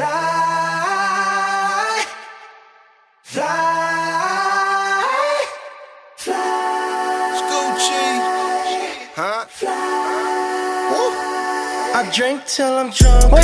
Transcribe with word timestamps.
Fly, 0.00 0.59
Oi, 12.00 12.06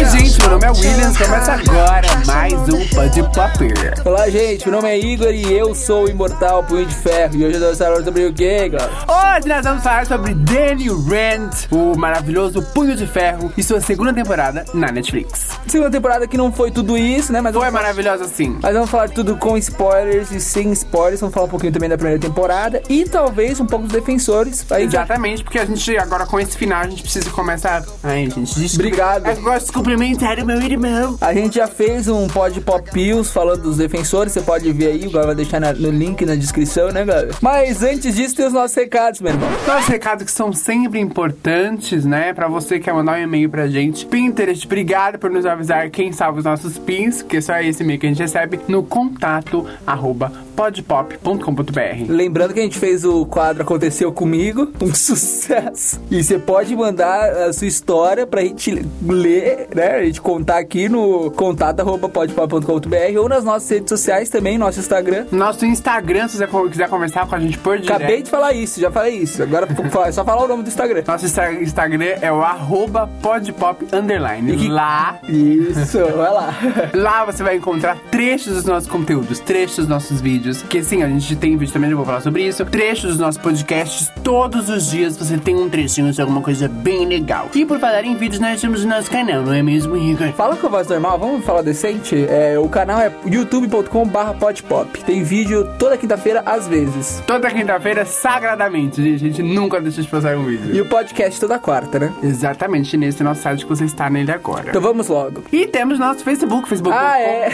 gente, 0.06 0.40
meu 0.40 0.48
nome 0.53 0.64
é 0.64 0.71
Williams. 0.71 1.18
Começa 1.18 1.53
agora 1.53 2.09
mais 2.25 2.55
um 2.55 2.88
Pode 2.88 3.23
Popper. 3.34 3.95
Olá, 4.02 4.30
gente, 4.30 4.66
meu 4.66 4.80
nome 4.80 4.88
é 4.88 4.98
Igor 4.98 5.29
e 5.30 5.52
eu 5.52 5.75
sou 5.75 6.05
o 6.05 6.09
Imortal 6.09 6.64
Punho 6.64 6.87
de 6.87 6.95
Ferro. 6.95 7.37
E 7.37 7.45
hoje 7.45 7.56
eu 7.56 7.61
vou 7.61 7.77
falar 7.77 8.02
sobre 8.02 8.24
o 8.24 8.32
quê, 8.32 8.70
galera? 8.70 8.91
Hoje 9.06 9.46
nós 9.46 9.62
vamos 9.62 9.82
falar 9.82 10.06
sobre 10.06 10.32
Danny 10.32 10.88
Rand, 10.88 11.50
o 11.70 11.98
maravilhoso 11.98 12.62
Punho 12.73 12.96
de 12.96 13.06
Ferro 13.06 13.52
e 13.59 13.62
sua 13.62 13.79
segunda 13.79 14.14
temporada 14.14 14.64
na 14.73 14.91
Netflix. 14.91 15.48
Segunda 15.66 15.91
temporada 15.91 16.27
que 16.27 16.38
não 16.38 16.50
foi 16.50 16.70
tudo 16.70 16.96
isso, 16.96 17.34
né? 17.34 17.43
Mas 17.43 17.52
Foi 17.52 17.61
vamos, 17.61 17.75
maravilhosa 17.79 18.24
assim. 18.24 18.59
mas 18.62 18.73
vamos 18.73 18.88
falar 18.88 19.10
tudo 19.10 19.37
com 19.37 19.59
spoilers 19.59 20.30
e 20.30 20.41
sem 20.41 20.73
spoilers. 20.73 21.20
Vamos 21.20 21.34
falar 21.34 21.45
um 21.45 21.51
pouquinho 21.51 21.74
também 21.74 21.91
da 21.91 21.98
primeira 21.98 22.18
temporada 22.18 22.82
e 22.88 23.04
talvez 23.04 23.60
um 23.60 23.66
pouco 23.66 23.84
dos 23.84 23.93
defensores. 23.93 24.65
Aí 24.73 24.84
já- 24.88 25.02
Exatamente, 25.02 25.45
porque 25.45 25.59
a 25.59 25.66
gente 25.66 25.95
agora 25.98 26.24
com 26.24 26.41
esse 26.41 26.57
final 26.57 26.80
a 26.80 26.88
gente 26.88 27.02
precisa 27.02 27.29
começar. 27.29 27.84
Ai, 28.02 28.30
gente, 28.30 28.45
desculpa. 28.55 28.86
Obrigado. 28.86 29.27
Eu 29.27 29.42
gosto 29.42 29.66
de 29.66 29.73
cumprimentar 29.73 30.38
o 30.38 30.46
meu 30.46 30.60
irmão. 30.62 31.16
A 31.20 31.32
gente 31.34 31.56
já 31.56 31.66
fez 31.66 32.09
um 32.09 32.27
pod 32.28 32.60
pop 32.60 32.91
pills 32.91 33.30
falando 33.32 33.62
dos 33.62 33.77
defensores, 33.78 34.32
você 34.32 34.41
pode 34.41 34.70
ver 34.73 34.87
aí, 34.88 35.06
o 35.06 35.10
Galera 35.10 35.27
vai 35.27 35.34
deixar 35.34 35.60
na- 35.60 35.73
no 35.73 35.91
link 35.91 36.24
na 36.24 36.34
descrição, 36.34 36.88
né, 36.90 37.04
galera? 37.04 37.30
Mas 37.40 37.82
antes 37.82 38.14
disso, 38.14 38.34
tem 38.37 38.46
os 38.46 38.52
nossos 38.52 38.77
recados, 38.77 39.20
meu 39.20 39.32
irmão. 39.32 39.48
Nossos 39.66 39.88
recados 39.88 40.24
que 40.24 40.30
são 40.32 40.52
sempre 40.52 41.01
importantes, 41.01 42.04
né? 42.04 42.32
Pra 42.32 42.48
você 42.48 42.78
que 42.78 42.84
quer 42.87 42.95
mandar 42.95 43.18
um 43.18 43.23
e-mail 43.23 43.48
pra 43.51 43.66
gente. 43.68 44.06
Pinterest, 44.06 44.66
obrigado 44.66 45.18
por 45.18 45.30
nos 45.30 45.45
avisar 45.46 45.88
quem 45.90 46.12
salva 46.12 46.38
os 46.38 46.45
nossos 46.45 46.78
pins, 46.78 47.23
que 47.23 47.38
é 47.38 47.40
só 47.40 47.59
esse 47.60 47.82
e-mail 47.82 47.98
que 47.98 48.06
a 48.06 48.09
gente 48.09 48.20
recebe 48.23 48.60
no 48.68 48.82
contato 48.82 49.66
arroba 49.87 50.32
podpop.com.br. 50.56 52.04
Lembrando 52.09 52.54
que 52.54 52.60
a 52.60 52.62
gente 52.62 52.78
fez 52.78 53.04
o 53.04 53.26
quadro 53.26 53.62
Aconteceu 53.62 54.10
Comigo, 54.12 54.73
um 54.80 54.93
sucesso. 54.95 56.01
E 56.10 56.23
você 56.23 56.38
pode 56.38 56.74
mandar 56.74 57.30
a 57.49 57.52
sua 57.52 57.66
história 57.66 58.26
pra 58.26 58.35
gente 58.42 58.87
ler, 59.02 59.68
né? 59.74 59.96
A 59.96 60.04
gente 60.04 60.20
contar 60.20 60.59
aqui 60.59 60.88
no 60.88 61.30
contato.podpop.com.br 61.32 63.18
ou 63.20 63.28
nas 63.28 63.45
nossas 63.45 63.68
redes 63.70 63.88
sociais 63.88 64.28
também, 64.28 64.59
nosso 64.59 64.78
Instagram. 64.81 65.26
Nosso 65.31 65.65
Instagram, 65.66 66.28
se 66.28 66.37
você 66.37 66.47
quiser 66.70 66.88
conversar 66.88 67.26
com 67.26 67.34
a 67.34 67.41
gente 67.41 67.59
por 67.59 67.78
direto. 67.78 67.97
Acabei 67.97 68.22
de 68.22 68.31
falar 68.31 68.53
isso, 68.53 68.81
já 68.81 68.91
falei 68.91 69.15
isso. 69.16 69.43
Agora 69.43 69.66
é 70.06 70.12
só 70.12 70.25
falar 70.25 70.44
o 70.44 70.48
nome 70.48 70.62
do 70.62 70.69
Instagram. 70.69 71.03
Nosso 71.06 71.25
Insta- 71.26 71.53
Instagram 71.53 72.15
é 72.20 72.32
o 72.32 72.41
arroba 72.43 73.09
podpop 73.22 73.87
underline. 73.93 74.53
E 74.53 74.56
que- 74.56 74.66
Lá, 74.76 75.19
Isso, 75.28 75.98
vai 75.98 76.32
lá. 76.32 76.54
lá 76.93 77.25
você 77.25 77.43
vai 77.43 77.56
encontrar 77.56 77.97
trechos 78.10 78.54
dos 78.54 78.65
nossos 78.65 78.88
conteúdos, 78.88 79.38
trechos 79.38 79.76
dos 79.78 79.88
nossos 79.88 80.21
vídeos. 80.21 80.60
Que 80.62 80.82
sim, 80.82 81.03
a 81.03 81.09
gente 81.09 81.34
tem 81.37 81.56
vídeo 81.56 81.72
também, 81.72 81.91
eu 81.91 81.97
vou 81.97 82.04
falar 82.04 82.21
sobre 82.21 82.47
isso. 82.47 82.65
Trechos 82.66 83.10
dos 83.12 83.19
nossos 83.19 83.41
podcasts. 83.41 84.10
Todos 84.22 84.69
os 84.69 84.91
dias 84.91 85.16
você 85.16 85.38
tem 85.38 85.54
um 85.56 85.69
trechinho 85.69 86.12
de 86.12 86.21
alguma 86.21 86.41
coisa 86.43 86.69
bem 86.69 87.06
legal. 87.06 87.48
E 87.54 87.65
por 87.65 87.78
falar 87.78 88.04
em 88.04 88.16
vídeos, 88.27 88.41
nós 88.41 88.60
temos 88.60 88.82
o 88.82 88.88
nosso 88.88 89.09
canal, 89.09 89.43
não 89.43 89.53
é 89.53 89.62
mesmo, 89.62 89.97
Igor? 89.97 90.32
Fala 90.32 90.56
com 90.56 90.66
a 90.66 90.71
voz 90.71 90.88
normal, 90.88 91.16
vamos 91.16 91.44
falar 91.44 91.62
decente? 91.62 92.27
É, 92.28 92.59
o 92.59 92.69
canal 92.69 92.99
é 92.99 93.12
youtube.com.br 93.25 94.38
podpop. 94.41 95.05
Tem 95.05 95.22
vídeo 95.22 95.65
toda 95.78 95.97
quinta-feira, 95.97 96.43
às 96.44 96.66
vezes. 96.66 97.22
Toda 97.25 97.49
quinta-feira, 97.49 98.05
sagradamente, 98.05 99.00
gente. 99.00 99.15
A 99.15 99.28
gente 99.28 99.43
nunca 99.44 99.81
deixa 99.81 100.03
de 100.03 100.09
passar 100.09 100.37
um 100.37 100.44
vídeo. 100.44 100.75
E 100.75 100.81
o 100.81 100.88
podcast 100.88 101.38
toda 101.38 101.56
quarta, 101.60 102.00
né? 102.00 102.12
Exatamente 102.21 102.97
nesse 102.97 103.22
nosso 103.22 103.43
site 103.43 103.65
que 103.65 103.69
você 103.69 103.84
está 103.84 104.10
nele 104.10 104.33
agora. 104.33 104.71
Então 104.71 104.83
vamos 104.83 105.06
logo. 105.06 105.44
E 105.53 105.65
temos 105.69 105.97
nosso 105.97 106.25
Facebook, 106.25 106.69
facebook. 106.69 106.97
Ah, 106.99 107.21
é? 107.21 107.49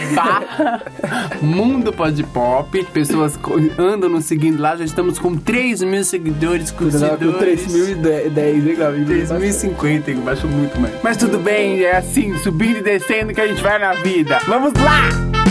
Mundo 1.39 1.93
Pode 1.93 2.23
Pop. 2.23 2.83
Pessoas 2.85 3.37
andam 3.77 4.09
nos 4.09 4.25
seguindo 4.25 4.59
lá. 4.59 4.75
Já 4.75 4.85
estamos 4.85 5.19
com 5.19 5.35
3 5.35 5.83
mil 5.83 6.03
seguidores, 6.03 6.71
curtidores. 6.71 7.67
3.010, 7.67 8.69
hein, 8.69 8.75
Gabi? 8.75 9.05
3.050, 9.05 10.07
hein? 10.07 10.15
baixou 10.15 10.49
muito. 10.75 10.99
Mas 11.03 11.17
tudo 11.17 11.39
bem, 11.39 11.83
é 11.83 11.97
assim, 11.97 12.37
subindo 12.39 12.77
e 12.77 12.81
descendo 12.81 13.33
que 13.33 13.41
a 13.41 13.47
gente 13.47 13.61
vai 13.61 13.79
na 13.79 13.93
vida. 13.93 14.39
Vamos 14.47 14.73
lá! 14.73 15.42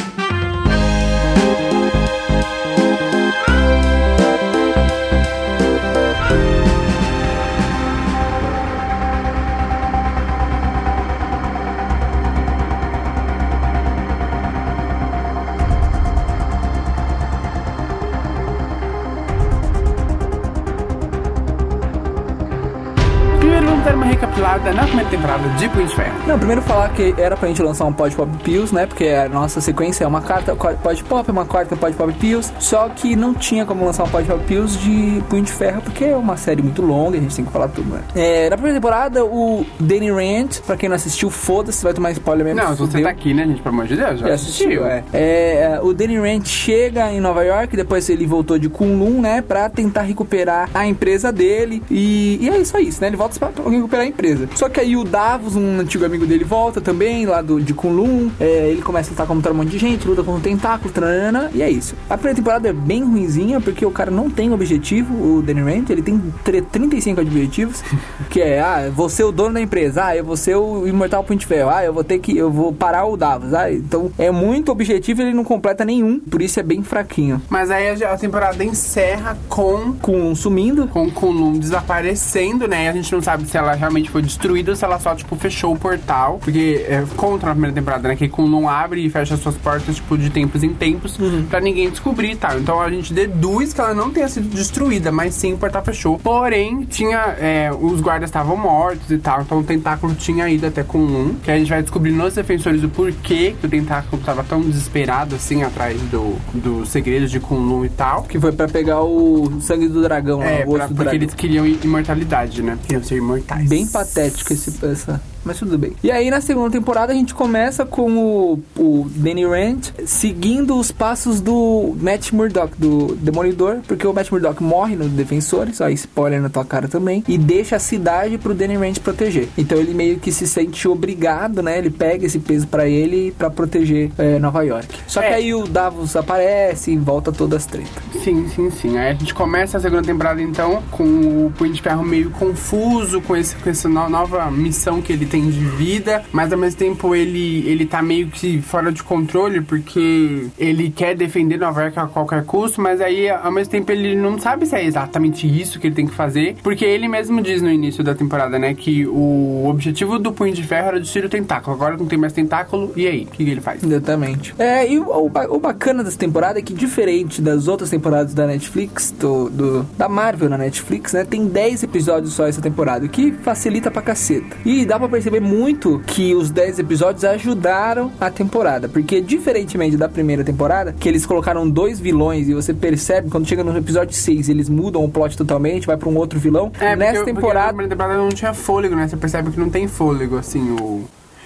Vamos 23.82 23.84
dar 23.84 23.94
uma 23.97 24.06
recapitulada 24.06 24.72
na 24.72 24.84
primeira 24.84 25.10
temporada 25.10 25.48
de 25.59 25.69
Punho 25.69 25.87
de 25.87 25.97
Ferro. 25.97 26.15
Não, 26.26 26.38
primeiro 26.38 26.62
falar 26.62 26.88
que 26.91 27.15
era 27.19 27.37
pra 27.37 27.48
gente 27.48 27.62
lançar 27.62 27.84
um 27.84 27.93
Pod 27.93 28.15
Pop 28.15 28.31
Pills, 28.44 28.75
né? 28.75 28.87
Porque 28.87 29.06
a 29.09 29.28
nossa 29.28 29.60
sequência 29.60 30.04
é 30.04 30.06
uma 30.06 30.20
carta 30.20 30.54
Pod 30.54 31.04
Pop, 31.04 31.31
uma 31.31 31.44
quarta 31.44 31.76
Pod 31.76 31.94
Pop 31.97 32.12
Pills. 32.15 32.53
Só 32.59 32.88
que 32.88 33.16
não 33.16 33.34
tinha 33.34 33.66
como 33.66 33.84
lançar 33.84 34.04
um 34.04 34.09
Pod 34.09 34.26
Pop 34.26 34.44
Pills 34.44 34.78
de 34.78 35.22
Punho 35.28 35.43
de 35.43 35.53
Ferro, 35.53 35.82
porque 35.82 36.04
é 36.04 36.16
uma 36.16 36.37
série 36.37 36.62
muito 36.62 36.82
longa, 36.82 37.19
a 37.19 37.20
gente 37.20 37.34
tem 37.34 37.44
que 37.44 37.50
falar 37.53 37.69
tudo, 37.69 37.93
né? 37.93 38.00
É, 38.15 38.48
na 38.50 38.56
primeira 38.56 38.78
temporada, 38.78 39.25
o 39.25 39.66
Danny 39.81 40.10
Rand, 40.10 40.60
pra 40.66 40.76
quem 40.76 40.88
não 40.88 40.97
assistiu, 40.97 41.31
foda-se, 41.31 41.82
vai 41.82 41.93
tomar 41.93 42.12
spoiler 42.12 42.44
mesmo. 42.44 42.60
Não, 42.62 42.72
se 42.75 42.81
você 42.81 43.03
tá 43.03 43.10
aqui, 43.10 43.34
né, 43.34 43.47
gente? 43.47 43.62
Pelo 43.62 43.75
amor 43.75 43.87
de 43.87 43.97
Deus, 43.97 44.20
já 44.20 44.32
assistiu, 44.32 44.87
é. 44.87 45.03
É, 45.12 45.81
O 45.82 45.93
Danny 45.93 46.19
Rand 46.19 46.44
chega 46.44 47.10
em 47.12 47.20
Nova 47.20 47.43
York, 47.44 47.76
depois 47.76 48.09
ele 48.09 48.26
voltou 48.26 48.59
de 48.59 48.69
Kunlun, 48.69 49.20
né? 49.20 49.43
Pra 49.43 49.69
tentar 49.69 50.03
recuperar 50.03 50.69
a 50.72 50.87
empresa 50.87 51.32
dele. 51.32 51.82
E, 51.91 52.38
e 52.41 52.49
é 52.49 52.64
só 52.64 52.78
isso, 52.78 53.00
né? 53.00 53.09
Ele 53.09 53.16
volta 53.16 53.38
pra, 53.38 53.49
pra 53.49 53.71
recuperar 53.76 54.04
a 54.06 54.08
empresa. 54.08 54.48
Só 54.54 54.68
que 54.68 54.80
aí 54.80 54.96
o 54.96 55.04
Davos, 55.04 55.56
um 55.56 55.80
antigo 55.80 56.04
amigo 56.04 56.26
dele, 56.26 56.44
volta 56.44 56.80
também, 56.80 57.26
lá 57.26 57.40
do, 57.42 57.60
de 57.60 57.74
Kunlun. 57.74 58.30
É, 58.40 58.68
ele 58.70 58.82
começa 58.82 59.10
a 59.10 59.12
lutar 59.12 59.26
contra 59.26 59.52
um 59.52 59.56
monte 59.56 59.70
de 59.70 59.78
gente, 59.78 60.06
luta 60.06 60.22
contra 60.22 60.40
o 60.40 60.42
tentáculo, 60.42 60.92
tranana, 60.92 61.50
e 61.54 61.62
é 61.62 61.70
isso. 61.70 61.94
A 62.08 62.16
primeira 62.16 62.36
temporada 62.36 62.68
é 62.68 62.72
bem 62.72 63.02
ruinzinha, 63.04 63.60
porque 63.60 63.84
o 63.84 63.90
cara 63.90 64.10
não 64.10 64.28
tem 64.30 64.52
objetivo, 64.52 65.14
o 65.38 65.42
Danny 65.42 65.60
Rand. 65.62 65.84
Ele 65.90 66.02
tem 66.02 66.20
tre- 66.44 66.62
35 66.62 67.20
objetivos, 67.20 67.82
que 68.30 68.40
é, 68.40 68.60
ah, 68.60 68.82
eu 68.86 68.92
vou 68.92 69.08
ser 69.08 69.24
o 69.24 69.32
dono 69.32 69.54
da 69.54 69.60
empresa, 69.60 70.06
ah, 70.06 70.16
eu 70.16 70.24
vou 70.24 70.36
ser 70.36 70.56
o 70.56 70.86
Imortal 70.86 71.22
Punho 71.24 71.38
de 71.38 71.46
Ferro, 71.46 71.70
ah, 71.70 71.84
eu 71.84 71.92
vou 71.92 72.04
ter 72.04 72.18
que, 72.18 72.36
eu 72.36 72.50
vou 72.50 72.72
parar 72.72 73.06
o 73.06 73.16
Davos, 73.16 73.52
ah, 73.54 73.70
então 73.72 74.10
é 74.18 74.30
muito 74.30 74.70
objetivo 74.72 75.20
e 75.22 75.24
ele 75.26 75.34
não 75.34 75.44
completa 75.44 75.84
nenhum, 75.84 76.18
por 76.18 76.40
isso 76.42 76.58
é 76.60 76.62
bem 76.62 76.82
fraquinho. 76.82 77.40
Mas 77.48 77.70
aí 77.70 78.02
a, 78.02 78.12
a 78.12 78.16
temporada 78.18 78.62
encerra 78.64 79.36
com 79.48 79.92
Com 80.00 80.34
sumindo, 80.34 80.86
com 80.88 81.10
Kunlun 81.10 81.58
desaparecendo, 81.58 82.66
né? 82.66 82.88
A 82.88 82.92
gente 82.92 83.12
não 83.12 83.20
sabe 83.22 83.44
se 83.46 83.56
ela 83.62 83.74
realmente 83.74 84.10
foi 84.10 84.22
destruída 84.22 84.70
ou 84.72 84.76
se 84.76 84.84
ela 84.84 84.98
só, 84.98 85.14
tipo, 85.14 85.34
fechou 85.36 85.72
o 85.74 85.78
portal. 85.78 86.38
Porque 86.42 86.84
é, 86.88 87.02
contra 87.16 87.48
na 87.48 87.52
primeira 87.54 87.74
temporada, 87.74 88.08
né? 88.08 88.16
Que 88.16 88.28
Kunlun 88.28 88.68
abre 88.68 89.04
e 89.06 89.10
fecha 89.10 89.36
suas 89.36 89.56
portas, 89.56 89.96
tipo, 89.96 90.16
de 90.18 90.30
tempos 90.30 90.62
em 90.62 90.72
tempos 90.74 91.16
pra 91.48 91.60
ninguém 91.60 91.90
descobrir 91.90 92.32
e 92.32 92.36
tal. 92.36 92.58
Então 92.58 92.80
a 92.80 92.90
gente 92.90 93.12
deduz 93.12 93.72
que 93.72 93.80
ela 93.80 93.94
não 93.94 94.10
tenha 94.10 94.28
sido 94.28 94.48
destruída, 94.54 95.10
mas 95.12 95.34
sim 95.34 95.52
o 95.54 95.58
portal 95.58 95.82
fechou. 95.84 96.18
Porém, 96.18 96.82
tinha. 96.84 97.18
é, 97.38 97.70
os 97.78 98.00
guardas 98.00 98.28
estavam 98.28 98.56
mortos 98.56 99.10
e 99.10 99.18
tal. 99.18 99.42
Então 99.42 99.58
o 99.58 99.64
tentáculo 99.64 100.14
tinha 100.14 100.48
ido 100.48 100.66
até 100.66 100.82
Kunlun. 100.82 101.34
Que 101.42 101.50
a 101.50 101.58
gente 101.58 101.68
vai 101.68 101.82
descobrir 101.82 102.12
nos 102.12 102.34
defensores 102.34 102.82
o 102.82 102.88
porquê 102.88 103.54
que 103.60 103.66
o 103.66 103.68
tentáculo 103.68 104.20
tava 104.22 104.42
tão 104.44 104.60
desesperado 104.60 105.34
assim 105.36 105.62
atrás 105.62 106.00
do, 106.02 106.36
dos 106.54 106.88
segredos 106.88 107.30
de 107.30 107.38
Kunlun 107.40 107.84
e 107.84 107.88
tal. 107.88 108.22
que 108.24 108.38
foi 108.38 108.52
pra 108.52 108.66
pegar 108.68 109.02
o 109.02 109.50
sangue 109.60 109.88
do 109.88 110.00
dragão, 110.02 110.38
lá, 110.38 110.46
É, 110.46 110.64
o 110.64 110.68
osso 110.70 110.76
pra- 110.78 110.86
do 110.86 110.94
porque 110.94 111.04
dragão. 111.10 111.22
eles 111.22 111.34
queriam 111.34 111.66
imortalidade, 111.66 112.62
né? 112.62 112.78
Queriam 112.82 113.02
ser 113.02 113.16
imortais. 113.16 113.51
Bem 113.68 113.86
patético 113.86 114.52
esse, 114.52 114.72
essa. 114.84 115.20
Mas 115.44 115.58
tudo 115.58 115.76
bem. 115.76 115.92
E 116.03 116.10
aí, 116.10 116.30
na 116.30 116.41
segunda 116.41 116.70
temporada, 116.70 117.12
a 117.12 117.16
gente 117.16 117.34
começa 117.34 117.84
com 117.84 118.12
o, 118.16 118.62
o 118.78 119.06
Danny 119.16 119.44
Rand 119.44 119.81
seguindo 120.06 120.76
os 120.78 120.93
passos 120.93 121.40
do 121.40 121.96
Matt 122.00 122.31
Murdock, 122.32 122.75
do 122.78 123.14
Demolidor, 123.16 123.78
porque 123.88 124.06
o 124.06 124.12
Matt 124.12 124.31
Murdock 124.31 124.62
morre 124.62 124.94
no 124.94 125.08
Defensores, 125.08 125.81
ó, 125.81 125.88
spoiler 125.88 126.40
na 126.40 126.49
tua 126.49 126.64
cara 126.64 126.87
também, 126.87 127.25
e 127.26 127.37
deixa 127.37 127.76
a 127.76 127.78
cidade 127.78 128.38
pro 128.38 128.55
Danny 128.55 128.76
Rand 128.76 128.94
proteger. 129.02 129.49
Então 129.58 129.78
ele 129.78 129.94
meio 129.94 130.19
que 130.19 130.31
se 130.31 130.46
sente 130.46 130.87
obrigado, 130.87 131.62
né? 131.62 131.78
Ele 131.78 131.90
pega 131.90 132.26
esse 132.26 132.38
peso 132.38 132.66
pra 132.69 132.87
ele 132.87 133.32
pra 133.37 133.50
proteger 133.50 134.11
é, 134.19 134.38
Nova 134.38 134.62
York. 134.62 134.88
Só 135.06 135.20
que 135.20 135.26
É. 135.26 135.34
aí 135.34 135.55
o 135.55 135.66
Davos 135.66 136.14
aparece 136.16 136.93
e 136.93 136.96
volta 136.96 137.32
todas 137.32 137.62
as 137.62 137.66
tretas. 137.66 137.90
Sim, 138.22 138.49
sim, 138.55 138.70
sim. 138.70 138.96
Aí 138.99 139.11
a 139.11 139.14
gente 139.14 139.34
começa 139.34 139.76
a 139.76 139.81
segunda 139.81 140.02
temporada, 140.02 140.40
então, 140.40 140.82
com 140.90 141.02
o 141.46 141.52
Punho 141.56 141.72
de 141.72 141.82
Ferro 141.82 142.05
meio 142.05 142.31
confuso 142.31 143.20
com, 143.22 143.37
esse, 143.37 143.56
com 143.56 143.69
essa 143.70 143.88
no- 143.88 144.08
nova 144.08 144.50
missão 144.50 145.00
que 145.02 145.12
ele 145.12 145.26
tem 145.32 145.49
de 145.49 145.58
vida, 145.64 146.23
mas 146.31 146.52
ao 146.52 146.58
mesmo 146.58 146.79
tempo 146.79 147.14
ele, 147.14 147.64
ele 147.67 147.87
tá 147.87 148.02
meio 148.02 148.29
que 148.29 148.61
fora 148.61 148.93
de 148.93 149.02
controle 149.02 149.62
porque 149.62 150.46
ele 150.58 150.90
quer 150.90 151.17
defender 151.17 151.56
Nova 151.58 151.81
York 151.82 151.99
a 151.99 152.06
qualquer 152.06 152.44
custo, 152.44 152.81
mas 152.82 153.00
aí 153.00 153.31
ao 153.31 153.50
mesmo 153.50 153.70
tempo 153.70 153.90
ele 153.90 154.14
não 154.14 154.38
sabe 154.38 154.67
se 154.67 154.76
é 154.76 154.84
exatamente 154.84 155.46
isso 155.46 155.81
que 155.81 155.87
ele 155.87 155.94
tem 155.94 156.06
que 156.06 156.14
fazer, 156.14 156.56
porque 156.62 156.84
ele 156.84 157.08
mesmo 157.08 157.40
diz 157.40 157.62
no 157.62 157.70
início 157.70 158.05
da 158.05 158.14
temporada, 158.14 158.58
né, 158.58 158.75
que 158.75 159.06
o 159.06 159.67
objetivo 159.69 160.19
do 160.19 160.32
Punho 160.32 160.52
de 160.52 160.62
Ferro 160.62 160.88
era 160.88 161.00
destruir 161.00 161.25
o 161.25 161.29
tentáculo, 161.31 161.75
agora 161.75 161.96
não 161.96 162.05
tem 162.06 162.19
mais 162.19 162.35
tentáculo, 162.35 162.93
e 162.94 163.06
aí? 163.06 163.23
O 163.25 163.26
que, 163.28 163.43
ele 163.43 163.61
faz? 163.62 163.82
Exatamente. 163.82 164.55
É, 164.58 164.87
e 164.87 164.99
o, 164.99 165.31
o 165.50 165.58
bacana 165.58 166.05
dessa 166.05 166.19
temporada 166.19 166.58
é 166.58 166.62
que, 166.62 166.75
diferente 166.75 167.40
das 167.40 167.69
outras 167.69 167.88
temporadas 167.88 168.35
da 168.35 168.46
Netflix, 168.46 169.11
do, 169.19 169.49
do- 169.49 169.87
da 169.96 170.08
Marvel 170.11 170.50
na 170.50 170.58
Netflix, 170.58 171.14
né? 171.14 171.25
Tem 171.25 171.46
10 171.46 171.85
episódios 171.85 172.35
só 172.35 172.46
essa 172.46 172.61
temporada, 172.61 173.06
o 173.06 173.08
que 173.08 173.32
facilita 173.32 173.90
pra 173.90 174.02
caceta. 174.02 174.56
E 174.64 174.85
dá 174.85 174.99
pra 174.99 175.08
perceber 175.08 175.21
muito 175.40 176.00
que 176.06 176.34
os 176.34 176.50
10 176.50 176.78
episódios 176.78 177.24
ajudaram 177.24 178.12
a 178.20 178.30
temporada, 178.30 178.88
porque 178.88 179.20
diferentemente 179.20 179.96
da 179.96 180.08
primeira 180.08 180.44
temporada, 180.44 180.94
que 180.98 181.08
eles 181.08 181.26
colocaram 181.26 181.69
dois 181.69 181.98
vilões 181.98 182.48
e 182.48 182.54
você 182.54 182.72
percebe 182.72 183.30
quando 183.30 183.46
chega 183.46 183.64
no 183.64 183.76
episódio 183.76 184.14
6, 184.14 184.48
eles 184.48 184.69
mudam 184.69 185.04
o 185.04 185.08
plot 185.08 185.36
totalmente, 185.36 185.86
vai 185.86 185.96
pra 185.96 186.08
um 186.08 186.16
outro 186.16 186.38
vilão. 186.38 186.72
É, 186.80 186.96
Nessa 186.96 187.19
porque, 187.19 187.32
temporada. 187.32 187.72
Porque 187.72 187.82
na 187.82 187.88
primeira 187.88 187.90
temporada 187.90 188.19
não 188.19 188.28
tinha 188.30 188.54
fôlego, 188.54 188.94
né? 188.94 189.08
Você 189.08 189.16
percebe 189.16 189.50
que 189.50 189.58
não 189.58 189.70
tem 189.70 189.88
fôlego, 189.88 190.36
assim, 190.36 190.70
o... 190.72 191.04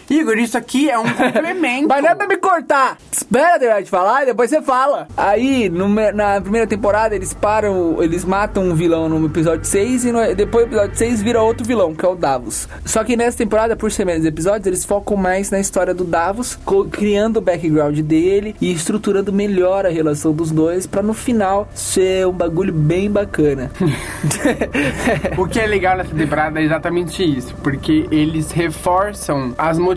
Igor, 0.09 0.39
isso 0.39 0.57
aqui 0.57 0.89
é 0.91 0.99
um 0.99 1.05
complemento. 1.15 1.89
Mas 1.89 2.03
não 2.03 2.11
é 2.11 2.15
pra 2.15 2.27
me 2.27 2.37
cortar! 2.37 2.97
Espera 3.11 3.59
terminar 3.59 3.83
de 3.83 3.91
falar 3.91 4.23
e 4.23 4.27
depois 4.27 4.49
você 4.51 4.63
fala. 4.63 5.09
Aí, 5.17 5.69
no 5.69 5.89
na 5.89 6.41
primeira 6.41 6.67
temporada, 6.67 7.15
eles 7.15 7.33
param, 7.35 8.03
eles 8.03 8.25
matam 8.25 8.65
um 8.65 8.75
vilão 8.75 9.09
no 9.09 9.25
episódio 9.27 9.65
6 9.65 10.05
e 10.05 10.13
no- 10.13 10.35
depois 10.35 10.67
do 10.67 10.69
episódio 10.75 10.97
6 10.97 11.23
vira 11.23 11.43
outro 11.43 11.67
vilão, 11.67 11.95
que 11.95 12.05
é 12.05 12.09
o 12.09 12.15
Davos. 12.15 12.69
Só 12.85 13.03
que 13.03 13.17
nessa 13.17 13.39
temporada, 13.39 13.75
por 13.77 13.91
ser 13.91 14.05
menos 14.05 14.25
episódios, 14.25 14.67
eles 14.67 14.85
focam 14.85 15.17
mais 15.17 15.51
na 15.51 15.59
história 15.59 15.93
do 15.95 16.05
Davos, 16.05 16.59
criando 16.93 17.39
o 17.39 17.41
background 17.41 17.99
dele 18.01 18.55
e 18.61 18.73
estruturando 18.73 19.33
melhor 19.33 19.87
a 19.87 19.89
relação 19.89 20.33
dos 20.33 20.51
dois 20.51 20.87
pra 20.87 21.03
no 21.03 21.15
final 21.15 21.69
ser 21.75 22.27
um 22.27 22.33
bagulho 22.33 22.73
bem 22.73 23.11
bacana. 23.11 23.71
O 25.39 25.47
que 25.47 25.59
é 25.61 25.67
legal 25.67 25.97
nessa 25.97 26.15
temporada 26.15 26.61
é 26.61 26.65
exatamente 26.65 27.23
isso, 27.23 27.55
porque 27.63 28.07
eles 28.11 28.51
reforçam 28.51 29.55
as 29.57 29.79
motivações 29.79 29.96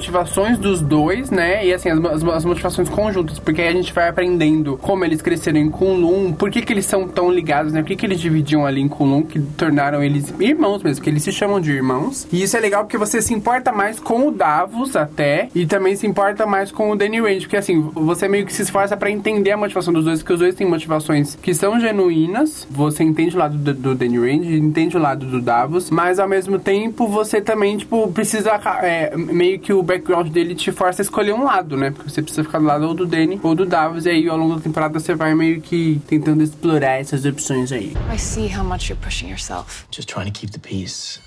dos 0.60 0.82
dois, 0.82 1.30
né? 1.30 1.66
E 1.66 1.74
assim, 1.74 1.90
as, 1.90 2.24
as- 2.24 2.46
motivações 2.46 2.90
conjuntas, 2.90 3.38
porque 3.40 3.62
aí 3.62 3.68
a 3.68 3.72
gente 3.74 3.94
vai 3.94 4.08
aprendendo 4.10 4.78
como 4.82 5.04
eles 5.06 5.22
cresceram 5.22 5.60
em 5.60 5.70
Kunlun, 5.70 6.32
por 6.34 6.50
que, 6.50 6.62
que 6.62 6.72
eles 6.74 6.86
são 6.86 7.08
tão 7.08 7.32
ligados, 7.32 7.74
né? 7.74 7.82
Por 7.82 7.88
que, 7.90 7.96
que 7.96 8.06
eles 8.06 8.20
dividiam 8.20 8.66
ali 8.66 8.82
em 8.82 8.88
Kunlun, 8.88 9.24
que 9.24 9.40
tornaram 9.40 10.02
eles 10.04 10.34
irmãos 10.40 10.82
mesmo, 10.82 11.04
que 11.04 11.10
eles 11.10 11.24
se 11.24 11.32
chamam 11.32 11.60
de 11.60 11.72
irmãos. 11.72 12.28
E 12.32 12.42
isso 12.42 12.56
é 12.56 12.60
legal 12.60 12.84
porque 12.84 12.98
você 12.98 13.22
se 13.22 13.34
importa 13.34 13.72
mais 13.72 14.00
com 14.00 14.28
o 14.28 14.32
Davos 14.32 14.96
até, 14.96 15.50
e 15.54 15.66
também 15.66 15.96
se 15.96 16.08
importa 16.08 16.46
mais 16.46 16.72
com 16.72 16.90
o 16.92 16.96
Danny 16.96 17.20
Rand, 17.20 17.40
porque 17.42 17.58
assim, 17.58 17.82
você 17.94 18.28
meio 18.28 18.46
que 18.46 18.54
se 18.54 18.62
esforça 18.64 18.96
pra 18.98 19.12
entender 19.12 19.52
a 19.52 19.58
motivação 19.58 19.94
dos 19.94 20.06
dois, 20.06 20.20
porque 20.20 20.34
os 20.34 20.40
dois 20.40 20.56
têm 20.56 20.68
motivações 20.68 21.36
que 21.42 21.54
são 21.54 21.80
genuínas, 21.80 22.68
você 22.70 23.04
entende 23.04 23.36
o 23.36 23.40
lado 23.40 23.58
do, 23.58 23.74
do 23.74 23.96
Danny 23.96 24.18
Rand, 24.18 24.46
entende 24.46 24.98
o 24.98 25.00
lado 25.00 25.26
do 25.26 25.42
Davos, 25.42 25.90
mas 25.90 26.20
ao 26.20 26.28
mesmo 26.28 26.58
tempo 26.60 27.08
você 27.08 27.42
também, 27.42 27.78
tipo, 27.78 28.08
precisa, 28.12 28.52
é, 28.82 29.16
meio 29.16 29.60
que 29.60 29.74
o 29.74 29.84
background 29.90 30.32
dele 30.32 30.54
te 30.54 30.72
força 30.72 31.02
a 31.02 31.04
escolher 31.04 31.34
um 31.34 31.44
lado, 31.44 31.76
né? 31.76 31.90
Porque 31.90 32.12
você 32.12 32.22
precisa 32.22 32.44
ficar 32.44 32.60
do 32.60 32.66
lado 32.66 32.88
ou 32.88 32.94
do 32.94 33.08
Danny 33.08 33.40
ou 33.42 33.56
do 33.56 33.66
Davos, 33.66 34.06
e 34.06 34.10
aí 34.10 34.30
ao 34.30 34.38
longo 34.38 34.56
da 34.56 34.62
temporada 34.62 35.00
você 35.00 35.16
vai 35.16 35.34
meio 35.34 35.60
que 35.60 36.00
tentando 36.08 36.44
explorar 36.44 37.00
essas 37.00 37.26
opções 37.26 37.72
aí. 37.72 37.94
I 38.14 38.18
see 38.18 38.48
how 38.48 38.64
much 38.64 38.90
you're 38.90 39.04
pushing 39.04 39.30
yourself. 39.30 39.88
Just 39.92 40.08
trying 40.08 40.32
to 40.32 40.40
keep 40.40 40.52
the 40.52 40.60
peace. 40.60 41.20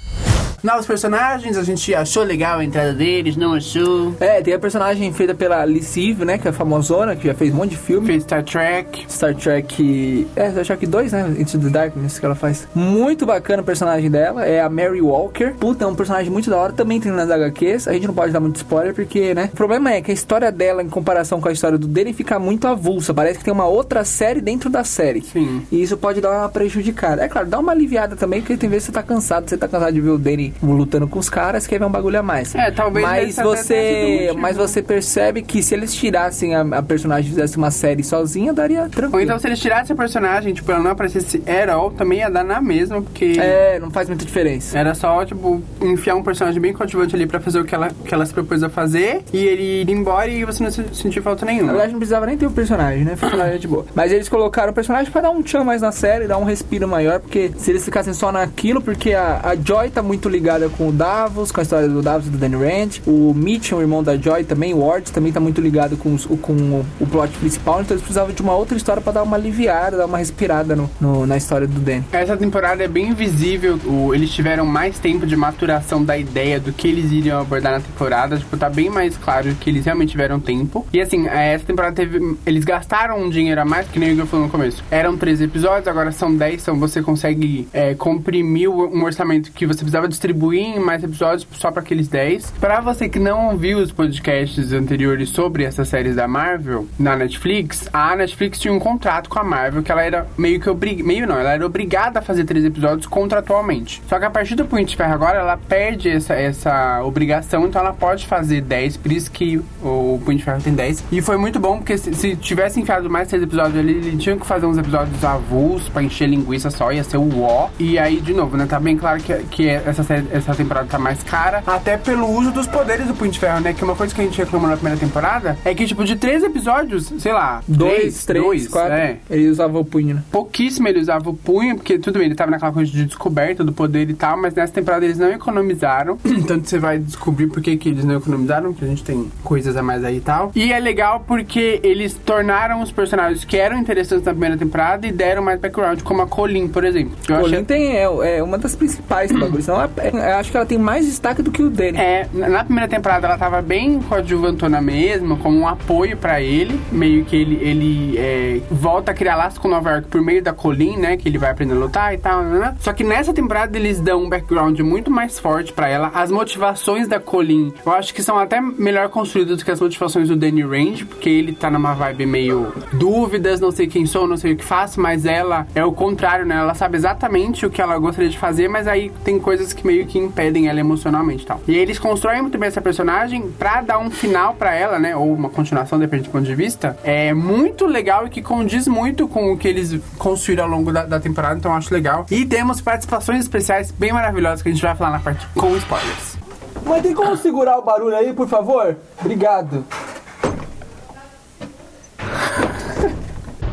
Novos 0.62 0.87
personagens, 0.87 1.59
a 1.59 1.64
gente 1.64 1.93
achou 1.93 2.23
legal 2.23 2.61
a 2.61 2.64
entrada 2.64 2.93
deles, 2.93 3.37
não 3.37 3.55
achou? 3.55 4.14
é, 4.20 4.41
tem 4.41 4.55
a 4.55 4.59
personagem 4.61 5.12
feita 5.12 5.35
pela 5.35 5.64
Eve, 5.64 6.25
né? 6.25 6.38
Que 6.38 6.47
é 6.47 6.53
famosona, 6.53 7.17
que 7.17 7.26
já 7.26 7.35
fez 7.35 7.53
um 7.53 7.56
monte 7.56 7.70
de 7.70 7.79
filme. 7.79 8.06
Fez 8.06 8.23
Star 8.23 8.44
Trek. 8.44 9.05
Star 9.11 9.35
Trek. 9.35 10.29
É, 10.37 10.50
Star 10.53 10.64
Trek 10.64 10.87
2, 10.87 11.12
né? 11.12 11.35
Into 11.37 11.59
the 11.59 11.69
Darkness 11.69 12.20
que 12.20 12.25
ela 12.25 12.37
faz. 12.37 12.69
Muito 12.76 13.26
bacana 13.26 13.61
o 13.61 13.64
personagem 13.64 14.09
dela. 14.09 14.47
É 14.47 14.61
a 14.61 14.69
Mary 14.69 15.03
Walker. 15.03 15.53
Puta, 15.59 15.85
é 15.85 15.87
um 15.88 15.97
personagem 15.97 16.31
muito 16.31 16.49
da 16.49 16.56
hora. 16.56 16.73
Também 16.73 17.00
tem 17.00 17.11
nas 17.11 17.29
HQs. 17.29 17.88
A 17.88 17.93
gente 17.93 18.06
não 18.06 18.15
pode 18.15 18.32
dar 18.32 18.38
muito 18.38 18.56
spoiler, 18.56 18.94
porque, 18.94 19.35
né? 19.35 19.50
O 19.53 19.56
problema 19.56 19.93
é 19.93 20.00
que 20.00 20.12
a 20.12 20.15
história 20.15 20.53
dela, 20.53 20.81
em 20.81 20.88
comparação 20.88 21.41
com 21.41 21.49
a 21.49 21.53
história 21.53 21.76
do 21.76 21.88
dele, 21.88 22.12
fica 22.12 22.38
muito 22.38 22.69
avulsa. 22.69 23.12
Parece 23.12 23.41
que 23.41 23.44
tem 23.44 23.53
uma 23.53 23.67
outra 23.67 24.05
série 24.05 24.41
dentro 24.41 24.70
da 24.70 24.85
série. 24.85 25.23
Sim. 25.23 25.67
E 25.73 25.82
isso 25.82 25.97
pode 25.97 26.20
dar 26.20 26.31
uma 26.31 26.49
prejudicada. 26.49 27.25
É 27.25 27.29
claro, 27.29 27.49
dá 27.49 27.58
uma 27.58 27.73
aliviada 27.73 28.15
também, 28.15 28.41
porque 28.41 28.56
tem 28.56 28.70
vezes 28.70 28.87
que 28.87 28.93
você 28.93 29.00
tá 29.00 29.03
cansado. 29.03 29.50
Você 29.50 29.56
tá 29.56 29.67
cansado 29.67 29.93
de 29.93 30.00
ver 30.00 30.11
o 30.11 30.19
Danny 30.19 30.51
lutando 30.62 31.06
com 31.06 31.19
os 31.19 31.28
caras, 31.31 31.66
quer 31.66 31.78
ver 31.78 31.84
um 31.84 31.90
bagulho 31.90 32.19
a 32.19 32.22
mais. 32.22 32.54
É, 32.54 32.70
talvez 32.70 33.06
Mas 33.06 33.37
você. 33.37 34.32
Mas 34.37 34.56
você 34.56 34.82
percebe 34.82 35.43
que 35.43 35.62
se 35.62 35.75
eles 35.75 35.94
tirassem 35.94 36.54
a, 36.54 36.60
a 36.62 36.82
personagem 36.82 37.26
e 37.26 37.34
fizessem 37.34 37.58
uma 37.58 37.70
série 37.70 38.02
sozinha, 38.02 38.52
daria 38.52 38.88
tranquilo. 38.88 39.14
Ou 39.16 39.20
então 39.20 39.38
se 39.38 39.46
eles 39.46 39.58
tirassem 39.58 39.94
a 39.94 39.96
personagem, 39.96 40.52
tipo, 40.54 40.70
ela 40.70 40.81
não 40.81 40.90
aparecesse 40.90 41.43
at 41.46 41.69
all, 41.69 41.90
também 41.90 42.19
ia 42.20 42.31
dar 42.31 42.44
na 42.44 42.60
mesma, 42.60 43.00
porque... 43.02 43.34
É, 43.38 43.78
não 43.81 43.90
faz 43.90 44.08
muita 44.08 44.25
diferença. 44.25 44.76
Era 44.78 44.94
só, 44.94 45.25
tipo, 45.25 45.62
enfiar 45.81 46.14
um 46.14 46.22
personagem 46.22 46.60
bem 46.60 46.72
cativante 46.72 47.14
ali 47.14 47.26
pra 47.26 47.40
fazer 47.40 47.60
o 47.60 47.64
que 47.64 47.75
ela, 47.75 47.90
que 48.05 48.12
ela 48.14 48.25
se 48.26 48.32
propôs 48.32 48.62
a 48.62 48.69
fazer 48.69 49.22
e 49.32 49.38
ele 49.38 49.82
ir 49.82 49.90
embora 49.90 50.28
e 50.28 50.44
você 50.44 50.62
não 50.62 50.70
se- 50.70 50.84
sentir 50.94 51.20
falta 51.22 51.44
Na 51.44 51.52
nenhuma. 51.52 51.72
verdade, 51.72 51.93
não 51.93 51.98
precisava 51.98 52.26
nem 52.26 52.37
ter 52.37 52.46
o 52.46 52.50
personagem, 52.50 53.05
né? 53.05 53.16
É 53.52 53.58
de 53.58 53.66
boa. 53.69 53.87
Mas 53.94 54.12
eles 54.12 54.28
colocaram 54.28 54.70
o 54.70 54.75
personagem 54.75 55.10
pra 55.10 55.20
dar 55.22 55.31
um 55.31 55.43
tchan 55.43 55.64
mais 55.64 55.82
na 55.82 55.93
série, 55.93 56.26
dar 56.26 56.38
um 56.38 56.44
respiro 56.44 56.87
maior, 56.87 57.20
porque 57.20 57.50
se 57.56 57.70
eles 57.70 57.84
ficassem 57.84 58.12
só 58.12 58.31
naquilo, 58.31 58.81
porque 58.81 59.14
a, 59.14 59.40
a 59.43 59.56
Joy 59.56 59.90
tá 59.90 60.02
muito 60.02 60.28
ligada 60.28 60.42
com 60.77 60.89
o 60.89 60.93
Davos, 60.93 61.50
com 61.53 61.61
a 61.61 61.62
história 61.62 61.89
do 61.89 62.03
Davos 62.03 62.27
e 62.27 62.31
do 62.31 62.39
Danny 62.39 62.56
Rand. 62.56 62.91
O 63.06 63.33
Mitch, 63.35 63.73
o 63.73 63.81
irmão 63.81 64.03
da 64.03 64.17
Joy 64.17 64.44
também, 64.44 64.75
o 64.75 64.85
Ward, 64.85 65.11
também 65.12 65.33
tá 65.33 65.41
muito 65.41 65.61
ligado 65.61 65.97
com, 65.97 66.15
os- 66.15 66.27
com 66.27 66.53
o, 66.53 66.87
o 67.00 67.06
plot 67.06 67.33
principal, 67.39 67.81
então 67.81 67.94
eles 67.94 68.03
precisavam 68.03 68.33
de 68.35 68.43
uma 68.43 68.55
outra 68.55 68.77
história 68.77 69.00
pra 69.00 69.12
dar 69.12 69.23
uma 69.23 69.37
aliviada, 69.37 69.97
dar 69.97 70.06
uma 70.06 70.19
respirada 70.19 70.75
no, 70.77 70.91
no- 71.00 71.27
na 71.27 71.37
história 71.37 71.67
do 71.67 71.79
Danny. 71.81 72.05
Essa 72.12 72.37
temporada 72.37 72.83
é 72.83 72.89
bem 72.89 73.15
visível, 73.15 73.79
o- 73.87 74.15
eles 74.15 74.31
tiveram 74.31 74.67
mais 74.67 74.99
tempo 74.99 75.27
de 75.27 75.37
maturação 75.37 76.05
da 76.05 76.17
ideia 76.19 76.59
do 76.61 76.73
que 76.73 76.89
eles 76.89 77.12
iriam 77.12 77.41
abordar 77.41 77.73
na 77.73 77.81
temporada, 77.81 78.37
tipo, 78.37 78.56
tá 78.56 78.69
bem 78.69 78.91
mais 78.91 79.17
claro 79.17 79.55
que 79.61 79.71
eles 79.71 79.85
realmente 79.85 80.11
tiveram 80.11 80.41
tempo. 80.41 80.87
E 80.93 81.00
assim, 81.00 81.29
é, 81.29 81.55
essa 81.55 81.65
temporada 81.65 81.94
teve, 81.94 82.37
eles 82.44 82.65
gastaram 82.65 83.21
um 83.23 83.31
dinheiro 83.31 83.61
a 83.61 83.65
mais, 83.65 83.87
que 83.89 83.99
nem 83.99 84.11
o 84.11 84.12
Igor 84.12 84.27
falou 84.27 84.47
no 84.47 84.53
começo. 84.53 84.83
Eram 84.91 85.17
13 85.17 85.44
episódios, 85.44 85.87
agora 85.89 86.11
são 86.12 86.35
10, 86.35 86.62
então 86.62 86.79
você 86.79 87.00
consegue 87.03 87.69
é, 87.73 87.94
comprimir 87.94 88.69
um 88.71 89.03
orçamento 89.05 89.53
que 89.53 89.67
você 89.67 89.79
precisava 89.79 90.09
distribuir 90.09 90.31
em 90.52 90.79
mais 90.79 91.02
episódios 91.02 91.46
só 91.52 91.70
pra 91.70 91.82
aqueles 91.82 92.08
10. 92.08 92.52
Pra 92.61 92.81
você 92.81 93.08
que 93.08 93.19
não 93.19 93.50
ouviu 93.50 93.79
os 93.79 93.93
podcasts 93.93 94.73
anteriores 94.73 95.31
sobre 95.31 95.64
essas 95.64 95.88
séries 95.88 96.17
da 96.17 96.26
Marvel 96.26 96.87
na 96.99 97.17
Netflix, 97.17 97.88
a 97.93 98.17
Netflix 98.17 98.58
tinha 98.58 98.73
um 98.73 98.79
contrato 98.79 99.29
com 99.29 99.38
a 99.38 99.44
Marvel 99.44 99.82
que 99.82 99.93
ela 99.93 100.02
era 100.02 100.26
meio 100.37 100.61
que 100.61 100.69
obrigada, 100.69 101.06
meio 101.06 101.26
não, 101.26 101.38
ela 101.38 101.52
era 101.52 101.67
obrigada 101.67 102.19
a 102.19 102.23
fazer 102.23 102.44
três 102.44 102.64
episódios 102.64 103.06
contratualmente. 103.06 104.02
Só 104.08 104.19
que 104.19 104.25
a 104.25 104.31
partir 104.31 104.55
do 104.55 104.64
Punho 104.64 104.84
de 104.84 104.96
Ferro 104.96 105.12
agora, 105.12 105.38
ela 105.38 105.56
perde 105.56 106.08
essa, 106.08 106.34
essa 106.34 107.02
obrigação, 107.02 107.67
então 107.67 107.81
ela 107.81 107.93
pode 107.93 108.26
fazer 108.26 108.61
10, 108.61 108.96
por 108.96 109.12
isso 109.12 109.31
que 109.31 109.58
o 109.82 110.20
Punho 110.25 110.38
de 110.38 110.44
Ferro 110.44 110.61
tem 110.62 110.75
10. 110.75 111.05
E 111.12 111.20
foi 111.20 111.37
muito 111.37 111.58
bom, 111.58 111.79
porque 111.79 111.96
se, 111.99 112.14
se 112.14 112.36
tivesse 112.36 112.81
enfiado 112.81 113.08
mais 113.08 113.29
três 113.29 113.43
episódios 113.43 113.77
ali, 113.79 113.93
ele 113.93 114.17
tinha 114.17 114.36
que 114.36 114.46
fazer 114.46 114.67
uns 114.67 114.79
episódios 114.79 115.24
avulsos 115.24 115.89
pra 115.89 116.03
encher 116.03 116.29
linguiça 116.29 116.70
só, 116.70 116.93
ia 116.93 117.05
ser 117.05 117.19
o 117.19 117.43
ó. 117.43 117.69
E 117.79 117.98
aí, 117.98 118.20
de 118.20 118.32
novo, 118.32 118.56
né, 118.56 118.67
tá 118.67 118.79
bem 118.81 118.96
claro 118.96 119.20
que, 119.22 119.34
que 119.51 119.69
essa, 119.69 120.03
série, 120.03 120.21
essa 120.31 120.55
temporada 120.55 120.86
tá 120.86 120.98
mais 120.98 121.22
cara, 121.22 121.62
até 121.67 121.96
pelo 121.96 122.29
uso 122.29 122.50
dos 122.52 122.67
poderes 122.67 123.06
do 123.06 123.14
Punho 123.14 123.31
de 123.31 123.38
Ferro, 123.38 123.60
né, 123.60 123.72
que 123.72 123.82
uma 123.84 123.94
coisa 123.94 124.14
que 124.14 124.20
a 124.20 124.24
gente 124.24 124.38
reclamou 124.38 124.69
na 124.69 124.76
primeira 124.76 124.98
temporada 124.98 125.56
é 125.64 125.74
que, 125.74 125.86
tipo, 125.86 126.05
de 126.05 126.17
três 126.17 126.43
episódios, 126.43 127.12
sei 127.19 127.32
lá, 127.32 127.62
Dois, 127.67 128.24
três, 128.24 128.44
dois, 128.44 128.69
quatro. 128.69 128.93
é, 128.93 129.17
Ele 129.31 129.48
usava 129.48 129.79
o 129.79 129.84
punho, 129.84 130.17
né? 130.17 130.22
pouquíssimo 130.31 130.88
ele 130.88 131.00
usava 131.00 131.31
o 131.31 131.34
punho, 131.34 131.76
porque 131.76 131.98
tudo 131.98 132.19
bem, 132.19 132.26
ele 132.26 132.34
tava 132.34 132.50
naquela 132.50 132.72
coisa 132.72 132.91
de 132.91 133.05
descoberta 133.05 133.64
do 133.64 133.72
poder 133.72 134.08
e 134.10 134.14
tal, 134.14 134.36
mas 134.36 134.55
nessa 134.55 134.72
temporada 134.72 135.05
eles 135.05 135.19
não 135.19 135.31
economizaram. 135.31 136.17
Tanto 136.46 136.69
você 136.69 136.79
vai 136.79 136.98
descobrir 136.98 137.46
por 137.46 137.62
que, 137.62 137.76
que 137.76 137.88
eles 137.88 138.05
não 138.05 138.17
economizaram, 138.17 138.72
que 138.72 138.84
a 138.84 138.88
gente 138.88 139.05
tem 139.05 139.31
coisas 139.43 139.76
a 139.76 139.82
mais 139.82 140.05
aí 140.05 140.17
e 140.17 140.20
tal. 140.20 140.52
E 140.55 140.72
é 140.72 140.79
legal 140.79 141.24
porque 141.26 141.81
eles 141.82 142.14
tornaram 142.14 142.82
os 142.82 142.91
personagens 142.93 143.44
que 143.44 143.56
eram 143.56 143.79
interessantes 143.79 144.24
na 144.24 144.32
primeira 144.32 144.56
temporada 144.56 145.06
e 145.06 145.12
deram 145.12 145.43
mais 145.43 145.60
background, 145.60 146.02
como 146.02 146.22
a 146.22 146.26
Colin, 146.26 146.69
por 146.69 146.84
exemplo. 146.84 147.12
Eu 147.29 147.36
Colin 147.41 147.55
achei- 147.55 147.64
tem, 147.64 147.96
é, 147.96 148.38
é 148.38 148.43
uma 148.43 148.58
das 148.58 148.74
principais 148.74 149.31
do 149.31 149.38
bagulho. 149.41 149.62
Senão, 149.62 149.79
ela- 149.81 149.91
é, 149.98 150.02
eu 150.13 150.37
acho 150.37 150.51
que 150.51 150.56
ela 150.56 150.67
tem 150.67 150.79
mais 150.79 151.06
destaque 151.06 151.43
do 151.43 151.51
que 151.51 151.63
o 151.63 151.71
Danny. 151.71 151.99
É, 151.99 152.29
na 152.32 152.65
primeira 152.65 152.89
temporada 152.89 153.27
ela 153.27 153.39
tava 153.39 153.63
bem 153.63 154.01
coadjuvantona 154.01 154.81
mesmo, 154.81 155.37
como 155.39 155.59
um 155.59 155.69
apoio 155.69 156.17
pra 156.17 156.41
ele. 156.41 156.81
Meio 156.91 157.25
que 157.25 157.37
ele, 157.37 157.59
ele 157.63 158.19
é, 158.19 158.61
volta 158.71 159.13
a 159.13 159.15
criar 159.15 159.37
laço 159.37 159.61
com 159.61 159.69
Nova 159.69 159.91
York 159.91 160.09
por 160.09 160.21
meio 160.21 160.43
da 160.43 160.53
Colin, 160.53 160.97
né? 160.97 161.17
Que 161.17 161.29
ele 161.29 161.39
vai 161.39 161.51
aprender 161.51 161.75
a 161.75 161.77
lutar 161.77 162.15
e 162.15 162.19
tal, 162.19 162.43
né, 162.43 162.59
né. 162.59 162.77
Só 162.81 162.93
que 162.93 163.05
nessa 163.05 163.32
temporada 163.32 163.77
eles 163.77 164.01
dão 164.01 164.25
um 164.25 164.29
background 164.29 164.79
muito 164.81 165.11
mais 165.11 165.39
forte 165.39 165.73
pra 165.73 165.89
ela. 165.89 166.11
As 166.15 166.31
motivações 166.31 167.09
da 167.09 167.21
Colin, 167.21 167.73
eu 167.85 167.93
acho 167.93 168.15
que 168.15 168.23
são 168.23 168.39
até 168.39 168.61
melhor 168.61 169.09
construídas 169.09 169.59
do 169.59 169.65
que 169.65 169.71
as 169.71 169.81
motivações 169.81 170.29
do 170.29 170.37
Danny 170.37 170.63
Rand, 170.63 171.05
porque 171.06 171.29
ele 171.29 171.53
tá 171.53 171.71
numa 171.71 171.94
vibe 171.94 172.27
meio 172.27 172.73
dúvidas, 172.93 173.61
não 173.61 173.71
sei 173.71 173.87
quem 173.87 174.06
sou, 174.06 174.27
não 174.27 174.37
sei 174.37 174.53
o 174.53 174.56
que 174.56 174.65
faço, 174.65 175.01
mas 175.01 175.25
ela 175.25 175.67
é 175.75 175.85
o 175.85 175.93
contrário, 175.93 176.44
né? 176.44 176.56
Ela 176.56 176.75
sabe 176.75 176.97
exatamente 176.97 177.67
o 177.67 177.71
que 177.71 177.81
ela 177.81 177.99
gostaria 177.99 178.31
de 178.31 178.39
fazer, 178.39 178.69
mas 178.69 178.87
aí 178.87 179.11
tem 179.25 179.39
coisas 179.39 179.73
que 179.73 179.87
meio 179.93 180.06
que 180.06 180.19
impedem 180.19 180.69
ela 180.69 180.81
emocionalmente 180.81 181.44
e 181.44 181.46
tal. 181.46 181.61
E 181.69 181.77
eles 181.77 181.99
constroem 181.99 182.41
muito 182.41 182.58
bem 182.58 182.67
essa 182.67 182.81
personagem 182.81 183.51
pra 183.58 183.82
dar 183.82 183.99
um 183.99 184.11
final 184.11 184.55
pra 184.55 184.75
ela, 184.75 184.99
né? 184.99 185.15
Ou 185.15 185.32
uma 185.32 185.51
continuação, 185.51 185.99
depende 185.99 186.25
do 186.25 186.31
ponto 186.31 186.44
de 186.44 186.55
vista. 186.55 186.99
É 187.05 187.34
muito 187.34 187.87
legal 187.87 188.27
e 188.27 188.31
que 188.31 188.41
condiz 188.41 188.89
muito 188.89 189.29
com 189.29 189.53
o 189.53 189.58
que 189.58 189.69
eles 189.69 190.01
construíram 190.17 190.65
ao 190.65 190.70
longo 190.70 190.91
da, 190.91 191.05
da 191.05 191.20
temporada, 191.20 191.58
então 191.58 191.70
eu 191.70 191.77
acho 191.77 191.93
legal. 191.93 192.27
E 192.31 192.46
temos 192.46 192.81
participações 192.81 193.41
especiais 193.41 193.91
bem 193.91 194.13
maravilhosas 194.13 194.63
que 194.63 194.69
a 194.70 194.72
gente 194.72 194.82
vai 194.82 194.96
falar 194.96 195.11
na 195.11 195.20
parte 195.20 195.46
com 195.55 195.77
spoilers. 195.77 196.39
Mas 196.87 197.03
tem 197.03 197.15
como 197.15 197.37
segurar 197.37 197.79
o 197.79 197.82
barulho 197.82 198.17
aí, 198.17 198.32
por 198.32 198.49
favor? 198.49 198.96
Obrigado. 199.20 199.84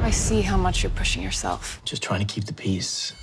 I 0.06 0.12
see 0.12 0.42
how 0.42 0.58
much 0.58 0.84
you're 0.84 0.96
pushing 0.96 1.22
yourself. 1.22 1.80
Just 1.86 2.02
trying 2.02 2.26
to 2.26 2.26
keep 2.26 2.46
the 2.46 2.54
peace. 2.54 3.14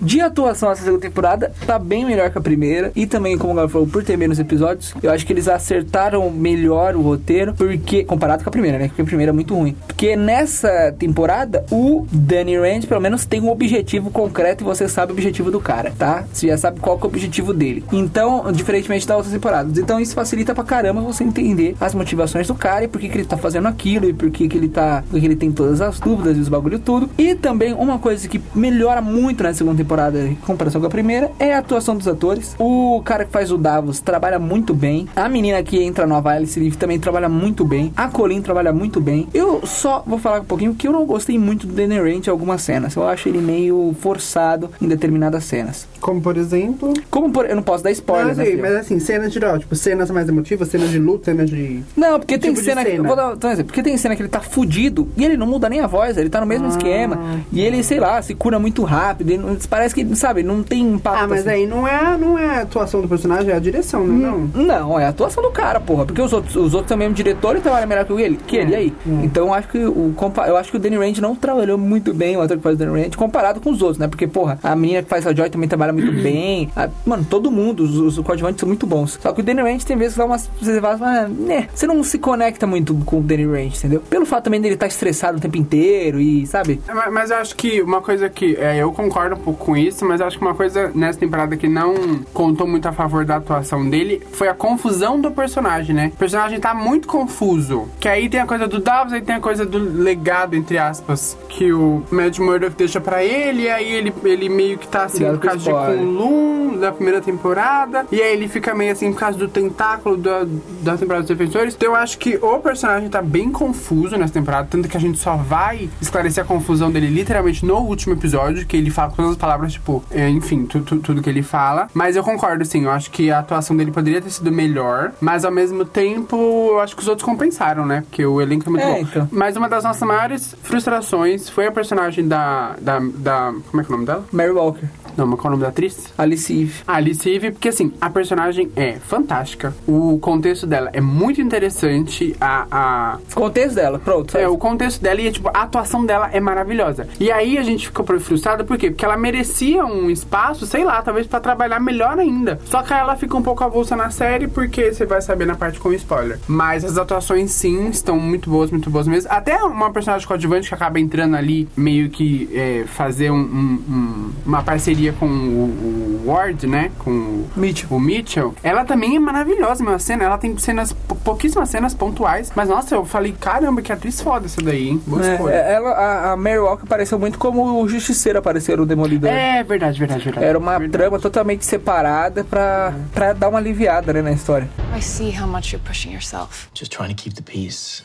De 0.00 0.20
atuação, 0.20 0.70
essa 0.70 0.84
segunda 0.84 1.00
temporada 1.00 1.52
tá 1.66 1.78
bem 1.78 2.04
melhor 2.04 2.30
que 2.30 2.36
a 2.36 2.40
primeira. 2.40 2.92
E 2.94 3.06
também, 3.06 3.38
como 3.38 3.52
o 3.52 3.56
Gabriel 3.56 3.70
falou, 3.70 3.88
por 3.88 4.04
ter 4.04 4.16
menos 4.16 4.38
episódios, 4.38 4.94
eu 5.02 5.10
acho 5.10 5.24
que 5.24 5.32
eles 5.32 5.48
acertaram 5.48 6.30
melhor 6.30 6.94
o 6.94 7.00
roteiro, 7.00 7.54
porque. 7.54 8.04
Comparado 8.04 8.44
com 8.44 8.50
a 8.50 8.52
primeira, 8.52 8.78
né? 8.78 8.88
Porque 8.88 9.02
a 9.02 9.04
primeira 9.06 9.30
é 9.30 9.32
muito 9.32 9.54
ruim. 9.54 9.74
Porque 9.86 10.14
nessa 10.14 10.94
temporada, 10.98 11.64
o 11.70 12.06
Danny 12.12 12.58
Rand, 12.58 12.82
pelo 12.82 13.00
menos, 13.00 13.24
tem 13.24 13.40
um 13.40 13.48
objetivo 13.48 14.10
concreto 14.10 14.62
e 14.62 14.66
você 14.66 14.86
sabe 14.86 15.12
o 15.12 15.14
objetivo 15.14 15.50
do 15.50 15.60
cara, 15.60 15.92
tá? 15.98 16.24
Você 16.30 16.48
já 16.48 16.58
sabe 16.58 16.78
qual 16.78 16.98
é 16.98 17.02
o 17.02 17.06
objetivo 17.06 17.54
dele. 17.54 17.82
Então, 17.90 18.52
diferentemente 18.52 19.06
das 19.06 19.16
outras 19.16 19.32
temporadas. 19.32 19.78
Então, 19.78 19.98
isso 19.98 20.14
facilita 20.14 20.54
pra 20.54 20.62
caramba 20.62 21.00
você 21.00 21.24
entender 21.24 21.74
as 21.80 21.94
motivações 21.94 22.46
do 22.46 22.54
cara 22.54 22.84
e 22.84 22.88
por 22.88 23.00
que, 23.00 23.08
que 23.08 23.16
ele 23.16 23.24
tá 23.24 23.38
fazendo 23.38 23.66
aquilo 23.66 24.06
e 24.06 24.12
por 24.12 24.30
que, 24.30 24.46
que 24.46 24.58
ele 24.58 24.68
tá. 24.68 25.02
Porque 25.10 25.24
ele 25.24 25.36
tem 25.36 25.50
todas 25.50 25.80
as 25.80 25.98
dúvidas 25.98 26.36
e 26.36 26.40
os 26.40 26.50
bagulho 26.50 26.78
tudo. 26.78 27.08
E 27.16 27.34
também, 27.34 27.72
uma 27.72 27.98
coisa 27.98 28.28
que 28.28 28.40
melhora 28.54 29.00
muito 29.00 29.42
na 29.42 29.54
segunda 29.54 29.76
temporada 29.76 29.85
em 30.28 30.34
comparação 30.36 30.80
com 30.80 30.86
a 30.86 30.90
primeira 30.90 31.30
é 31.38 31.54
a 31.54 31.58
atuação 31.58 31.96
dos 31.96 32.08
atores. 32.08 32.54
O 32.58 33.00
cara 33.04 33.24
que 33.24 33.30
faz 33.32 33.50
o 33.52 33.56
Davos 33.58 34.00
trabalha 34.00 34.38
muito 34.38 34.74
bem. 34.74 35.08
A 35.14 35.28
menina 35.28 35.62
que 35.62 35.82
entra 35.82 36.06
no 36.06 36.16
Alice 36.26 36.58
Live 36.58 36.76
também 36.76 36.98
trabalha 36.98 37.28
muito 37.28 37.64
bem. 37.64 37.92
A 37.96 38.08
Colin 38.08 38.42
trabalha 38.42 38.72
muito 38.72 39.00
bem. 39.00 39.28
Eu 39.32 39.64
só 39.66 40.02
vou 40.06 40.18
falar 40.18 40.40
um 40.40 40.44
pouquinho 40.44 40.74
que 40.74 40.88
eu 40.88 40.92
não 40.92 41.06
gostei 41.06 41.38
muito 41.38 41.66
do 41.66 41.72
Danny 41.72 41.98
Rand 41.98 42.26
em 42.26 42.30
algumas 42.30 42.62
cenas. 42.62 42.94
Eu 42.96 43.06
acho 43.06 43.28
ele 43.28 43.38
meio 43.38 43.94
forçado 44.00 44.70
em 44.80 44.88
determinadas 44.88 45.44
cenas. 45.44 45.86
Como 46.00 46.20
por 46.20 46.36
exemplo. 46.36 46.92
Como 47.10 47.30
por... 47.30 47.48
Eu 47.48 47.56
não 47.56 47.62
posso 47.62 47.84
dar 47.84 47.90
spoiler, 47.92 48.28
Mas, 48.28 48.36
né? 48.38 48.44
assim, 48.44 48.56
mas 48.56 48.72
assim, 48.74 48.98
cenas 49.00 49.32
de 49.32 49.44
ó, 49.44 49.58
tipo, 49.58 49.74
cenas 49.74 50.10
mais 50.10 50.28
emotivas, 50.28 50.68
cenas 50.68 50.90
de 50.90 50.98
luta, 50.98 51.26
cenas 51.26 51.48
de. 51.50 51.82
Não, 51.96 52.18
porque 52.18 52.38
tem 52.38 52.52
tipo 52.52 52.64
cena, 52.64 52.84
que. 52.84 52.90
cena? 52.90 53.02
eu 53.02 53.06
Vou 53.06 53.16
dar, 53.16 53.32
então, 53.34 53.50
exemplo, 53.50 53.66
porque 53.66 53.82
tem 53.82 53.96
cena 53.96 54.16
que 54.16 54.22
ele 54.22 54.28
tá 54.28 54.40
fudido 54.40 55.08
e 55.16 55.24
ele 55.24 55.36
não 55.36 55.46
muda 55.46 55.68
nem 55.68 55.80
a 55.80 55.86
voz, 55.86 56.16
ele 56.16 56.28
tá 56.30 56.40
no 56.40 56.46
mesmo 56.46 56.68
esquema. 56.68 57.40
E 57.52 57.60
ele, 57.60 57.82
sei 57.82 58.00
lá, 58.00 58.20
se 58.22 58.34
cura 58.34 58.58
muito 58.58 58.82
rápido. 58.84 59.30
ele 59.30 59.38
não- 59.38 59.56
parece 59.76 59.94
que, 59.94 60.16
sabe, 60.16 60.42
não 60.42 60.62
tem 60.62 60.80
impacto. 60.82 61.24
Ah, 61.24 61.26
mas 61.26 61.40
assim. 61.40 61.50
aí 61.50 61.66
não 61.66 61.86
é, 61.86 62.16
não 62.16 62.38
é 62.38 62.58
a 62.58 62.62
atuação 62.62 63.00
do 63.02 63.08
personagem, 63.08 63.50
é 63.50 63.54
a 63.54 63.58
direção, 63.58 64.06
né? 64.06 64.26
Não. 64.26 64.64
Não, 64.64 64.98
é 65.00 65.04
a 65.06 65.08
atuação 65.10 65.42
do 65.42 65.50
cara, 65.50 65.78
porra. 65.80 66.06
Porque 66.06 66.20
os 66.20 66.32
outros, 66.32 66.56
os 66.56 66.74
outros 66.74 66.88
também, 66.88 67.08
o 67.08 67.12
diretor 67.12 67.58
trabalha 67.60 67.86
melhor 67.86 68.04
que 68.04 68.12
ele, 68.14 68.38
que 68.46 68.56
ele, 68.56 68.72
e 68.72 68.74
aí. 68.74 68.92
Então 69.22 69.46
eu 69.48 69.54
acho 69.54 69.68
que 69.68 69.78
o 69.78 70.14
eu 70.46 70.56
acho 70.56 70.70
que 70.70 70.76
o 70.76 70.80
Danny 70.80 70.96
Rand 70.96 71.18
não 71.20 71.34
trabalhou 71.34 71.76
muito 71.78 72.12
bem, 72.14 72.36
o 72.36 72.40
ator 72.40 72.56
que 72.56 72.62
faz 72.62 72.74
o 72.74 72.78
Danny 72.78 73.02
Rand, 73.04 73.10
comparado 73.16 73.60
com 73.60 73.70
os 73.70 73.82
outros, 73.82 73.98
né? 73.98 74.08
Porque, 74.08 74.26
porra, 74.26 74.58
a 74.62 74.74
menina 74.74 75.02
que 75.02 75.08
faz 75.08 75.26
a 75.26 75.34
Joy 75.34 75.50
também 75.50 75.68
trabalha 75.68 75.92
muito 75.92 76.10
bem. 76.22 76.70
A- 76.74 76.88
mano, 77.04 77.26
todo 77.28 77.50
mundo, 77.50 77.82
os, 77.82 77.96
os 77.96 78.18
coadjuvantes 78.24 78.60
são 78.60 78.66
muito 78.66 78.86
bons. 78.86 79.18
Só 79.20 79.32
que 79.32 79.40
o 79.40 79.44
Danny 79.44 79.60
Rand 79.62 79.78
tem 79.78 79.96
vezes 79.96 80.14
que 80.14 80.18
dá 80.18 80.24
umas. 80.24 80.48
Você 80.60 80.80
fala, 80.80 80.98
ah, 81.02 81.28
né? 81.28 81.68
Você 81.74 81.86
não 81.86 82.02
se 82.02 82.18
conecta 82.18 82.66
muito 82.66 82.94
com 83.04 83.18
o 83.18 83.22
Danny 83.22 83.44
Rand, 83.46 83.76
entendeu? 83.76 84.00
Pelo 84.08 84.24
fato 84.26 84.44
também 84.44 84.60
dele 84.60 84.74
estar 84.74 84.86
estressado 84.86 85.38
o 85.38 85.40
tempo 85.40 85.56
inteiro 85.56 86.20
e, 86.20 86.46
sabe? 86.46 86.80
É, 86.88 86.94
Mas, 86.94 87.12
mas 87.12 87.30
eu 87.30 87.36
acho 87.36 87.54
que 87.56 87.82
uma 87.82 88.00
coisa 88.00 88.28
que. 88.28 88.56
é, 88.56 88.76
eu 88.78 88.92
concordo 88.92 89.34
um 89.36 89.38
pouco 89.38 89.65
com 89.66 89.76
isso, 89.76 90.06
mas 90.06 90.20
acho 90.20 90.38
que 90.38 90.44
uma 90.44 90.54
coisa 90.54 90.92
nessa 90.94 91.18
temporada 91.18 91.56
que 91.56 91.68
não 91.68 92.20
contou 92.32 92.68
muito 92.68 92.86
a 92.86 92.92
favor 92.92 93.24
da 93.24 93.36
atuação 93.36 93.90
dele 93.90 94.22
foi 94.30 94.46
a 94.46 94.54
confusão 94.54 95.20
do 95.20 95.32
personagem, 95.32 95.92
né? 95.92 96.12
O 96.14 96.18
personagem 96.18 96.60
tá 96.60 96.72
muito 96.72 97.08
confuso. 97.08 97.88
Que 97.98 98.08
aí 98.08 98.28
tem 98.28 98.38
a 98.38 98.46
coisa 98.46 98.68
do 98.68 98.78
Davos, 98.78 99.12
aí 99.12 99.20
tem 99.20 99.34
a 99.34 99.40
coisa 99.40 99.66
do 99.66 99.76
legado, 99.76 100.54
entre 100.54 100.78
aspas, 100.78 101.36
que 101.48 101.72
o 101.72 102.04
Matt 102.12 102.38
Murdock 102.38 102.76
deixa 102.76 103.00
pra 103.00 103.24
ele, 103.24 103.62
e 103.62 103.68
aí 103.68 103.90
ele, 103.90 104.14
ele 104.24 104.48
meio 104.48 104.78
que 104.78 104.86
tá 104.86 105.06
assim 105.06 105.24
Cuidado 105.24 105.40
por 105.40 105.46
causa 105.48 105.64
de. 105.64 105.98
Kunlun 105.98 106.78
da 106.78 106.92
primeira 106.92 107.20
temporada, 107.20 108.06
e 108.12 108.22
aí 108.22 108.32
ele 108.34 108.46
fica 108.46 108.72
meio 108.72 108.92
assim 108.92 109.12
por 109.12 109.18
causa 109.18 109.36
do 109.36 109.48
tentáculo 109.48 110.16
da, 110.16 110.46
da 110.82 110.96
temporada 110.96 111.26
dos 111.26 111.36
defensores. 111.36 111.74
Então 111.74 111.88
eu 111.88 111.96
acho 111.96 112.18
que 112.18 112.38
o 112.40 112.58
personagem 112.60 113.08
tá 113.08 113.20
bem 113.20 113.50
confuso 113.50 114.16
nessa 114.16 114.34
temporada, 114.34 114.68
tanto 114.70 114.88
que 114.88 114.96
a 114.96 115.00
gente 115.00 115.18
só 115.18 115.34
vai 115.34 115.88
esclarecer 116.00 116.44
a 116.44 116.46
confusão 116.46 116.88
dele 116.88 117.08
literalmente 117.08 117.66
no 117.66 117.78
último 117.78 118.14
episódio, 118.14 118.64
que 118.64 118.76
ele 118.76 118.90
fala 118.90 119.10
com 119.10 119.16
todas 119.16 119.32
as 119.32 119.36
palavras, 119.36 119.55
tipo, 119.66 120.02
é, 120.10 120.28
enfim, 120.28 120.66
tu, 120.66 120.80
tu- 120.80 120.98
tudo 120.98 121.22
que 121.22 121.30
ele 121.30 121.42
fala. 121.42 121.88
Mas 121.94 122.16
eu 122.16 122.22
concordo, 122.22 122.64
sim, 122.64 122.84
eu 122.84 122.90
acho 122.90 123.10
que 123.10 123.30
a 123.30 123.38
atuação 123.38 123.76
dele 123.76 123.90
poderia 123.90 124.20
ter 124.20 124.30
sido 124.30 124.50
melhor, 124.52 125.12
mas 125.20 125.44
ao 125.44 125.50
mesmo 125.52 125.84
tempo 125.84 126.36
eu 126.70 126.80
acho 126.80 126.94
que 126.94 127.02
os 127.02 127.08
outros 127.08 127.24
compensaram, 127.24 127.86
né? 127.86 128.02
Porque 128.08 128.24
o 128.24 128.40
elenco 128.40 128.68
é 128.68 128.70
muito 128.70 128.82
É, 128.86 128.92
bom. 128.92 128.98
então. 129.00 129.28
Mas 129.32 129.56
uma 129.56 129.68
das 129.68 129.84
nossas 129.84 130.02
maiores 130.06 130.54
frustrações 130.62 131.48
foi 131.48 131.66
a 131.66 131.72
personagem 131.72 132.26
da, 132.26 132.74
da, 132.80 132.98
da. 133.00 133.54
Como 133.70 133.80
é 133.80 133.84
que 133.84 133.90
é 133.90 133.94
o 133.94 133.96
nome 133.96 134.06
dela? 134.06 134.24
Mary 134.32 134.50
Walker, 134.50 134.86
Não, 135.16 135.26
mas 135.26 135.40
qual 135.40 135.46
é 135.46 135.48
o 135.48 135.50
nome 135.52 135.62
da 135.62 135.68
atriz? 135.68 136.12
Alice 136.18 136.52
Eve. 136.52 136.74
Alice 136.86 137.28
Eve, 137.30 137.50
porque 137.52 137.68
assim, 137.68 137.92
a 138.00 138.10
personagem 138.10 138.70
é 138.76 138.94
fantástica, 138.94 139.74
o 139.86 140.18
contexto 140.20 140.66
dela 140.66 140.90
é 140.92 141.00
muito 141.00 141.40
interessante, 141.40 142.34
a, 142.40 142.66
a, 142.70 143.18
O 143.32 143.34
contexto 143.34 143.74
dela, 143.74 143.98
pronto. 143.98 144.32
só 144.32 144.38
é, 144.38 144.48
o 144.48 144.56
contexto 144.58 145.00
dela 145.02 145.20
e, 145.20 145.30
tipo, 145.32 145.48
a 145.52 145.62
atuação 145.62 146.04
dela 146.04 146.30
é 146.32 146.40
maravilhosa. 146.40 147.08
E 147.18 147.30
aí 147.30 147.58
a 147.58 147.62
gente 147.62 147.86
ficou 147.88 148.04
frustrado, 148.20 148.64
por 148.64 148.76
quê? 148.78 148.90
Porque 148.90 149.04
ela 149.04 149.16
merecia 149.16 149.45
um 149.84 150.10
espaço, 150.10 150.66
sei 150.66 150.84
lá, 150.84 151.00
talvez 151.02 151.26
pra 151.26 151.40
trabalhar 151.40 151.80
melhor 151.80 152.18
ainda. 152.18 152.58
Só 152.66 152.82
que 152.82 152.92
ela 152.92 153.16
fica 153.16 153.36
um 153.36 153.42
pouco 153.42 153.62
avulsa 153.64 153.94
na 153.96 154.10
série, 154.10 154.48
porque 154.48 154.92
você 154.92 155.04
vai 155.06 155.20
saber 155.20 155.46
na 155.46 155.54
parte 155.54 155.78
com 155.78 155.92
spoiler. 155.92 156.38
Mas 156.46 156.84
as 156.84 156.96
atuações, 156.98 157.50
sim, 157.50 157.88
estão 157.88 158.18
muito 158.18 158.50
boas, 158.50 158.70
muito 158.70 158.90
boas 158.90 159.06
mesmo. 159.06 159.30
Até 159.32 159.56
uma 159.64 159.90
personagem 159.92 160.26
coadjuvante 160.26 160.68
que 160.68 160.74
acaba 160.74 160.98
entrando 161.00 161.36
ali, 161.36 161.68
meio 161.76 162.08
que 162.10 162.48
é, 162.52 162.84
fazer 162.86 163.30
um- 163.30 163.36
um- 163.36 163.82
um- 163.88 164.30
uma 164.46 164.62
parceria 164.62 165.12
com 165.12 165.26
o, 165.26 166.22
o 166.26 166.30
Ward, 166.30 166.66
né? 166.66 166.90
Com 166.98 167.10
o 167.10 167.48
Mitchell. 167.56 167.88
o 167.90 168.00
Mitchell, 168.00 168.54
ela 168.62 168.84
também 168.84 169.16
é 169.16 169.18
maravilhosa, 169.20 169.82
meu, 169.84 169.94
a 169.94 169.98
cena, 169.98 170.24
ela 170.24 170.38
tem 170.38 170.56
cenas, 170.58 170.92
pou- 170.92 171.16
pouquíssimas 171.16 171.68
cenas 171.68 171.94
pontuais, 171.94 172.52
mas 172.54 172.68
nossa, 172.68 172.94
eu 172.94 173.04
falei, 173.04 173.34
caramba, 173.38 173.82
que 173.82 173.92
atriz 173.92 174.20
foda 174.20 174.46
essa 174.46 174.60
daí, 174.62 174.88
hein? 174.88 175.02
Boa 175.06 175.22
escolha. 175.32 175.54
É, 175.54 175.74
ela, 175.74 175.90
a, 175.90 176.32
a 176.32 176.36
Mary 176.36 176.58
Walker 176.58 176.84
apareceu 176.84 177.18
muito 177.18 177.38
como 177.38 177.82
o 177.82 177.88
Justiceiro 177.88 178.38
apareceu 178.38 178.76
no 178.76 178.86
Demolidor. 178.86 179.30
É, 179.30 179.35
verdade, 179.62 179.98
verdade, 179.98 180.24
verdade. 180.24 180.46
Era 180.46 180.58
uma 180.58 180.78
verdade. 180.78 180.92
trama 180.92 181.18
totalmente 181.18 181.64
separada 181.64 182.44
pra, 182.44 182.94
pra 183.12 183.32
dar 183.32 183.48
uma 183.48 183.58
aliviada 183.58 184.12
né, 184.12 184.22
na 184.22 184.32
história. 184.32 184.68
I 184.96 185.00
see 185.00 185.30
how 185.30 185.46
much 185.46 185.72
you're 185.72 185.86
pushing 185.86 186.12
yourself. 186.12 186.68
Just 186.74 186.92
trying 186.92 187.14
to 187.14 187.22
keep 187.22 187.34
the 187.34 187.42
peace. 187.42 188.02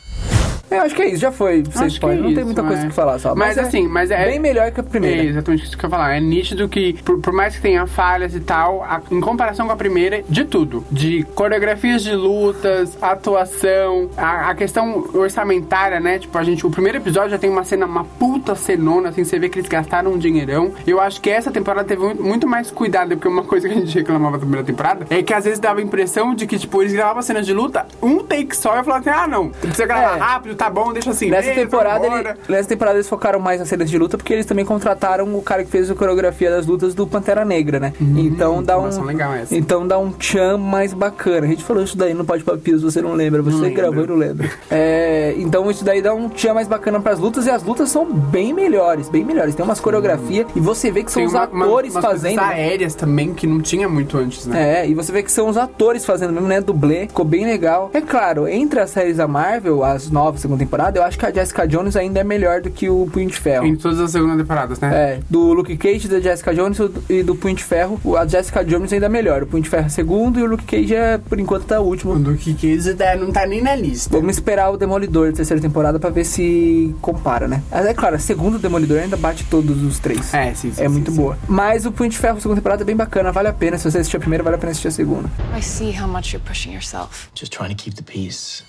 Eu 0.72 0.82
acho 0.82 0.96
que 0.96 1.02
é 1.02 1.10
isso, 1.10 1.18
já 1.22 1.32
foi. 1.32 1.64
Vocês 1.64 2.00
podem, 2.00 2.18
é 2.18 2.22
não 2.22 2.28
tem 2.30 2.38
isso, 2.38 2.46
muita 2.46 2.64
coisa 2.64 2.84
é. 2.84 2.88
que 2.88 2.94
falar 2.94 3.20
só. 3.20 3.36
Mas, 3.36 3.58
é 3.58 3.62
assim, 3.62 3.88
mas 3.88 4.10
é- 4.10 4.26
Bem 4.26 4.40
melhor 4.40 4.72
que 4.72 4.80
a 4.80 4.84
primeira. 4.84 5.22
É 5.22 5.26
exatamente 5.26 5.64
isso 5.66 5.78
que 5.78 5.84
eu 5.86 5.88
ia 5.88 5.92
falar. 5.92 6.16
É 6.16 6.20
nítido 6.20 6.68
que, 6.70 6.94
por, 7.04 7.20
por 7.20 7.34
mais 7.34 7.56
que 7.56 7.62
tenha 7.62 7.86
falhas 7.86 8.34
e 8.34 8.40
tal, 8.40 8.82
a- 8.84 9.02
em 9.12 9.20
comparação 9.20 9.68
com 9.68 9.74
a 9.74 9.76
primeira, 9.76 10.24
de 10.30 10.46
tudo. 10.46 10.84
De 10.90 11.24
coreografias 11.36 12.02
de 12.04 12.16
lutas, 12.16 12.98
atuação, 13.02 14.10
a, 14.18 14.50
a 14.50 14.56
questão 14.56 15.08
orçamentária, 15.14 16.00
né? 16.00 16.20
Tipo, 16.20 16.38
a 16.38 16.44
gente, 16.44 16.66
o 16.66 16.70
primeiro 16.70 16.98
episódio 16.98 17.32
já 17.32 17.38
tem 17.38 17.50
uma 17.50 17.64
cena, 17.64 17.86
uma 17.86 18.04
puta 18.04 18.56
cenona, 18.56 19.10
assim, 19.10 19.24
você 19.24 19.40
vê 19.40 19.50
que 19.50 19.60
eles 19.60 19.70
gastaram 19.70 20.12
um 20.14 20.18
dinheirão. 20.18 20.74
Eu 20.86 21.00
acho 21.00 21.20
que 21.22 21.30
essa 21.30 21.52
temporada 21.52 21.84
teve 21.88 22.02
muito, 22.02 22.24
muito 22.24 22.48
mais 22.48 22.70
cuidado, 22.72 23.10
porque 23.16 23.28
uma 23.28 23.44
coisa 23.44 23.68
que 23.68 23.74
a 23.76 23.78
gente 23.78 23.98
reclamava 23.98 24.34
da 24.38 24.40
primeira 24.40 24.66
temporada 24.66 25.06
é 25.10 25.22
que 25.24 25.34
às 25.34 25.44
vezes 25.46 25.60
dava 25.60 25.80
a 25.80 25.84
impressão 25.84 26.34
de 26.36 26.46
que, 26.48 26.58
tipo, 26.58 26.82
eles 26.82 26.94
gravavam 26.94 27.22
cenas 27.22 27.46
de 27.46 27.54
luta, 27.54 27.86
um 28.02 28.20
take 28.20 28.56
só, 28.56 28.76
e 28.76 28.80
eu 28.80 28.84
falava 28.84 29.10
assim, 29.10 29.20
ah, 29.24 29.28
não, 29.28 29.50
precisa 29.50 29.86
gravar 29.86 30.16
É. 30.16 30.20
rápido, 30.20 30.56
tá 30.64 30.70
bom, 30.70 30.94
deixa 30.94 31.12
assim. 31.12 31.30
Nessa 31.30 31.50
mesmo, 31.50 31.64
temporada, 31.64 32.06
ele- 32.08 32.30
nessa 32.50 32.70
temporada 32.70 32.98
eles 32.98 33.10
focaram 33.10 33.40
mais 33.40 33.60
nas 33.60 33.68
cenas 33.70 33.90
de 33.90 33.98
luta 33.98 34.18
porque 34.18 34.34
eles 34.34 34.46
também 34.46 34.64
contrataram 34.66 35.34
o 35.36 35.42
cara 35.42 35.64
que 35.64 35.70
fez 35.72 35.90
a 35.90 35.96
coreografia 35.96 36.50
das 36.52 36.66
lutas 36.66 36.94
do 36.94 37.06
Pantera 37.08 37.44
Negra, 37.46 37.80
né? 37.80 37.94
então 38.00 38.62
dá 38.64 38.78
um 38.80 39.04
legal 39.04 39.34
essa. 39.34 39.56
então 39.56 39.88
dá 39.88 39.98
um 39.98 40.12
tchan 40.12 40.58
mais 40.58 40.94
bacana. 40.94 41.46
A 41.48 41.50
gente 41.50 41.64
falou 41.64 41.84
isso 41.84 41.98
daí 41.98 42.14
no 42.14 42.24
Pode 42.26 42.44
Papios, 42.44 42.82
você 42.82 43.02
não 43.02 43.14
lembra, 43.14 43.42
você 43.42 43.58
lembro. 43.58 43.76
gravou 43.76 44.04
e 44.04 44.08
não 44.08 44.16
lembra. 44.16 44.50
É, 44.70 45.34
então 45.38 45.70
isso 45.70 45.84
daí 45.84 46.02
dá 46.02 46.14
um 46.14 46.30
tchan 46.30 46.54
mais 46.54 46.68
bacana 46.68 47.00
pras 47.00 47.20
lutas 47.20 47.46
e 47.46 47.50
as 47.50 47.64
lutas 47.64 47.90
são 47.90 48.06
bem 48.06 48.54
melhores, 48.54 49.10
bem 49.10 49.24
melhores. 49.24 49.54
Tem 49.56 49.64
umas 49.66 49.80
coreografias 49.80 50.48
e 50.56 50.60
você 50.60 50.90
vê 50.92 51.04
que 51.04 51.12
são 51.12 51.22
Tem 51.22 51.28
os 51.28 51.34
uma- 51.34 51.48
uma- 51.48 51.66
atores 51.66 51.94
coisas 51.94 52.12
fazendo. 52.12 52.38
né? 52.38 52.44
aéreas 52.44 52.96
também 52.96 53.34
que 53.34 53.46
não 53.48 53.60
tinha 53.62 53.88
muito 53.90 54.18
antes, 54.18 54.46
né? 54.48 54.82
É, 54.82 54.88
e 54.88 54.94
você 54.94 55.12
vê 55.12 55.22
que 55.24 55.32
são 55.32 55.48
os 55.48 55.58
atores 55.58 56.06
fazendo 56.06 56.32
mesmo, 56.34 56.48
né? 56.48 56.62
Dublê, 56.62 57.08
ficou 57.08 57.26
bem 57.26 57.46
legal. 57.46 57.90
É 57.94 58.02
claro, 58.02 58.48
entre 58.48 58.80
as 58.80 58.90
séries 58.92 59.18
da 59.18 59.28
Marvel, 59.28 59.84
as 59.84 60.10
novas, 60.10 60.42
segunda 60.52 60.58
temporada, 60.66 61.00
eu 61.00 61.04
acho 61.04 61.18
que 61.18 61.26
a 61.26 61.32
Jessica 61.32 61.68
Jones 61.68 61.96
ainda 61.96 62.20
é 62.20 62.24
melhor 62.24 62.62
do 62.62 62.70
que 62.70 62.90
o 62.90 63.08
Punho 63.12 63.30
de 63.30 63.36
Ferro. 63.38 63.66
Em 63.66 63.76
todas 63.76 64.00
as 64.00 64.12
segundas 64.12 64.38
temporadas, 64.38 64.80
né? 64.80 64.90
É, 64.94 65.20
do 65.30 65.54
Luke 65.54 65.76
Cage, 65.78 66.08
da 66.08 66.20
Jessica 66.20 66.54
Jones 66.54 66.78
e 67.10 67.24
do 67.24 67.36
Punho 67.36 67.56
de 67.56 67.64
Ferro, 67.64 68.00
o- 68.04 68.18
a 68.18 68.28
Jessica 68.28 68.64
Jones 68.66 68.92
ainda 68.92 69.06
é 69.06 69.10
melhor. 69.10 69.44
O 69.44 69.48
Punho 69.48 69.64
de 69.64 69.70
Ferro 69.70 69.86
é 69.86 69.90
segundo 69.90 70.40
e 70.40 70.44
o 70.44 70.46
Luke 70.46 70.64
Cage 70.66 70.94
é, 70.96 71.18
por 71.18 71.40
enquanto, 71.40 71.66
tá 71.66 71.80
o 71.80 71.86
último. 71.86 72.14
O 72.14 72.20
Duke 72.20 72.54
Cage 72.54 72.94
tá- 72.96 73.16
não 73.16 73.32
tá 73.32 73.46
nem 73.46 73.62
na 73.62 73.76
lista. 73.76 74.10
Vamos 74.18 74.36
esperar 74.36 74.70
o 74.72 74.78
Demolidor 74.78 75.30
da 75.30 75.38
terceira 75.38 75.62
temporada 75.62 76.00
pra 76.00 76.10
ver 76.10 76.26
se 76.26 76.94
compara, 77.02 77.48
né? 77.48 77.64
Mas 77.72 77.86
é 77.86 77.94
claro, 77.94 78.16
a 78.16 78.20
segunda 78.20 78.58
Demolidor 78.60 79.00
ainda 79.00 79.16
bate 79.18 79.46
todos 79.46 79.82
os 79.84 80.00
três. 80.00 80.34
É, 80.34 80.54
sim, 80.54 80.72
sim. 80.72 80.82
É 80.82 80.88
sim, 80.88 80.92
muito 80.92 81.12
sim. 81.12 81.18
boa. 81.18 81.38
Mas 81.48 81.86
o 81.86 81.92
Punho 81.92 82.10
de 82.10 82.18
Ferro, 82.18 82.40
segunda 82.42 82.60
temporada, 82.60 82.84
é 82.84 82.86
bem 82.86 82.96
bacana, 82.96 83.32
vale 83.32 83.48
a 83.48 83.54
pena. 83.54 83.78
Se 83.78 83.90
você 83.90 84.00
assistir 84.00 84.18
a 84.18 84.20
primeira, 84.20 84.44
vale 84.44 84.56
a 84.56 84.60
pena 84.60 84.72
assistir 84.72 84.90
a 84.90 84.92
segunda. 84.92 85.30
I 85.58 85.62
see 85.62 85.92
how 85.98 86.08
much 86.08 86.34
you're 86.34 86.46
pushing 86.46 86.72
yourself. 86.74 87.30
Just 87.34 87.54
trying 87.54 87.70
to 87.74 87.82
keep 87.82 87.96
the 87.96 88.04
peace. 88.04 88.64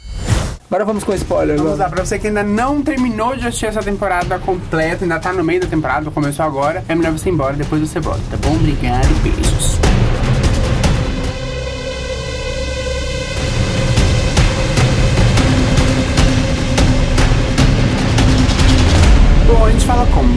Agora 0.73 0.87
vamos 0.87 1.05
com 1.05 1.13
spoiler. 1.13 1.59
Vamos 1.59 1.79
lá, 1.79 1.91
pra 1.91 2.03
você 2.03 2.19
que 2.19 2.29
ainda 2.29 2.43
não 2.43 2.81
terminou 2.81 3.37
de 3.37 3.47
assistir 3.47 3.67
essa 3.67 3.83
temporada 3.83 4.39
completa, 4.39 5.05
ainda 5.05 5.21
tá 5.21 5.31
no 5.31 5.45
meio 5.45 5.61
da 5.61 5.67
temporada, 5.67 6.11
começou 6.11 6.47
agora, 6.47 6.83
é 6.89 6.95
melhor 6.95 7.13
você 7.13 7.29
ir 7.29 7.33
embora, 7.35 7.53
depois 7.53 7.83
você 7.83 8.01
volta, 8.01 8.23
tá 8.31 8.39
bom? 8.39 8.55
Obrigado 8.55 9.05
e 9.05 9.29
beijos. 9.29 9.79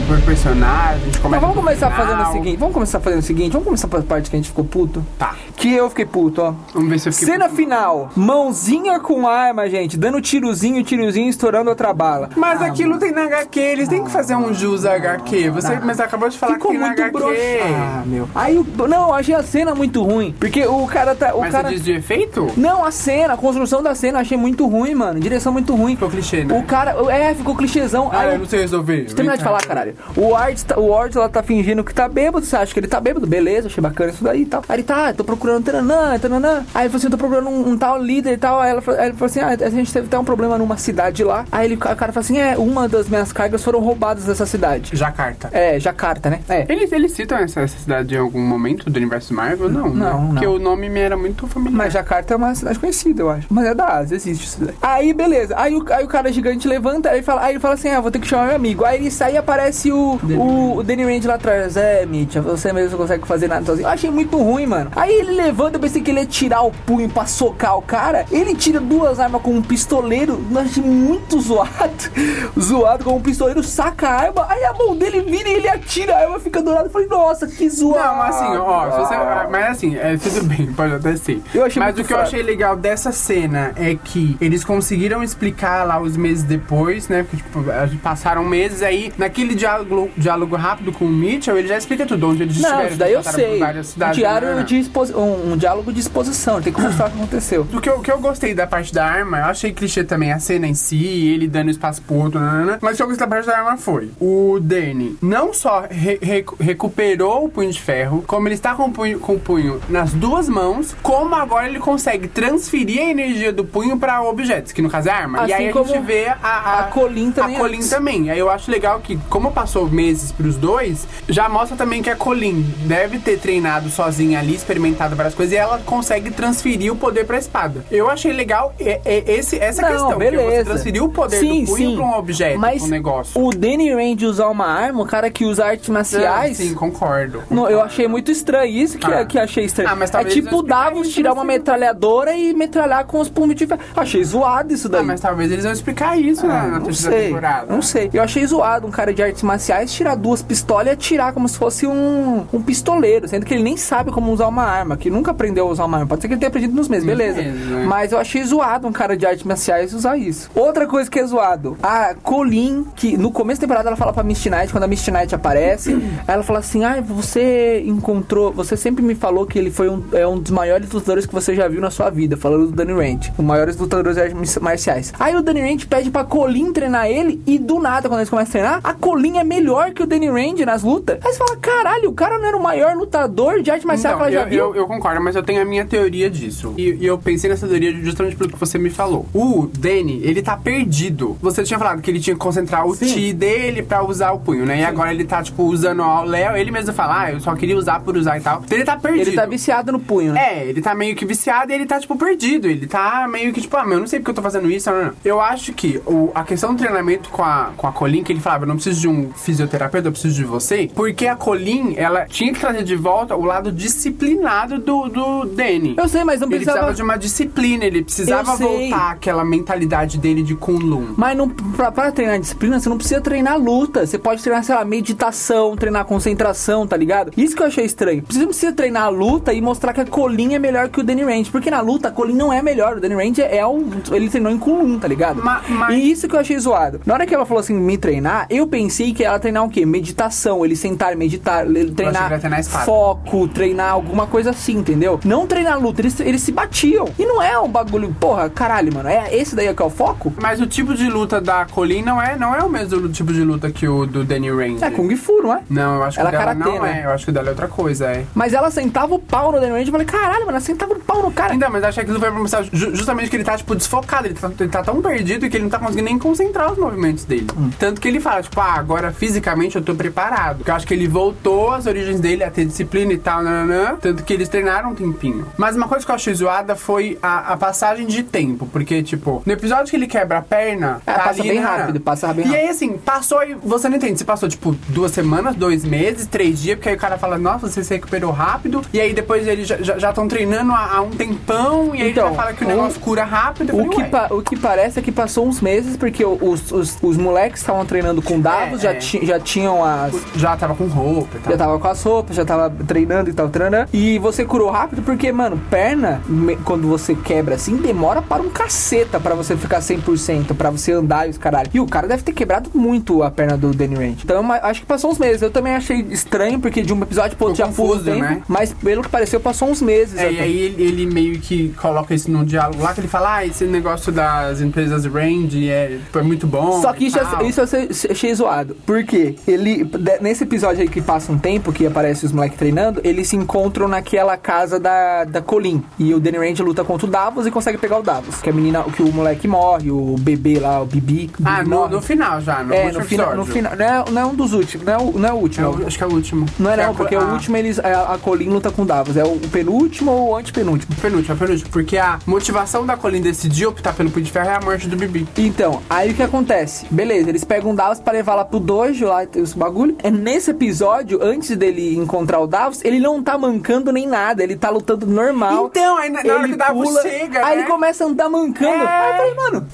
Por 0.06 0.20
personagem, 0.22 1.08
Então 1.08 1.22
começa 1.22 1.40
vamos 1.40 1.56
começar 1.56 1.90
final. 1.90 2.06
fazendo 2.06 2.28
o 2.28 2.32
seguinte. 2.32 2.56
Vamos 2.58 2.74
começar 2.74 3.00
fazendo 3.00 3.18
o 3.18 3.22
seguinte. 3.22 3.52
Vamos 3.52 3.64
começar 3.66 3.88
pela 3.88 4.02
parte 4.04 4.30
que 4.30 4.36
a 4.36 4.38
gente 4.38 4.48
ficou 4.48 4.64
puto. 4.64 5.04
Tá, 5.18 5.34
Que 5.56 5.72
eu 5.74 5.88
fiquei 5.88 6.04
puto, 6.06 6.42
ó. 6.42 6.54
vamos 6.72 6.88
ver 6.90 6.98
se 7.00 7.08
eu 7.08 7.12
fiquei... 7.12 7.26
Cena 7.26 7.48
final. 7.48 8.10
Mãozinha 8.14 9.00
com 9.00 9.26
arma, 9.26 9.68
gente. 9.68 9.96
Dando 9.96 10.20
tirozinho, 10.20 10.82
tirozinho, 10.84 11.28
estourando 11.28 11.70
outra 11.70 11.92
bala. 11.92 12.30
Mas 12.36 12.62
aquilo 12.62 12.98
tem 12.98 13.10
na 13.10 13.24
HQ, 13.24 13.58
eles 13.58 13.88
têm 13.88 14.04
que 14.04 14.10
fazer 14.10 14.36
um 14.36 14.54
jus 14.54 14.84
a 14.84 14.94
HQ. 14.94 15.50
Você, 15.50 15.80
mas 15.80 15.98
acabou 15.98 16.28
de 16.28 16.38
falar 16.38 16.54
Ficou 16.54 16.70
que 16.70 16.78
tem 16.78 16.86
muito 16.86 17.00
na 17.00 17.06
HQ. 17.06 17.60
Ah, 17.74 18.02
meu. 18.06 18.28
Aí, 18.34 18.58
o- 18.58 18.66
não, 18.86 19.08
eu 19.08 19.14
achei 19.14 19.34
a 19.34 19.42
cena 19.42 19.74
muito 19.74 20.02
ruim. 20.04 20.34
Porque 20.38 20.64
o 20.66 20.86
cara 20.86 21.14
tá. 21.16 21.34
O 21.34 21.40
Mas 21.40 21.50
cara... 21.50 21.68
você 21.68 21.74
diz 21.74 21.84
de 21.84 21.92
efeito? 21.92 22.46
Não, 22.56 22.84
a 22.84 22.90
cena, 22.92 23.34
a 23.34 23.36
construção 23.36 23.82
da 23.82 23.94
cena, 23.94 24.18
eu 24.18 24.22
achei 24.22 24.36
muito 24.38 24.66
ruim, 24.68 24.94
mano. 24.94 25.18
Direção 25.18 25.52
muito 25.52 25.74
ruim. 25.74 25.94
Ficou 25.94 26.10
clichê, 26.10 26.44
né? 26.44 26.56
O 26.56 26.62
cara. 26.62 26.94
É, 27.12 27.34
ficou 27.34 27.56
clichêzão. 27.56 28.08
Ah, 28.12 28.20
Aí 28.20 28.34
eu 28.34 28.38
não 28.38 28.46
sei 28.46 28.60
resolver. 28.60 28.96
Deixa 28.98 29.12
eu 29.12 29.16
terminar 29.16 29.36
de 29.36 29.42
falar, 29.44 29.60
caralho. 29.62 29.95
O 30.16 30.30
Ward, 30.30 30.64
tá, 30.64 30.78
o 30.78 30.88
Ward 30.88 31.16
lá 31.16 31.28
tá 31.28 31.42
fingindo 31.42 31.84
que 31.84 31.94
tá 31.94 32.08
bêbado. 32.08 32.44
Você 32.44 32.56
acha 32.56 32.72
que 32.72 32.80
ele 32.80 32.86
tá 32.86 33.00
bêbado? 33.00 33.26
Beleza, 33.26 33.68
achei 33.68 33.82
bacana 33.82 34.10
isso 34.10 34.24
daí 34.24 34.42
e 34.42 34.46
tal. 34.46 34.62
Aí 34.68 34.76
ele 34.76 34.82
tá, 34.82 35.08
ah, 35.08 35.14
tô 35.14 35.24
procurando 35.24 35.64
tananã, 35.64 36.18
tananã. 36.18 36.64
Aí 36.74 36.84
ele 36.84 36.90
falou 36.90 36.96
assim, 36.96 37.06
eu 37.06 37.10
tô 37.10 37.18
procurando 37.18 37.48
um, 37.48 37.70
um 37.70 37.78
tal 37.78 38.02
líder 38.02 38.32
e 38.32 38.36
tal. 38.36 38.60
Aí, 38.60 38.70
ela, 38.70 38.82
aí 38.98 39.08
ele 39.08 39.16
falou 39.16 39.26
assim, 39.26 39.40
ah, 39.40 39.48
a 39.48 39.70
gente 39.70 39.92
teve 39.92 40.06
até 40.06 40.18
um 40.18 40.24
problema 40.24 40.58
numa 40.58 40.76
cidade 40.76 41.22
lá. 41.24 41.44
Aí 41.50 41.66
ele, 41.66 41.74
o 41.74 41.78
cara 41.78 42.12
falou 42.12 42.20
assim, 42.20 42.38
é, 42.38 42.56
uma 42.56 42.88
das 42.88 43.08
minhas 43.08 43.32
cargas 43.32 43.62
foram 43.62 43.80
roubadas 43.80 44.24
dessa 44.24 44.46
cidade. 44.46 44.96
Jacarta. 44.96 45.50
É, 45.52 45.78
Jacarta, 45.78 46.30
né? 46.30 46.40
É. 46.48 46.66
Eles, 46.68 46.92
eles 46.92 47.12
citam 47.12 47.38
essa, 47.38 47.60
essa 47.60 47.78
cidade 47.78 48.14
em 48.14 48.18
algum 48.18 48.40
momento 48.40 48.88
do 48.88 48.96
universo 48.96 49.34
Marvel? 49.34 49.68
Não, 49.68 49.88
né? 49.88 50.10
Não, 50.10 50.20
não. 50.20 50.28
Porque 50.30 50.46
o 50.46 50.58
nome 50.58 50.88
me 50.88 51.00
era 51.00 51.16
muito 51.16 51.46
familiar. 51.46 51.76
Mas 51.76 51.92
Jacarta 51.92 52.34
é 52.34 52.36
uma 52.36 52.54
cidade 52.54 52.78
conhecida, 52.78 53.22
eu 53.22 53.30
acho. 53.30 53.46
Mas 53.50 53.66
é 53.66 53.74
da 53.74 53.86
Ásia, 53.86 54.16
existe 54.16 54.46
isso 54.46 54.64
daí. 54.64 54.74
Aí, 54.80 55.12
beleza. 55.12 55.54
Aí 55.56 55.74
o, 55.74 55.84
aí 55.92 56.04
o 56.04 56.08
cara 56.08 56.32
gigante 56.32 56.66
levanta, 56.66 57.10
aí, 57.10 57.22
fala, 57.22 57.42
aí 57.42 57.52
ele 57.52 57.60
fala 57.60 57.74
assim: 57.74 57.88
ah, 57.88 58.00
vou 58.00 58.10
ter 58.10 58.18
que 58.18 58.26
chamar 58.26 58.46
meu 58.46 58.56
amigo. 58.56 58.84
Aí 58.84 58.98
ele 58.98 59.10
sai 59.10 59.34
e 59.34 59.36
aparece 59.36 59.85
o, 59.92 60.18
o, 60.22 60.76
o 60.78 60.82
Danny 60.82 61.04
Rand 61.04 61.26
lá 61.26 61.34
atrás. 61.34 61.76
É, 61.76 62.04
Mitch, 62.06 62.36
você 62.36 62.72
mesmo 62.72 62.96
consegue 62.96 63.26
fazer 63.26 63.48
nada 63.48 63.64
sozinho. 63.64 63.86
Eu 63.86 63.90
achei 63.90 64.10
muito 64.10 64.36
ruim, 64.36 64.66
mano. 64.66 64.90
Aí 64.94 65.12
ele 65.12 65.32
levanta, 65.32 65.76
eu 65.76 65.80
pensei 65.80 66.02
que 66.02 66.10
ele 66.10 66.20
ia 66.20 66.26
tirar 66.26 66.62
o 66.62 66.70
punho 66.70 67.08
pra 67.08 67.26
socar 67.26 67.76
o 67.76 67.82
cara. 67.82 68.24
Ele 68.30 68.54
tira 68.54 68.80
duas 68.80 69.20
armas 69.20 69.42
com 69.42 69.52
um 69.52 69.62
pistoleiro. 69.62 70.44
Eu 70.50 70.58
achei 70.58 70.82
muito 70.82 71.40
zoado. 71.40 72.10
zoado 72.58 73.04
com 73.04 73.16
um 73.16 73.20
pistoleiro, 73.20 73.62
saca 73.62 74.08
a 74.08 74.12
arma. 74.12 74.46
Aí 74.48 74.64
a 74.64 74.72
mão 74.72 74.96
dele 74.96 75.20
vira 75.20 75.48
e 75.48 75.54
ele 75.54 75.68
atira. 75.68 76.14
A 76.14 76.20
arma 76.22 76.40
fica 76.40 76.62
dourada. 76.62 76.86
Eu 76.86 76.90
falei, 76.90 77.08
nossa, 77.08 77.46
que 77.46 77.68
zoado. 77.68 78.16
Não, 78.16 78.22
assim, 78.22 78.56
ó, 78.56 78.90
se 78.90 78.98
você, 78.98 79.16
mas 79.50 79.70
assim, 79.70 79.96
é, 79.96 80.16
tudo 80.16 80.44
bem, 80.44 80.66
pode 80.74 80.94
até 80.94 81.16
ser. 81.16 81.42
Eu 81.54 81.64
achei 81.64 81.82
mas 81.82 81.92
o 81.92 81.96
que 81.96 82.02
eu 82.02 82.06
fraco. 82.06 82.22
achei 82.22 82.42
legal 82.42 82.76
dessa 82.76 83.12
cena 83.12 83.72
é 83.76 83.94
que 83.94 84.36
eles 84.40 84.64
conseguiram 84.64 85.22
explicar 85.22 85.84
lá 85.84 86.00
os 86.00 86.16
meses 86.16 86.44
depois, 86.44 87.08
né? 87.08 87.22
Porque, 87.22 87.36
tipo, 87.36 87.64
passaram 88.02 88.44
meses 88.44 88.82
aí, 88.82 89.12
naquele 89.18 89.54
diálogo, 89.54 89.75
diálogo 90.16 90.56
rápido 90.56 90.92
com 90.92 91.04
o 91.04 91.08
Mitchell, 91.08 91.56
ele 91.58 91.68
já 91.68 91.76
explica 91.76 92.06
tudo, 92.06 92.28
onde 92.28 92.42
eles 92.42 92.60
Não, 92.60 92.86
isso 92.86 92.96
daí 92.96 93.12
eu 93.12 93.22
sei. 93.22 93.58
várias 93.58 93.88
Um, 93.88 93.92
cidades, 93.92 94.16
diário 94.16 94.54
né? 94.56 94.62
de 94.62 94.78
exposi- 94.78 95.14
um, 95.14 95.52
um 95.52 95.56
diálogo 95.56 95.92
de 95.92 96.00
exposição. 96.00 96.60
Tem 96.60 96.72
que 96.72 96.80
mostrar 96.80 97.06
o 97.06 97.10
que 97.10 97.16
aconteceu. 97.18 97.66
O 97.72 97.80
que, 97.80 97.88
eu, 97.88 97.96
o 97.98 98.02
que 98.02 98.10
eu 98.12 98.18
gostei 98.18 98.54
da 98.54 98.66
parte 98.66 98.92
da 98.92 99.04
arma, 99.06 99.38
eu 99.38 99.44
achei 99.46 99.72
clichê 99.72 100.04
também 100.04 100.32
a 100.32 100.38
cena 100.38 100.66
em 100.66 100.74
si, 100.74 100.96
ele 101.28 101.46
dando 101.48 101.70
espaço 101.70 102.00
pro 102.02 102.16
outro, 102.16 102.40
nanana, 102.40 102.78
mas 102.80 102.94
o 102.94 102.96
que 102.96 103.02
eu 103.02 103.06
gostei 103.08 103.26
da 103.26 103.30
parte 103.30 103.46
da 103.46 103.58
arma 103.58 103.76
foi: 103.76 104.10
o 104.20 104.58
Danny 104.60 105.16
não 105.22 105.52
só 105.52 105.84
re- 105.90 106.18
recu- 106.22 106.56
recuperou 106.58 107.44
o 107.44 107.48
punho 107.48 107.70
de 107.70 107.80
ferro, 107.80 108.22
como 108.26 108.46
ele 108.48 108.54
está 108.54 108.74
com 108.74 108.84
o, 108.84 108.92
punho, 108.92 109.18
com 109.20 109.34
o 109.34 109.40
punho 109.40 109.80
nas 109.88 110.12
duas 110.12 110.48
mãos, 110.48 110.94
como 111.02 111.34
agora 111.34 111.68
ele 111.68 111.78
consegue 111.78 112.28
transferir 112.28 113.00
a 113.00 113.10
energia 113.10 113.52
do 113.52 113.64
punho 113.64 113.96
pra 113.98 114.22
objetos, 114.22 114.72
que 114.72 114.80
no 114.82 114.88
caso 114.90 115.08
é 115.08 115.12
a 115.12 115.16
arma. 115.16 115.38
Assim 115.40 115.50
e 115.50 115.54
aí 115.54 115.68
a 115.70 115.72
gente 115.82 115.98
vê 116.00 116.28
a, 116.28 116.36
a, 116.42 116.80
a 116.80 116.82
Colin 116.84 117.30
também 117.30 117.56
A 117.56 117.58
Colin 117.58 117.88
também. 117.88 118.30
Aí 118.30 118.38
eu 118.38 118.50
acho 118.50 118.70
legal 118.70 119.00
que, 119.00 119.16
como 119.28 119.50
passou 119.66 119.88
meses 119.90 120.30
pros 120.30 120.56
dois, 120.56 121.08
já 121.28 121.48
mostra 121.48 121.76
também 121.76 122.00
que 122.00 122.08
a 122.08 122.14
Colin 122.14 122.62
deve 122.86 123.18
ter 123.18 123.36
treinado 123.38 123.90
sozinha 123.90 124.38
ali, 124.38 124.54
experimentado 124.54 125.16
várias 125.16 125.34
coisas, 125.34 125.52
e 125.52 125.56
ela 125.56 125.80
consegue 125.84 126.30
transferir 126.30 126.92
o 126.92 126.96
poder 126.96 127.26
pra 127.26 127.36
espada. 127.36 127.84
Eu 127.90 128.08
achei 128.08 128.32
legal 128.32 128.72
é, 128.78 129.00
é, 129.04 129.24
esse, 129.32 129.58
essa 129.58 129.82
Não, 129.82 129.88
questão, 129.88 130.18
beleza. 130.18 130.44
que 130.46 130.54
você 130.58 130.64
transferiu 130.64 131.04
o 131.04 131.08
poder 131.08 131.40
sim, 131.40 131.64
do 131.64 131.72
punho 131.72 131.90
sim. 131.90 131.96
pra 131.96 132.04
um 132.04 132.14
objeto, 132.14 132.58
Mas 132.60 132.82
um 132.82 132.86
negócio. 132.86 133.42
o 133.44 133.50
Danny 133.50 133.92
Rand 133.92 134.22
usar 134.24 134.46
uma 134.48 134.66
arma, 134.66 135.02
o 135.02 135.06
cara 135.06 135.30
que 135.30 135.44
usa 135.44 135.64
artes 135.66 135.88
marciais... 135.88 136.58
Sim, 136.58 136.72
concordo. 136.72 137.42
Não, 137.50 137.68
eu 137.68 137.82
achei 137.82 138.06
muito 138.06 138.30
estranho. 138.30 138.70
Isso 138.70 138.98
que, 138.98 139.12
Ah. 139.12 139.24
que 139.24 139.36
achei 139.38 139.64
estranho. 139.64 139.90
Ah, 139.90 139.96
mas 139.96 140.14
é 140.14 140.24
tipo 140.24 140.62
Davos 140.62 141.08
tirar 141.08 141.32
uma 141.32 141.44
metralhadora 141.44 142.36
e 142.36 142.54
metralhar 142.54 143.04
com 143.04 143.18
os 143.18 143.28
punhos 143.28 143.56
de 143.56 143.66
ferro. 143.66 143.80
Achei 143.96 144.22
zoado 144.22 144.72
isso 144.72 144.88
daí. 144.88 145.00
Ah, 145.00 145.04
mas 145.04 145.20
talvez 145.20 145.50
eles 145.50 145.64
vão 145.64 145.72
explicar 145.72 146.16
isso 146.18 146.46
na, 146.46 146.62
na 146.62 146.78
não 146.78 146.86
terceira 146.86 147.16
sei, 147.16 147.26
temporada. 147.26 147.72
não 147.72 147.82
sei. 147.82 148.10
Eu 148.12 148.22
achei 148.22 148.46
zoado 148.46 148.86
um 148.86 148.90
cara 148.90 149.12
de 149.12 149.22
artes 149.22 149.42
marciais 149.42 149.55
tirar 149.58 150.14
duas 150.14 150.42
pistolas 150.42 150.86
e 150.86 150.90
atirar 150.90 151.32
como 151.32 151.48
se 151.48 151.58
fosse 151.58 151.86
um, 151.86 152.44
um 152.52 152.62
pistoleiro, 152.62 153.28
sendo 153.28 153.44
que 153.44 153.54
ele 153.54 153.62
nem 153.62 153.76
sabe 153.76 154.10
como 154.10 154.32
usar 154.32 154.48
uma 154.48 154.64
arma, 154.64 154.96
que 154.96 155.10
nunca 155.10 155.30
aprendeu 155.30 155.66
a 155.66 155.70
usar 155.70 155.84
uma 155.84 155.98
arma. 155.98 156.08
Pode 156.08 156.22
ser 156.22 156.28
que 156.28 156.34
ele 156.34 156.40
tenha 156.40 156.48
aprendido 156.48 156.74
nos 156.74 156.88
meses, 156.88 157.06
beleza. 157.06 157.42
né? 157.42 157.84
Mas 157.86 158.12
eu 158.12 158.18
achei 158.18 158.42
zoado 158.44 158.86
um 158.86 158.92
cara 158.92 159.16
de 159.16 159.26
artes 159.26 159.44
marciais 159.44 159.92
usar 159.94 160.16
isso. 160.16 160.50
Outra 160.54 160.86
coisa 160.86 161.10
que 161.10 161.18
é 161.18 161.26
zoado, 161.26 161.76
a 161.82 162.14
Colin, 162.22 162.86
que 162.94 163.16
no 163.16 163.30
começo 163.30 163.60
da 163.60 163.66
temporada 163.66 163.88
ela 163.88 163.96
fala 163.96 164.12
pra 164.12 164.22
Misty 164.22 164.50
Knight, 164.50 164.72
quando 164.72 164.84
a 164.84 164.86
Misty 164.86 165.10
Knight 165.10 165.34
aparece, 165.34 165.96
ela 166.26 166.42
fala 166.42 166.60
assim: 166.60 166.84
Ah, 166.84 167.00
você 167.00 167.82
encontrou, 167.86 168.52
você 168.52 168.76
sempre 168.76 169.02
me 169.04 169.14
falou 169.14 169.46
que 169.46 169.58
ele 169.58 169.70
foi 169.70 169.88
um, 169.88 170.02
é 170.12 170.26
um 170.26 170.38
dos 170.38 170.50
maiores 170.50 170.90
lutadores 170.90 171.26
que 171.26 171.32
você 171.32 171.54
já 171.54 171.68
viu 171.68 171.80
na 171.80 171.90
sua 171.90 172.10
vida, 172.10 172.36
falando 172.36 172.66
do 172.66 172.72
Danny 172.72 172.92
Rand, 172.92 173.32
os 173.36 173.44
maiores 173.44 173.76
lutadores 173.76 174.16
de 174.16 174.22
artes 174.22 174.58
marciais. 174.58 175.12
Aí 175.18 175.34
o 175.34 175.42
Danny 175.42 175.60
Rand 175.60 175.86
pede 175.88 176.10
pra 176.10 176.24
Colin 176.24 176.72
treinar 176.72 177.06
ele 177.06 177.42
e 177.46 177.58
do 177.58 177.78
nada, 177.78 178.08
quando 178.08 178.20
eles 178.20 178.30
começam 178.30 178.48
a 178.48 178.52
treinar, 178.52 178.80
a 178.82 178.94
Colin 178.94 179.38
é 179.38 179.44
melhor 179.46 179.92
que 179.92 180.02
o 180.02 180.06
Danny 180.06 180.28
Rand 180.28 180.64
nas 180.64 180.82
lutas. 180.82 181.18
Aí 181.24 181.32
você 181.32 181.38
fala: 181.38 181.56
Caralho, 181.56 182.10
o 182.10 182.12
cara 182.12 182.38
não 182.38 182.46
era 182.46 182.56
o 182.56 182.62
maior 182.62 182.94
lutador 182.96 183.62
de 183.62 183.70
arte 183.70 183.86
marcial 183.86 184.12
Não, 184.12 184.18
que 184.18 184.22
ela 184.24 184.32
já 184.32 184.42
eu, 184.42 184.48
viu. 184.48 184.58
eu, 184.58 184.76
eu 184.76 184.86
concordo, 184.86 185.20
mas 185.22 185.36
eu 185.36 185.42
tenho 185.42 185.62
a 185.62 185.64
minha 185.64 185.84
teoria 185.84 186.28
disso. 186.28 186.74
E, 186.76 186.94
e 186.94 187.06
eu 187.06 187.18
pensei 187.18 187.48
nessa 187.48 187.66
teoria 187.66 187.92
justamente 187.92 188.36
pelo 188.36 188.50
que 188.50 188.58
você 188.58 188.78
me 188.78 188.90
falou. 188.90 189.26
O 189.32 189.68
Danny, 189.78 190.20
ele 190.22 190.42
tá 190.42 190.56
perdido. 190.56 191.36
Você 191.40 191.62
tinha 191.62 191.78
falado 191.78 192.02
que 192.02 192.10
ele 192.10 192.20
tinha 192.20 192.34
que 192.34 192.40
concentrar 192.40 192.86
o 192.86 192.94
Sim. 192.94 193.06
ti 193.06 193.32
dele 193.32 193.82
pra 193.82 194.04
usar 194.04 194.32
o 194.32 194.40
punho, 194.40 194.66
né? 194.66 194.80
E 194.80 194.84
agora 194.84 195.12
ele 195.12 195.24
tá, 195.24 195.42
tipo, 195.42 195.62
usando 195.64 196.02
o 196.02 196.24
Léo. 196.24 196.56
Ele 196.56 196.70
mesmo 196.70 196.92
fala, 196.92 197.22
ah, 197.22 197.32
eu 197.32 197.40
só 197.40 197.54
queria 197.54 197.76
usar 197.76 198.00
por 198.00 198.16
usar 198.16 198.38
e 198.38 198.40
tal. 198.40 198.62
Então 198.64 198.76
ele 198.76 198.84
tá 198.84 198.96
perdido. 198.96 199.28
Ele 199.28 199.36
tá 199.36 199.46
viciado 199.46 199.92
no 199.92 200.00
punho, 200.00 200.32
né? 200.32 200.60
É, 200.60 200.66
ele 200.66 200.80
tá 200.82 200.94
meio 200.94 201.14
que 201.14 201.24
viciado 201.24 201.70
e 201.70 201.74
ele 201.74 201.86
tá, 201.86 201.98
tipo, 202.00 202.16
perdido. 202.16 202.68
Ele 202.68 202.86
tá 202.86 203.26
meio 203.28 203.52
que, 203.52 203.60
tipo, 203.60 203.76
ah, 203.76 203.84
meu, 203.84 203.94
eu 203.94 204.00
não 204.00 204.06
sei 204.06 204.18
porque 204.18 204.30
eu 204.30 204.34
tô 204.34 204.42
fazendo 204.42 204.70
isso. 204.70 204.90
Não, 204.90 204.98
não, 204.98 205.04
não. 205.06 205.12
Eu 205.24 205.40
acho 205.40 205.72
que 205.72 206.00
o, 206.06 206.30
a 206.34 206.44
questão 206.44 206.74
do 206.74 206.78
treinamento 206.78 207.28
com 207.30 207.42
a, 207.42 207.70
com 207.76 207.86
a 207.86 207.92
Colin, 207.92 208.22
que 208.22 208.32
ele 208.32 208.40
falava, 208.40 208.64
eu 208.64 208.68
não 208.68 208.74
preciso 208.76 209.00
de 209.00 209.08
um 209.08 209.25
fisioterapeuta, 209.34 210.08
eu 210.08 210.12
preciso 210.12 210.34
de 210.34 210.44
você. 210.44 210.90
Porque 210.94 211.26
a 211.26 211.34
Colin, 211.36 211.94
ela 211.96 212.26
tinha 212.26 212.52
que 212.52 212.60
trazer 212.60 212.82
de 212.84 212.96
volta 212.96 213.34
o 213.36 213.44
lado 213.44 213.70
disciplinado 213.72 214.78
do, 214.78 215.08
do 215.08 215.44
Danny. 215.46 215.94
Eu 215.96 216.08
sei, 216.08 216.24
mas 216.24 216.40
não 216.40 216.48
Ele 216.48 216.56
precisava. 216.56 216.86
precisava 216.86 216.94
de 216.94 217.02
uma 217.02 217.16
disciplina, 217.16 217.84
ele 217.84 218.02
precisava 218.02 218.56
voltar 218.56 219.10
aquela 219.10 219.44
mentalidade 219.44 220.18
dele 220.18 220.42
de 220.42 220.54
Kunlun. 220.54 221.14
Mas 221.16 221.36
não, 221.36 221.48
pra, 221.48 221.90
pra 221.92 222.12
treinar 222.12 222.38
disciplina, 222.38 222.78
você 222.78 222.88
não 222.88 222.96
precisa 222.96 223.20
treinar 223.20 223.58
luta. 223.58 224.06
Você 224.06 224.18
pode 224.18 224.42
treinar, 224.42 224.62
sei 224.64 224.74
lá, 224.74 224.84
meditação, 224.84 225.76
treinar 225.76 226.04
concentração, 226.04 226.86
tá 226.86 226.96
ligado? 226.96 227.32
Isso 227.36 227.56
que 227.56 227.62
eu 227.62 227.66
achei 227.66 227.84
estranho. 227.84 228.22
Você 228.28 228.38
não 228.40 228.48
precisa 228.48 228.72
treinar 228.72 229.04
a 229.04 229.08
luta 229.08 229.52
e 229.52 229.60
mostrar 229.60 229.92
que 229.92 230.00
a 230.00 230.06
Colin 230.06 230.54
é 230.54 230.58
melhor 230.58 230.88
que 230.88 231.00
o 231.00 231.02
Danny 231.02 231.22
Rand. 231.22 231.44
Porque 231.50 231.70
na 231.70 231.80
luta, 231.80 232.08
a 232.08 232.10
Colin 232.10 232.34
não 232.34 232.52
é 232.52 232.62
melhor. 232.62 232.96
O 232.96 233.00
Danny 233.00 233.14
Rand 233.14 233.38
é 233.38 233.66
um. 233.66 233.88
Ele 234.12 234.28
treinou 234.28 234.52
em 234.52 234.58
Kunlun, 234.58 234.98
tá 234.98 235.08
ligado? 235.08 235.42
Ma- 235.42 235.62
mas- 235.68 235.94
E 235.96 236.10
isso 236.10 236.28
que 236.28 236.34
eu 236.34 236.40
achei 236.40 236.58
zoado. 236.58 237.00
Na 237.06 237.14
hora 237.14 237.26
que 237.26 237.34
ela 237.34 237.44
falou 237.46 237.60
assim, 237.60 237.74
me 237.74 237.96
treinar. 237.98 238.46
Eu 238.50 238.66
pensei 238.66 239.12
que 239.16 239.24
ela 239.24 239.38
treinar 239.38 239.64
o 239.64 239.68
quê? 239.70 239.84
Meditação, 239.86 240.64
eles 240.64 240.78
sentarem, 240.78 241.16
meditar, 241.16 241.66
le- 241.66 241.80
achei 241.80 241.88
que 241.88 241.94
treinar 241.96 242.38
treinar 242.40 242.64
foco, 242.64 243.48
treinar 243.48 243.90
alguma 243.92 244.26
coisa 244.26 244.50
assim, 244.50 244.74
entendeu? 244.78 245.18
Não 245.24 245.46
treinar 245.46 245.80
luta, 245.80 246.00
eles, 246.00 246.18
eles 246.20 246.42
se 246.42 246.52
batiam. 246.52 247.08
E 247.18 247.24
não 247.24 247.42
é 247.42 247.58
um 247.58 247.68
bagulho, 247.68 248.14
porra, 248.20 248.48
caralho, 248.48 248.92
mano, 248.94 249.08
é 249.08 249.34
esse 249.34 249.54
daí 249.56 249.72
que 249.74 249.82
é 249.82 249.84
o 249.84 249.90
foco? 249.90 250.32
Mas 250.40 250.60
o 250.60 250.66
tipo 250.66 250.94
de 250.94 251.08
luta 251.08 251.40
da 251.40 251.66
Colin 251.66 252.02
não 252.02 252.20
é, 252.22 252.36
não 252.36 252.54
é 252.54 252.62
o 252.62 252.68
mesmo 252.68 253.08
tipo 253.08 253.32
de 253.32 253.42
luta 253.42 253.70
que 253.70 253.88
o 253.88 254.06
do 254.06 254.24
Danny 254.24 254.50
Rand. 254.50 254.82
É 254.82 254.90
Kung 254.90 255.14
Fu, 255.16 255.42
não 255.42 255.54
é? 255.54 255.60
Não, 255.68 255.96
eu 255.96 256.04
acho 256.04 256.16
que 256.16 256.20
Ela 256.20 256.28
o 256.28 256.32
dela 256.32 256.44
karatê, 256.54 256.70
não 256.76 256.82
né? 256.82 257.00
é. 257.02 257.06
Eu 257.06 257.10
acho 257.10 257.24
que 257.24 257.32
dela 257.32 257.48
é 257.48 257.50
outra 257.50 257.68
coisa, 257.68 258.06
é. 258.06 258.24
Mas 258.34 258.52
ela 258.52 258.70
sentava 258.70 259.14
o 259.14 259.18
pau 259.18 259.50
no 259.52 259.60
Danny 259.60 259.72
Rand 259.72 259.82
e 259.82 259.86
eu 259.86 259.92
falei, 259.92 260.06
caralho, 260.06 260.40
mano, 260.40 260.50
ela 260.50 260.60
sentava 260.60 260.92
o 260.92 261.00
pau 261.00 261.22
no 261.22 261.30
cara. 261.32 261.52
Ainda, 261.52 261.68
mas 261.68 261.82
acho 261.84 261.94
que 261.96 262.00
aquilo 262.02 262.18
foi 262.20 262.30
pra 262.30 262.38
mostrar 262.38 262.62
ju- 262.64 262.94
justamente 262.94 263.30
que 263.30 263.36
ele 263.36 263.44
tá, 263.44 263.56
tipo, 263.56 263.74
desfocado. 263.74 264.26
Ele 264.26 264.34
tá, 264.34 264.50
ele 264.58 264.68
tá 264.68 264.82
tão 264.82 265.00
perdido 265.02 265.48
que 265.48 265.56
ele 265.56 265.64
não 265.64 265.70
tá 265.70 265.78
conseguindo 265.78 266.04
nem 266.08 266.18
concentrar 266.18 266.72
os 266.72 266.78
movimentos 266.78 267.24
dele. 267.24 267.46
Hum. 267.56 267.70
Tanto 267.78 268.00
que 268.00 268.08
ele 268.08 268.20
fala, 268.20 268.42
tipo, 268.42 268.60
ah, 268.60 268.74
agora 268.74 269.05
fisicamente 269.12 269.76
eu 269.76 269.82
tô 269.82 269.94
preparado. 269.94 270.56
Porque 270.58 270.70
eu 270.70 270.74
acho 270.74 270.86
que 270.86 270.94
ele 270.94 271.06
voltou 271.08 271.72
às 271.72 271.86
origens 271.86 272.20
dele 272.20 272.44
a 272.44 272.50
ter 272.50 272.64
disciplina 272.64 273.12
e 273.12 273.18
tal, 273.18 273.42
nananã. 273.42 273.96
Tanto 274.00 274.22
que 274.22 274.32
eles 274.32 274.48
treinaram 274.48 274.90
um 274.90 274.94
tempinho. 274.94 275.46
Mas 275.56 275.76
uma 275.76 275.88
coisa 275.88 276.04
que 276.04 276.10
eu 276.10 276.14
achei 276.14 276.34
zoada 276.34 276.74
foi 276.76 277.18
a, 277.22 277.52
a 277.52 277.56
passagem 277.56 278.06
de 278.06 278.22
tempo. 278.22 278.66
Porque, 278.72 279.02
tipo, 279.02 279.42
no 279.44 279.52
episódio 279.52 279.86
que 279.90 279.96
ele 279.96 280.06
quebra 280.06 280.38
a 280.38 280.42
perna. 280.42 281.00
É, 281.06 281.12
tá 281.12 281.18
passa 281.20 281.42
bem 281.42 281.60
nananã. 281.60 281.76
rápido, 281.82 282.00
passa 282.00 282.26
bem 282.34 282.44
E 282.44 282.48
rápido. 282.48 282.62
aí, 282.64 282.68
assim, 282.68 282.96
passou 282.98 283.42
e 283.42 283.54
você 283.54 283.88
não 283.88 283.96
entende. 283.96 284.18
Se 284.18 284.24
passou, 284.24 284.48
tipo, 284.48 284.76
duas 284.88 285.12
semanas, 285.12 285.54
dois 285.54 285.84
meses, 285.84 286.26
três 286.26 286.60
dias, 286.60 286.76
porque 286.76 286.88
aí 286.88 286.94
o 286.96 286.98
cara 286.98 287.18
fala, 287.18 287.38
nossa, 287.38 287.68
você 287.68 287.82
se 287.84 287.94
recuperou 287.94 288.30
rápido. 288.32 288.82
E 288.92 289.00
aí 289.00 289.12
depois 289.14 289.46
eles 289.46 289.66
já 289.68 290.08
estão 290.10 290.26
treinando 290.28 290.72
há, 290.72 290.96
há 290.96 291.00
um 291.02 291.10
tempão. 291.10 291.94
E 291.94 292.02
aí 292.02 292.10
Então, 292.10 292.26
ele 292.28 292.36
já 292.36 292.42
fala 292.42 292.52
que 292.54 292.64
o 292.64 292.68
negócio 292.68 293.00
cura 293.00 293.24
rápido. 293.24 293.70
Eu 293.70 293.76
O 293.76 293.92
falei, 293.92 294.10
que, 294.10 294.34
o 294.34 294.42
que 294.42 294.56
parece 294.56 294.98
é 294.98 295.02
que 295.02 295.12
passou 295.12 295.46
uns 295.46 295.60
meses, 295.60 295.96
porque 295.96 296.24
os, 296.24 296.70
os, 296.72 296.98
os 297.02 297.16
moleques 297.16 297.60
estavam 297.60 297.84
treinando 297.84 298.20
com 298.22 298.40
Davos, 298.40 298.80
É, 298.80 298.82
já, 298.82 298.90
é. 298.92 298.94
Ti- 298.96 299.24
já 299.26 299.38
tinham 299.40 299.84
as. 299.84 300.14
Já 300.36 300.56
tava 300.56 300.74
com 300.74 300.86
roupa 300.86 301.36
e 301.36 301.40
tal. 301.40 301.52
Já 301.52 301.58
tava 301.58 301.78
com 301.78 301.88
as 301.88 302.02
roupas, 302.02 302.36
já 302.36 302.44
tava 302.44 302.70
treinando 302.86 303.30
e 303.30 303.32
tal, 303.32 303.48
treinando. 303.48 303.88
E 303.92 304.18
você 304.18 304.44
curou 304.44 304.70
rápido 304.70 305.02
porque, 305.02 305.30
mano, 305.32 305.60
perna, 305.70 306.20
me- 306.26 306.56
quando 306.56 306.88
você 306.88 307.14
quebra 307.14 307.54
assim, 307.54 307.76
demora 307.76 308.20
para 308.22 308.42
um 308.42 308.48
caceta 308.50 309.18
pra 309.20 309.34
você 309.34 309.56
ficar 309.56 309.80
100%, 309.80 310.54
pra 310.54 310.70
você 310.70 310.92
andar 310.92 311.26
e 311.26 311.30
os 311.30 311.38
caralho. 311.38 311.70
E 311.72 311.80
o 311.80 311.86
cara 311.86 312.06
deve 312.08 312.22
ter 312.22 312.32
quebrado 312.32 312.70
muito 312.74 313.22
a 313.22 313.30
perna 313.30 313.56
do 313.56 313.72
Danny 313.72 313.94
Rand. 313.94 314.16
Então, 314.24 314.44
acho 314.52 314.80
que 314.80 314.86
passou 314.86 315.10
uns 315.10 315.18
meses. 315.18 315.42
Eu 315.42 315.50
também 315.50 315.74
achei 315.74 316.00
estranho, 316.10 316.58
porque 316.60 316.82
de 316.82 316.92
um 316.92 317.02
episódio 317.02 317.36
pro 317.36 317.48
outro 317.48 317.64
já 317.64 317.70
foi 317.72 317.98
tempo. 318.00 318.18
né? 318.20 318.42
Mas 318.48 318.72
pelo 318.72 319.02
que 319.02 319.08
pareceu, 319.08 319.40
passou 319.40 319.68
uns 319.68 319.80
meses. 319.82 320.18
É, 320.18 320.32
e 320.32 320.40
aí 320.40 320.58
ele, 320.58 320.82
ele 320.82 321.06
meio 321.06 321.38
que 321.38 321.70
coloca 321.80 322.14
isso 322.14 322.30
num 322.30 322.44
diálogo 322.44 322.82
lá 322.82 322.92
que 322.94 323.00
ele 323.00 323.08
fala, 323.08 323.36
ah, 323.36 323.46
esse 323.46 323.64
negócio 323.64 324.12
das 324.12 324.60
empresas 324.60 325.04
Range 325.06 325.68
é, 325.70 325.98
é 326.14 326.22
muito 326.22 326.46
bom. 326.46 326.80
Só 326.80 326.92
que 326.92 327.06
isso, 327.06 327.18
tal. 327.18 327.44
isso 327.46 327.60
eu 327.60 327.66
achei 328.10 328.34
zoado. 328.34 328.76
Porque 328.86 329.34
ele, 329.46 329.90
nesse 330.20 330.44
episódio 330.44 330.82
aí 330.82 330.88
que 330.88 331.00
passa 331.02 331.32
um 331.32 331.38
tempo, 331.38 331.72
que 331.72 331.86
aparece 331.86 332.24
os 332.24 332.32
moleques 332.32 332.56
treinando, 332.58 333.00
eles 333.02 333.28
se 333.28 333.36
encontram 333.36 333.88
naquela 333.88 334.36
casa 334.36 334.78
da, 334.78 335.24
da 335.24 335.42
Colin. 335.42 335.82
E 335.98 336.14
o 336.14 336.20
Danny 336.20 336.38
Rand 336.38 336.62
luta 336.64 336.84
contra 336.84 337.06
o 337.06 337.10
Davos 337.10 337.46
e 337.46 337.50
consegue 337.50 337.78
pegar 337.78 337.98
o 337.98 338.02
Davos. 338.02 338.40
Que 338.40 338.50
a 338.50 338.52
menina, 338.52 338.82
que 338.84 339.02
o 339.02 339.12
moleque 339.12 339.48
morre, 339.48 339.90
o 339.90 340.14
bebê 340.18 340.58
lá, 340.60 340.80
o 340.80 340.86
Bibi. 340.86 341.30
Ah, 341.44 341.62
no, 341.64 341.88
no 341.88 342.00
final 342.00 342.40
já, 342.40 342.62
no 342.62 342.72
É, 342.72 342.92
no 342.92 343.02
final, 343.02 343.34
no 343.36 343.44
final. 343.44 343.74
Não 343.76 343.84
é, 343.84 344.04
não 344.10 344.22
é 344.22 344.24
um 344.26 344.34
dos 344.34 344.52
últimos, 344.52 344.86
não 344.86 344.92
é 344.92 344.98
o, 344.98 345.18
não 345.18 345.28
é 345.28 345.32
o 345.32 345.36
último. 345.36 345.66
É 345.66 345.68
o- 345.68 345.86
acho 345.86 345.98
que 345.98 346.04
é 346.04 346.06
o 346.06 346.12
último. 346.12 346.46
Não 346.58 346.70
é 346.70 346.76
Que 346.76 346.82
não, 346.84 346.94
porque 346.94 347.14
a- 347.16 347.20
o 347.20 347.32
último 347.32 347.56
eles. 347.56 347.78
A, 347.80 348.14
a 348.14 348.18
Colin 348.18 348.48
luta 348.48 348.70
com 348.70 348.82
o 348.82 348.84
Davos. 348.84 349.16
É 349.16 349.24
o 349.24 349.36
penúltimo 349.50 350.12
ou 350.12 350.28
o 350.30 350.36
antepenúltimo. 350.36 350.94
Penúltimo, 351.00 351.34
é 351.34 351.36
penúltimo. 351.38 351.70
Porque 351.70 351.98
a 351.98 352.18
motivação 352.26 352.86
da 352.86 352.96
Colin 352.96 353.20
decidir 353.20 353.66
optar 353.66 353.94
pelo 353.94 354.10
Punho 354.10 354.24
de 354.24 354.30
Ferro 354.30 354.48
é 354.50 354.54
a 354.56 354.60
morte 354.60 354.88
do 354.88 354.96
Bibi. 354.96 355.26
Então, 355.38 355.82
aí 355.90 356.12
o 356.12 356.14
que 356.14 356.22
acontece? 356.22 356.86
Beleza, 356.90 357.28
eles 357.28 357.42
pegam 357.44 357.72
o 357.72 357.74
Davos 357.76 357.98
pra 357.98 358.12
levar 358.12 358.34
lá 358.36 358.44
pro 358.44 358.60
dojo, 358.76 359.06
lá 359.06 359.24
tem 359.26 359.42
os 359.42 359.52
bagulho. 359.54 359.96
É 360.02 360.10
nesse 360.10 360.50
episódio, 360.50 361.18
antes 361.22 361.56
dele 361.56 361.96
encontrar 361.96 362.40
o 362.40 362.46
Davos, 362.46 362.84
ele 362.84 363.00
não 363.00 363.22
tá 363.22 363.38
mancando 363.38 363.90
nem 363.92 364.06
nada, 364.06 364.42
ele 364.42 364.56
tá 364.56 364.68
lutando 364.70 365.06
normal. 365.06 365.66
Então, 365.66 365.96
aí 365.96 366.10
na, 366.10 366.22
na 366.22 366.34
hora 366.34 366.48
que 366.48 366.54
o 366.54 366.56
Davos 366.58 366.88
pula, 366.88 367.02
chega, 367.02 367.46
Aí 367.46 367.56
né? 367.56 367.62
ele 367.62 367.70
começa 367.70 368.04
a 368.04 368.06
andar 368.06 368.28
mancando. 368.28 368.70
É. 368.84 368.86
Aí 368.86 369.10
eu 369.10 369.16
falei, 369.16 369.34
mano, 369.34 369.66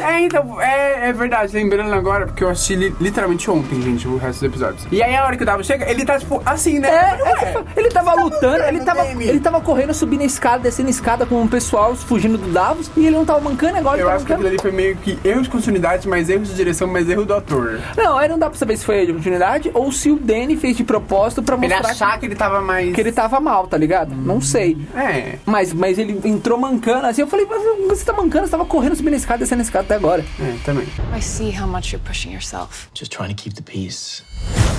É, 0.00 0.20
então, 0.20 0.60
é, 0.60 1.08
é 1.08 1.12
verdade, 1.12 1.54
lembrando 1.54 1.92
agora, 1.94 2.26
porque 2.26 2.42
eu 2.44 2.48
assisti 2.48 2.74
li- 2.74 2.94
literalmente 3.00 3.50
ontem, 3.50 3.80
gente, 3.80 4.06
o 4.08 4.16
resto 4.16 4.40
dos 4.40 4.48
episódios. 4.54 4.86
E 4.90 5.02
aí 5.02 5.14
a 5.14 5.24
hora 5.24 5.36
que 5.36 5.42
o 5.42 5.46
Davos 5.46 5.66
chega, 5.66 5.88
ele 5.90 6.04
tá, 6.04 6.18
tipo, 6.18 6.42
assim, 6.44 6.78
né? 6.78 6.88
É, 6.88 7.16
falei, 7.18 7.54
é, 7.54 7.64
ele 7.80 7.88
tava 7.90 8.14
lutando, 8.14 8.62
ele 8.64 8.80
tava, 8.80 9.04
game. 9.04 9.24
ele 9.28 9.40
tava 9.40 9.60
correndo, 9.60 9.94
subindo 9.94 10.22
a 10.22 10.26
escada, 10.26 10.58
descendo 10.64 10.88
a 10.88 10.90
escada 10.90 11.26
com 11.26 11.42
o 11.42 11.48
pessoal 11.48 11.94
fugindo 11.94 12.36
do 12.38 12.48
Davos 12.50 12.90
e 12.96 13.06
ele 13.06 13.16
não 13.16 13.24
tava 13.24 13.40
mancando 13.40 13.76
agora. 13.78 14.00
Eu 14.00 14.06
tá 14.08 14.14
acho 14.14 14.24
que 14.26 14.32
aquilo 14.32 14.48
mancando. 14.48 14.62
ali 14.62 14.72
foi 14.72 14.72
meio 14.72 14.96
que 14.96 15.18
erro 15.24 15.42
de 15.42 15.48
continuidade, 15.50 16.08
mas 16.08 16.28
erro 16.28 16.42
de 16.42 16.54
direção, 16.54 16.88
mas 16.88 17.08
erro 17.08 17.24
do 17.24 17.34
ator. 17.34 17.80
Não, 17.96 18.16
aí 18.18 18.28
não 18.28 18.38
dá 18.48 18.50
pra 18.50 18.58
saber 18.58 18.76
se 18.76 18.84
foi 18.84 19.04
de 19.04 19.12
oportunidade 19.12 19.70
ou 19.74 19.92
se 19.92 20.10
o 20.10 20.16
Danny 20.18 20.56
fez 20.56 20.76
de 20.76 20.84
propósito 20.84 21.42
pra 21.42 21.56
Ele 21.56 21.68
mostrar 21.68 21.90
achar 21.90 22.18
que 22.18 22.26
ele 22.26 22.34
tava 22.34 22.60
mais. 22.60 22.94
que 22.94 23.00
ele 23.00 23.12
tava 23.12 23.38
mal, 23.40 23.66
tá 23.66 23.76
ligado? 23.76 24.14
Não 24.14 24.40
sei. 24.40 24.76
É. 24.94 25.38
Mas, 25.44 25.72
mas 25.72 25.98
ele 25.98 26.18
entrou 26.24 26.58
mancando 26.58 27.06
assim. 27.06 27.20
Eu 27.20 27.26
falei, 27.26 27.46
mas 27.48 27.62
você 27.88 28.04
tá 28.04 28.12
mancando, 28.12 28.46
você 28.46 28.50
tava 28.50 28.64
correndo, 28.64 28.96
subindo 28.96 29.14
a 29.14 29.16
escada, 29.16 29.38
descendo 29.40 29.60
a 29.60 29.64
escada 29.64 29.84
até 29.84 29.94
agora. 29.94 30.24
É, 30.40 30.56
também. 30.64 30.86
I 31.16 31.20
see 31.20 31.50
how 31.50 31.68
much 31.68 31.92
you're 31.92 32.04
pushing 32.06 32.32
yourself. 32.32 32.88
Just 32.94 33.12
trying 33.12 33.34
to 33.34 33.40
keep 33.40 33.54
the 33.54 33.62
peace. 33.62 34.22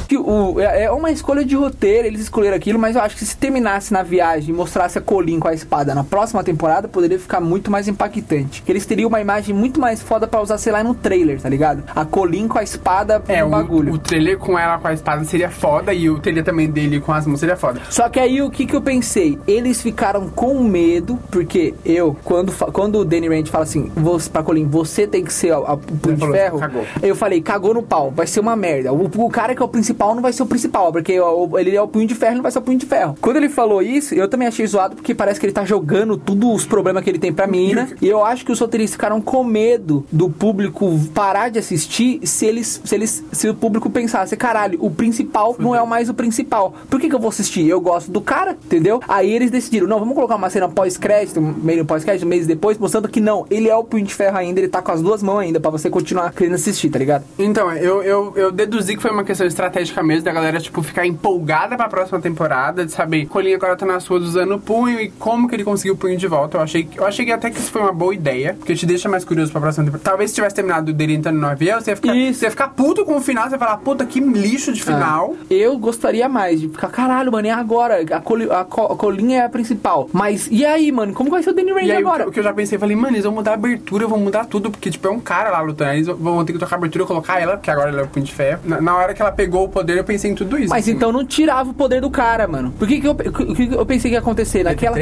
Que 0.07 0.17
o, 0.17 0.59
é 0.59 0.85
é 0.85 0.91
uma 0.91 1.11
escolha 1.11 1.45
de 1.45 1.55
roteiro, 1.55 2.07
eles 2.07 2.21
escolheram 2.21 2.55
aquilo, 2.57 2.79
mas 2.79 2.95
eu 2.95 3.01
acho 3.03 3.15
que 3.15 3.23
se 3.23 3.37
terminasse 3.37 3.93
na 3.93 4.01
viagem 4.01 4.49
e 4.49 4.57
mostrasse 4.57 4.97
a 4.97 5.01
Colin 5.01 5.39
com 5.39 5.47
a 5.47 5.53
espada 5.53 5.93
na 5.93 6.03
próxima 6.03 6.43
temporada, 6.43 6.87
poderia 6.87 7.19
ficar 7.19 7.39
muito 7.39 7.69
mais 7.69 7.87
impactante. 7.87 8.63
Eles 8.67 8.87
teriam 8.87 9.07
uma 9.07 9.21
imagem 9.21 9.53
muito 9.53 9.79
mais 9.79 10.01
foda 10.01 10.25
pra 10.25 10.41
usar, 10.41 10.57
sei 10.57 10.71
lá, 10.73 10.83
no 10.83 10.95
trailer, 10.95 11.39
tá 11.39 11.47
ligado? 11.47 11.83
A 11.95 12.05
Colin 12.05 12.47
com 12.47 12.57
a 12.57 12.63
espada 12.63 13.21
É, 13.27 13.41
no 13.41 13.47
o, 13.47 13.49
bagulho. 13.51 13.93
o 13.93 13.97
trailer 13.99 14.39
com 14.39 14.57
ela 14.57 14.79
com 14.79 14.87
a 14.87 14.93
espada 14.93 15.23
seria 15.25 15.51
foda 15.51 15.93
e 15.93 16.09
o 16.09 16.17
trailer 16.19 16.43
também 16.43 16.67
dele 16.71 16.99
com 16.99 17.11
as 17.13 17.27
mãos 17.27 17.39
seria 17.39 17.55
foda. 17.55 17.79
Só 17.91 18.09
que 18.09 18.19
aí 18.19 18.41
o 18.41 18.49
que 18.49 18.65
que 18.65 18.75
eu 18.75 18.81
pensei? 18.81 19.37
Eles 19.47 19.79
ficaram 19.79 20.27
com 20.29 20.63
medo, 20.63 21.19
porque 21.29 21.75
eu, 21.85 22.17
quando, 22.23 22.51
quando 22.71 22.97
o 22.97 23.05
Danny 23.05 23.27
Rand 23.27 23.45
fala 23.45 23.63
assim, 23.63 23.91
você, 23.95 24.27
pra 24.27 24.41
Colin, 24.41 24.65
você 24.65 25.05
tem 25.05 25.23
que 25.23 25.31
ser 25.31 25.53
a 25.53 25.77
punho 25.77 26.15
de 26.17 26.31
ferro, 26.31 26.57
cagou. 26.59 26.83
eu 27.03 27.15
falei, 27.15 27.41
cagou 27.41 27.75
no 27.75 27.83
pau, 27.83 28.09
vai 28.09 28.25
ser 28.25 28.39
uma 28.39 28.55
merda. 28.55 28.91
O, 28.91 29.05
o 29.15 29.29
cara 29.29 29.48
que 29.55 29.61
é 29.61 29.65
o 29.65 29.69
principal 29.69 30.15
não 30.15 30.21
vai 30.21 30.33
ser 30.33 30.43
o 30.43 30.45
principal, 30.45 30.91
porque 30.91 31.13
ele 31.13 31.75
é 31.75 31.81
o 31.81 31.87
punho 31.87 32.07
de 32.07 32.15
ferro, 32.15 32.35
não 32.35 32.43
vai 32.43 32.51
ser 32.51 32.59
o 32.59 32.61
punho 32.61 32.77
de 32.77 32.85
ferro. 32.85 33.17
Quando 33.21 33.37
ele 33.37 33.49
falou 33.49 33.81
isso, 33.81 34.13
eu 34.13 34.27
também 34.27 34.47
achei 34.47 34.65
zoado, 34.65 34.95
porque 34.95 35.13
parece 35.13 35.39
que 35.39 35.45
ele 35.45 35.53
tá 35.53 35.65
jogando 35.65 36.17
tudo 36.17 36.51
os 36.51 36.65
problemas 36.65 37.03
que 37.03 37.09
ele 37.09 37.19
tem 37.19 37.33
pra 37.33 37.47
mina, 37.47 37.89
e 38.01 38.07
eu 38.07 38.23
acho 38.25 38.45
que 38.45 38.51
os 38.51 38.59
roteiristas 38.59 38.95
ficaram 38.95 39.21
com 39.21 39.43
medo 39.43 40.05
do 40.11 40.29
público 40.29 40.99
parar 41.13 41.49
de 41.49 41.59
assistir 41.59 42.19
se 42.23 42.45
eles, 42.45 42.81
se 42.83 42.95
eles, 42.95 43.23
se 43.31 43.49
o 43.49 43.53
público 43.53 43.89
pensasse, 43.89 44.35
caralho, 44.35 44.77
o 44.81 44.89
principal 44.89 45.55
não 45.59 45.75
é 45.75 45.85
mais 45.85 46.09
o 46.09 46.13
principal. 46.13 46.73
Por 46.89 46.99
que 46.99 47.09
que 47.09 47.15
eu 47.15 47.19
vou 47.19 47.29
assistir? 47.29 47.67
Eu 47.67 47.81
gosto 47.81 48.11
do 48.11 48.21
cara, 48.21 48.57
entendeu? 48.65 48.99
Aí 49.07 49.31
eles 49.31 49.51
decidiram, 49.51 49.87
não, 49.87 49.99
vamos 49.99 50.15
colocar 50.15 50.35
uma 50.35 50.49
cena 50.49 50.67
pós-crédito, 50.67 51.41
meio 51.41 51.85
pós-crédito, 51.85 52.27
meses 52.27 52.47
depois, 52.47 52.77
mostrando 52.77 53.07
que 53.07 53.19
não, 53.19 53.45
ele 53.49 53.69
é 53.69 53.75
o 53.75 53.83
punho 53.83 54.05
de 54.05 54.13
ferro 54.13 54.37
ainda, 54.37 54.59
ele 54.59 54.67
tá 54.67 54.81
com 54.81 54.91
as 54.91 55.01
duas 55.01 55.23
mãos 55.23 55.39
ainda, 55.39 55.59
pra 55.59 55.69
você 55.69 55.89
continuar 55.89 56.31
querendo 56.33 56.55
assistir, 56.55 56.89
tá 56.89 56.99
ligado? 56.99 57.23
Então, 57.37 57.71
eu, 57.73 58.03
eu, 58.03 58.33
eu 58.35 58.51
deduzi 58.51 58.95
que 58.95 59.01
foi 59.01 59.11
uma 59.11 59.23
questão 59.23 59.38
estratégica 59.45 60.01
mesmo, 60.03 60.23
da 60.25 60.31
galera, 60.31 60.59
tipo, 60.59 60.81
ficar 60.83 61.05
empolgada 61.05 61.75
pra 61.77 61.87
próxima 61.87 62.19
temporada, 62.19 62.85
de 62.85 62.91
saber, 62.91 63.25
Colinha 63.27 63.55
agora 63.55 63.75
tá 63.75 63.85
nas 63.85 64.05
ruas 64.07 64.23
usando 64.23 64.55
o 64.55 64.59
punho 64.59 64.99
e 64.99 65.09
como 65.11 65.47
que 65.47 65.55
ele 65.55 65.63
conseguiu 65.63 65.93
o 65.93 65.97
punho 65.97 66.17
de 66.17 66.27
volta. 66.27 66.57
Eu 66.57 66.61
achei, 66.61 66.87
eu 66.95 67.05
achei 67.05 67.25
que 67.25 67.31
até 67.31 67.49
que 67.49 67.59
isso 67.59 67.71
foi 67.71 67.81
uma 67.81 67.93
boa 67.93 68.13
ideia, 68.13 68.53
porque 68.57 68.75
te 68.75 68.85
deixa 68.85 69.07
mais 69.09 69.23
curioso 69.25 69.51
pra 69.51 69.61
próxima 69.61 69.85
temporada. 69.85 70.03
Talvez 70.09 70.31
se 70.31 70.35
tivesse 70.35 70.55
terminado 70.55 70.91
dele 70.93 71.13
entrando 71.13 71.37
no 71.39 71.47
avião, 71.47 71.79
você 71.79 71.91
ia 71.91 71.95
ficar, 71.95 72.13
você 72.13 72.45
ia 72.45 72.51
ficar 72.51 72.69
puto 72.69 73.05
com 73.05 73.17
o 73.17 73.21
final, 73.21 73.45
você 73.47 73.55
ia 73.55 73.59
falar, 73.59 73.77
puta, 73.77 74.05
que 74.05 74.19
lixo 74.19 74.71
de 74.73 74.83
final. 74.83 75.35
Eu 75.49 75.77
gostaria 75.77 76.27
mais 76.29 76.59
de 76.61 76.67
ficar, 76.69 76.89
caralho, 76.89 77.31
mano, 77.31 77.47
e 77.47 77.51
agora? 77.51 78.01
A, 78.15 78.21
Coli, 78.21 78.49
a, 78.51 78.63
Co- 78.63 78.93
a 78.93 78.95
Colinha 78.95 79.41
é 79.41 79.45
a 79.45 79.49
principal. 79.49 80.09
Mas 80.13 80.47
e 80.51 80.65
aí, 80.65 80.91
mano? 80.91 81.13
Como 81.13 81.29
vai 81.29 81.43
ser 81.43 81.51
o 81.51 81.53
Danny 81.53 81.71
Rand 81.71 81.97
agora? 81.97 82.27
o 82.27 82.31
que 82.31 82.39
eu 82.39 82.43
já 82.43 82.53
pensei, 82.53 82.77
falei, 82.77 82.95
mano, 82.95 83.13
eles 83.15 83.23
vão 83.25 83.33
mudar 83.33 83.51
a 83.51 83.53
abertura, 83.55 84.07
vão 84.07 84.19
mudar 84.19 84.45
tudo, 84.45 84.69
porque, 84.71 84.89
tipo, 84.89 85.07
é 85.07 85.11
um 85.11 85.19
cara 85.19 85.49
lá 85.49 85.61
lutando, 85.61 85.91
eles 85.93 86.07
vão 86.07 86.43
ter 86.45 86.53
que 86.53 86.59
trocar 86.59 86.75
a 86.75 86.79
abertura 86.79 87.03
e 87.03 87.07
colocar 87.07 87.39
ela, 87.41 87.53
porque 87.57 87.69
agora 87.71 87.89
ela 87.89 88.01
é 88.01 88.03
o 88.03 88.07
punho 88.07 88.25
de 88.25 88.33
ferro. 88.33 88.59
Na, 88.65 88.81
na 88.81 88.95
hora 88.95 89.13
que 89.13 89.21
ela 89.21 89.28
pegou 89.31 89.65
o 89.65 89.69
poder, 89.69 89.97
eu 89.97 90.03
pensei 90.03 90.31
em 90.31 90.35
tudo 90.35 90.57
isso. 90.57 90.69
Mas 90.69 90.85
assim. 90.85 90.91
então 90.91 91.11
não 91.11 91.25
tirava 91.25 91.69
o 91.69 91.73
poder 91.73 92.01
do 92.01 92.09
cara, 92.09 92.47
mano. 92.47 92.71
Por 92.77 92.87
que, 92.87 92.99
que, 93.01 93.07
eu, 93.07 93.15
que 93.15 93.69
eu 93.73 93.85
pensei 93.85 94.09
que 94.11 94.15
ia 94.15 94.19
acontecer? 94.19 94.63
Naquela, 94.63 94.97